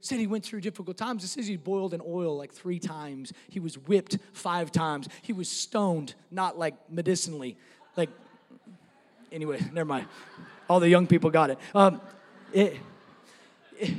said 0.00 0.18
he 0.18 0.26
went 0.26 0.44
through 0.44 0.60
difficult 0.60 0.96
times. 0.96 1.24
It 1.24 1.28
says 1.28 1.46
he 1.46 1.56
boiled 1.56 1.92
in 1.92 2.00
oil 2.06 2.36
like 2.36 2.52
three 2.52 2.78
times. 2.78 3.32
He 3.48 3.60
was 3.60 3.76
whipped 3.76 4.18
five 4.32 4.70
times. 4.70 5.08
He 5.22 5.32
was 5.32 5.48
stoned, 5.48 6.14
not 6.30 6.58
like 6.58 6.74
medicinally. 6.90 7.56
Like, 7.96 8.10
anyway, 9.32 9.60
never 9.72 9.86
mind. 9.86 10.06
All 10.68 10.80
the 10.80 10.88
young 10.88 11.06
people 11.06 11.30
got 11.30 11.50
it. 11.50 11.58
Um, 11.74 12.00
it, 12.52 12.76
it 13.78 13.94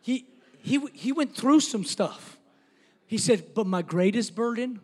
he, 0.00 0.26
he, 0.62 0.80
he 0.94 1.12
went 1.12 1.34
through 1.34 1.60
some 1.60 1.84
stuff. 1.84 2.38
He 3.06 3.18
said, 3.18 3.54
but 3.54 3.66
my 3.66 3.82
greatest 3.82 4.34
burden 4.34 4.80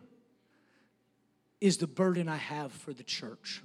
is 1.61 1.77
the 1.77 1.87
burden 1.87 2.29
I 2.29 2.35
have 2.37 2.71
for 2.71 2.93
the 2.93 3.03
church. 3.03 3.63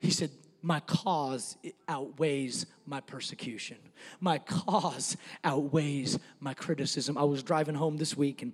He 0.00 0.10
said, 0.10 0.30
my 0.68 0.80
cause 0.80 1.56
outweighs 1.88 2.66
my 2.84 3.00
persecution. 3.00 3.78
My 4.20 4.36
cause 4.36 5.16
outweighs 5.42 6.18
my 6.40 6.52
criticism. 6.52 7.16
I 7.16 7.22
was 7.22 7.42
driving 7.42 7.74
home 7.74 7.96
this 7.96 8.18
week 8.18 8.42
and 8.42 8.52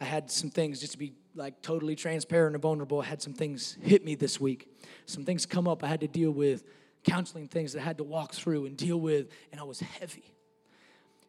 I 0.00 0.04
had 0.04 0.30
some 0.30 0.50
things, 0.50 0.78
just 0.78 0.92
to 0.92 0.98
be 0.98 1.14
like 1.34 1.60
totally 1.60 1.96
transparent 1.96 2.54
and 2.54 2.62
vulnerable, 2.62 3.00
I 3.00 3.06
had 3.06 3.20
some 3.20 3.32
things 3.32 3.76
hit 3.82 4.04
me 4.04 4.14
this 4.14 4.40
week. 4.40 4.68
Some 5.06 5.24
things 5.24 5.46
come 5.46 5.66
up 5.66 5.82
I 5.82 5.88
had 5.88 5.98
to 6.02 6.06
deal 6.06 6.30
with, 6.30 6.62
counseling 7.02 7.48
things 7.48 7.72
that 7.72 7.80
I 7.80 7.82
had 7.82 7.98
to 7.98 8.04
walk 8.04 8.34
through 8.34 8.66
and 8.66 8.76
deal 8.76 9.00
with, 9.00 9.26
and 9.50 9.60
I 9.60 9.64
was 9.64 9.80
heavy. 9.80 10.36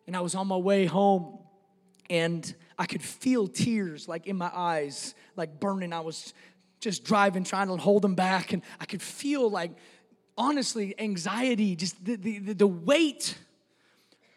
And 0.06 0.16
I 0.16 0.22
was 0.22 0.36
on 0.36 0.46
my 0.46 0.58
way 0.58 0.86
home 0.86 1.40
and 2.08 2.54
I 2.78 2.86
could 2.86 3.02
feel 3.02 3.48
tears 3.48 4.08
like 4.08 4.28
in 4.28 4.38
my 4.38 4.52
eyes, 4.54 5.16
like 5.36 5.60
burning. 5.60 5.92
I 5.92 6.02
was 6.02 6.36
just 6.80 7.04
driving, 7.04 7.44
trying 7.44 7.68
to 7.68 7.78
hold 7.78 8.04
them 8.04 8.16
back, 8.16 8.54
and 8.54 8.62
I 8.80 8.86
could 8.86 9.02
feel 9.02 9.50
like 9.50 9.72
honestly, 10.40 10.96
anxiety, 10.98 11.76
just 11.76 12.04
the, 12.04 12.16
the, 12.16 12.54
the 12.54 12.68
weight 12.68 13.38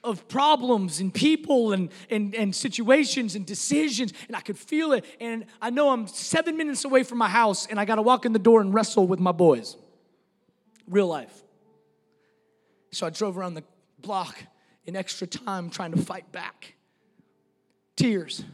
of 0.05 0.27
problems 0.27 0.99
and 0.99 1.15
people 1.15 1.73
and, 1.73 1.91
and, 2.11 2.35
and 2.35 2.55
situations 2.55 3.37
and 3.37 3.47
decisions, 3.47 4.12
and 4.27 4.37
I 4.37 4.41
could 4.41 4.59
feel 4.59 4.93
it. 4.93 5.05
And 5.21 5.47
I 5.62 5.71
know 5.71 5.91
I'm 5.91 6.09
seven 6.09 6.57
minutes 6.57 6.85
away 6.85 7.05
from 7.05 7.19
my 7.19 7.29
house, 7.29 7.67
and 7.69 7.79
I 7.79 7.85
got 7.85 7.95
to 7.95 8.03
walk 8.03 8.27
in 8.27 8.33
the 8.33 8.41
door 8.41 8.61
and 8.61 8.75
wrestle 8.75 9.07
with 9.07 9.21
my 9.21 9.31
boys. 9.31 9.77
Real 10.88 11.07
life. 11.07 11.45
So 12.91 13.07
I 13.07 13.11
drove 13.11 13.38
around 13.38 13.55
the 13.55 13.62
block 14.01 14.37
in 14.85 14.97
extra 14.97 15.29
time 15.29 15.71
trying 15.71 15.93
to 15.93 16.03
fight 16.03 16.31
back. 16.33 16.75
Tears. 17.95 18.45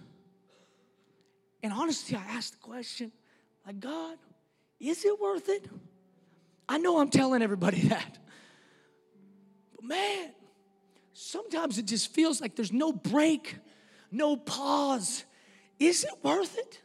And 1.63 1.73
honestly, 1.73 2.17
I 2.17 2.37
asked 2.37 2.53
the 2.53 2.59
question, 2.59 3.11
like, 3.67 3.81
God, 3.81 4.19
is 4.79 5.05
it 5.07 5.19
worth 5.19 5.49
it? 5.49 5.65
I 6.69 6.79
know 6.79 7.01
I'm 7.01 7.11
telling 7.11 7.43
everybody 7.43 7.81
that. 7.89 8.19
But 9.75 9.85
man, 9.85 10.31
sometimes 11.13 11.79
it 11.79 11.87
just 11.87 12.13
feels 12.13 12.41
like 12.41 12.57
there's 12.57 12.73
no 12.73 12.93
break, 12.93 13.57
no 14.11 14.37
pause. 14.37 15.25
Is 15.79 16.05
it 16.05 16.13
worth 16.23 16.59
it? 16.59 16.81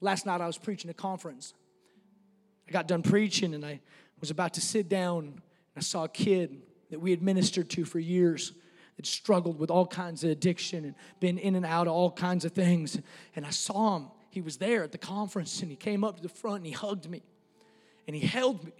Last 0.00 0.26
night 0.26 0.40
I 0.40 0.46
was 0.46 0.58
preaching 0.58 0.90
a 0.90 0.94
conference. 0.94 1.54
I 2.68 2.72
got 2.72 2.88
done 2.88 3.02
preaching 3.02 3.54
and 3.54 3.64
I 3.64 3.80
was 4.20 4.30
about 4.30 4.54
to 4.54 4.60
sit 4.60 4.88
down 4.88 5.24
and 5.24 5.40
I 5.76 5.80
saw 5.80 6.04
a 6.04 6.08
kid 6.08 6.62
that 6.90 7.00
we 7.00 7.10
had 7.10 7.22
ministered 7.22 7.70
to 7.70 7.84
for 7.84 7.98
years 7.98 8.52
that 8.96 9.06
struggled 9.06 9.58
with 9.58 9.70
all 9.70 9.86
kinds 9.86 10.24
of 10.24 10.30
addiction 10.30 10.84
and 10.84 10.94
been 11.20 11.38
in 11.38 11.54
and 11.54 11.64
out 11.64 11.86
of 11.86 11.92
all 11.92 12.10
kinds 12.10 12.44
of 12.44 12.52
things. 12.52 12.98
And 13.34 13.46
I 13.46 13.50
saw 13.50 13.96
him. 13.96 14.08
He 14.30 14.40
was 14.40 14.56
there 14.56 14.82
at 14.82 14.92
the 14.92 14.98
conference 14.98 15.60
and 15.62 15.70
he 15.70 15.76
came 15.76 16.04
up 16.04 16.16
to 16.16 16.22
the 16.22 16.28
front 16.28 16.58
and 16.58 16.66
he 16.66 16.72
hugged 16.72 17.08
me 17.08 17.22
and 18.06 18.16
he 18.16 18.26
held 18.26 18.64
me. 18.64 18.72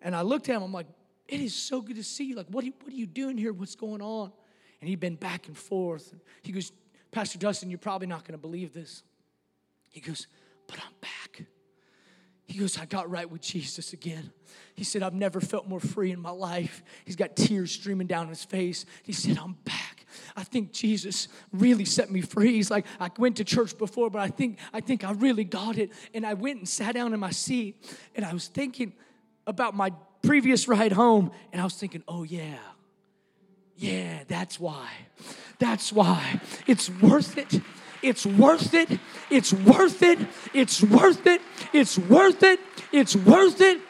And 0.00 0.16
I 0.16 0.22
looked 0.22 0.48
at 0.48 0.56
him, 0.56 0.62
I'm 0.62 0.72
like, 0.72 0.86
it 1.28 1.40
is 1.40 1.54
so 1.54 1.80
good 1.80 1.96
to 1.96 2.02
see 2.04 2.24
you. 2.24 2.34
Like, 2.34 2.48
what 2.48 2.64
are 2.64 2.66
you, 2.66 2.72
what 2.82 2.92
are 2.92 2.96
you 2.96 3.06
doing 3.06 3.38
here? 3.38 3.52
What's 3.52 3.74
going 3.74 4.02
on? 4.02 4.32
And 4.80 4.88
he'd 4.88 5.00
been 5.00 5.14
back 5.14 5.46
and 5.46 5.56
forth. 5.56 6.12
He 6.42 6.52
goes, 6.52 6.72
Pastor 7.12 7.38
Dustin, 7.38 7.70
you're 7.70 7.78
probably 7.78 8.08
not 8.08 8.24
going 8.24 8.32
to 8.32 8.38
believe 8.38 8.72
this. 8.72 9.02
He 9.90 10.00
goes, 10.00 10.26
but 10.66 10.78
I'm 10.78 10.92
back. 11.00 11.46
He 12.44 12.58
goes, 12.58 12.78
I 12.78 12.86
got 12.86 13.08
right 13.08 13.30
with 13.30 13.40
Jesus 13.40 13.92
again. 13.92 14.32
He 14.74 14.84
said, 14.84 15.02
I've 15.02 15.14
never 15.14 15.40
felt 15.40 15.68
more 15.68 15.80
free 15.80 16.10
in 16.10 16.20
my 16.20 16.30
life. 16.30 16.82
He's 17.04 17.16
got 17.16 17.36
tears 17.36 17.70
streaming 17.70 18.06
down 18.08 18.28
his 18.28 18.44
face. 18.44 18.84
He 19.02 19.12
said, 19.12 19.38
I'm 19.38 19.56
back. 19.64 19.81
I 20.36 20.44
think 20.44 20.72
Jesus 20.72 21.28
really 21.52 21.84
set 21.84 22.10
me 22.10 22.20
free. 22.20 22.52
He's 22.54 22.70
like, 22.70 22.86
I 23.00 23.10
went 23.18 23.36
to 23.36 23.44
church 23.44 23.76
before, 23.76 24.10
but 24.10 24.20
I 24.20 24.28
think, 24.28 24.58
I 24.72 24.80
think 24.80 25.04
I 25.04 25.12
really 25.12 25.44
got 25.44 25.78
it. 25.78 25.90
And 26.14 26.24
I 26.26 26.34
went 26.34 26.58
and 26.58 26.68
sat 26.68 26.94
down 26.94 27.12
in 27.14 27.20
my 27.20 27.30
seat 27.30 27.84
and 28.14 28.24
I 28.24 28.32
was 28.32 28.48
thinking 28.48 28.92
about 29.46 29.74
my 29.74 29.92
previous 30.22 30.68
ride 30.68 30.92
home, 30.92 31.32
and 31.52 31.60
I 31.60 31.64
was 31.64 31.74
thinking, 31.74 32.02
oh 32.06 32.22
yeah, 32.22 32.58
yeah, 33.76 34.22
that's 34.28 34.60
why. 34.60 34.88
That's 35.58 35.92
why. 35.92 36.40
It's 36.66 36.88
worth 36.88 37.36
it. 37.36 37.60
It's 38.02 38.24
worth 38.24 38.74
it. 38.74 39.00
It's 39.30 39.52
worth 39.52 40.02
it. 40.02 40.18
It's 40.54 40.82
worth 40.82 41.26
it. 41.26 41.40
It's 41.72 41.98
worth 41.98 42.42
it. 42.42 42.60
It's 42.92 43.16
worth 43.16 43.60
it. 43.60 43.80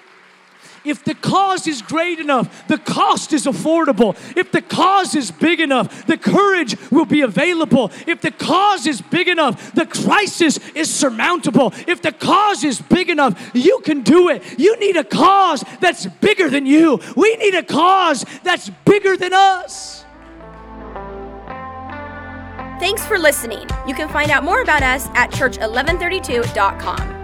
If 0.85 1.05
the 1.05 1.15
cause 1.15 1.67
is 1.67 1.81
great 1.83 2.19
enough, 2.19 2.67
the 2.67 2.79
cost 2.79 3.33
is 3.33 3.47
affordable. 3.47 4.17
If 4.37 4.51
the 4.51 4.63
cause 4.63 5.15
is 5.15 5.31
big 5.31 5.61
enough, 5.61 6.07
the 6.07 6.17
courage 6.17 6.77
will 6.91 7.05
be 7.05 7.23
available. 7.23 7.91
If 8.07 8.21
the 8.21 8.33
cause 8.33 8.87
is 8.87 9.01
big 9.01 9.29
enough, 9.29 9.73
the 9.75 9.87
crisis 9.87 10.59
is 10.75 10.93
surmountable. 10.93 11.73
If 11.87 12.03
the 12.03 12.13
cause 12.13 12.65
is 12.65 12.81
big 12.81 13.11
enough, 13.11 13.51
you 13.55 13.81
can 13.85 14.03
do 14.03 14.29
it. 14.29 14.43
You 14.59 14.79
need 14.79 14.97
a 14.97 15.05
cause 15.05 15.65
that's 15.81 16.07
bigger 16.07 16.51
than 16.51 16.67
you. 16.67 17.01
We 17.17 17.37
need 17.37 17.55
a 17.55 17.63
cause 17.63 18.25
that's 18.43 18.71
bigger 18.85 19.17
than 19.17 19.33
us. 19.33 20.05
Thanks 22.81 23.05
for 23.07 23.17
listening. 23.17 23.69
You 23.87 23.95
can 23.95 24.09
find 24.09 24.33
out 24.33 24.43
more 24.43 24.61
about 24.61 24.83
us 24.83 25.07
at 25.15 25.31
church1132.com. 25.31 27.22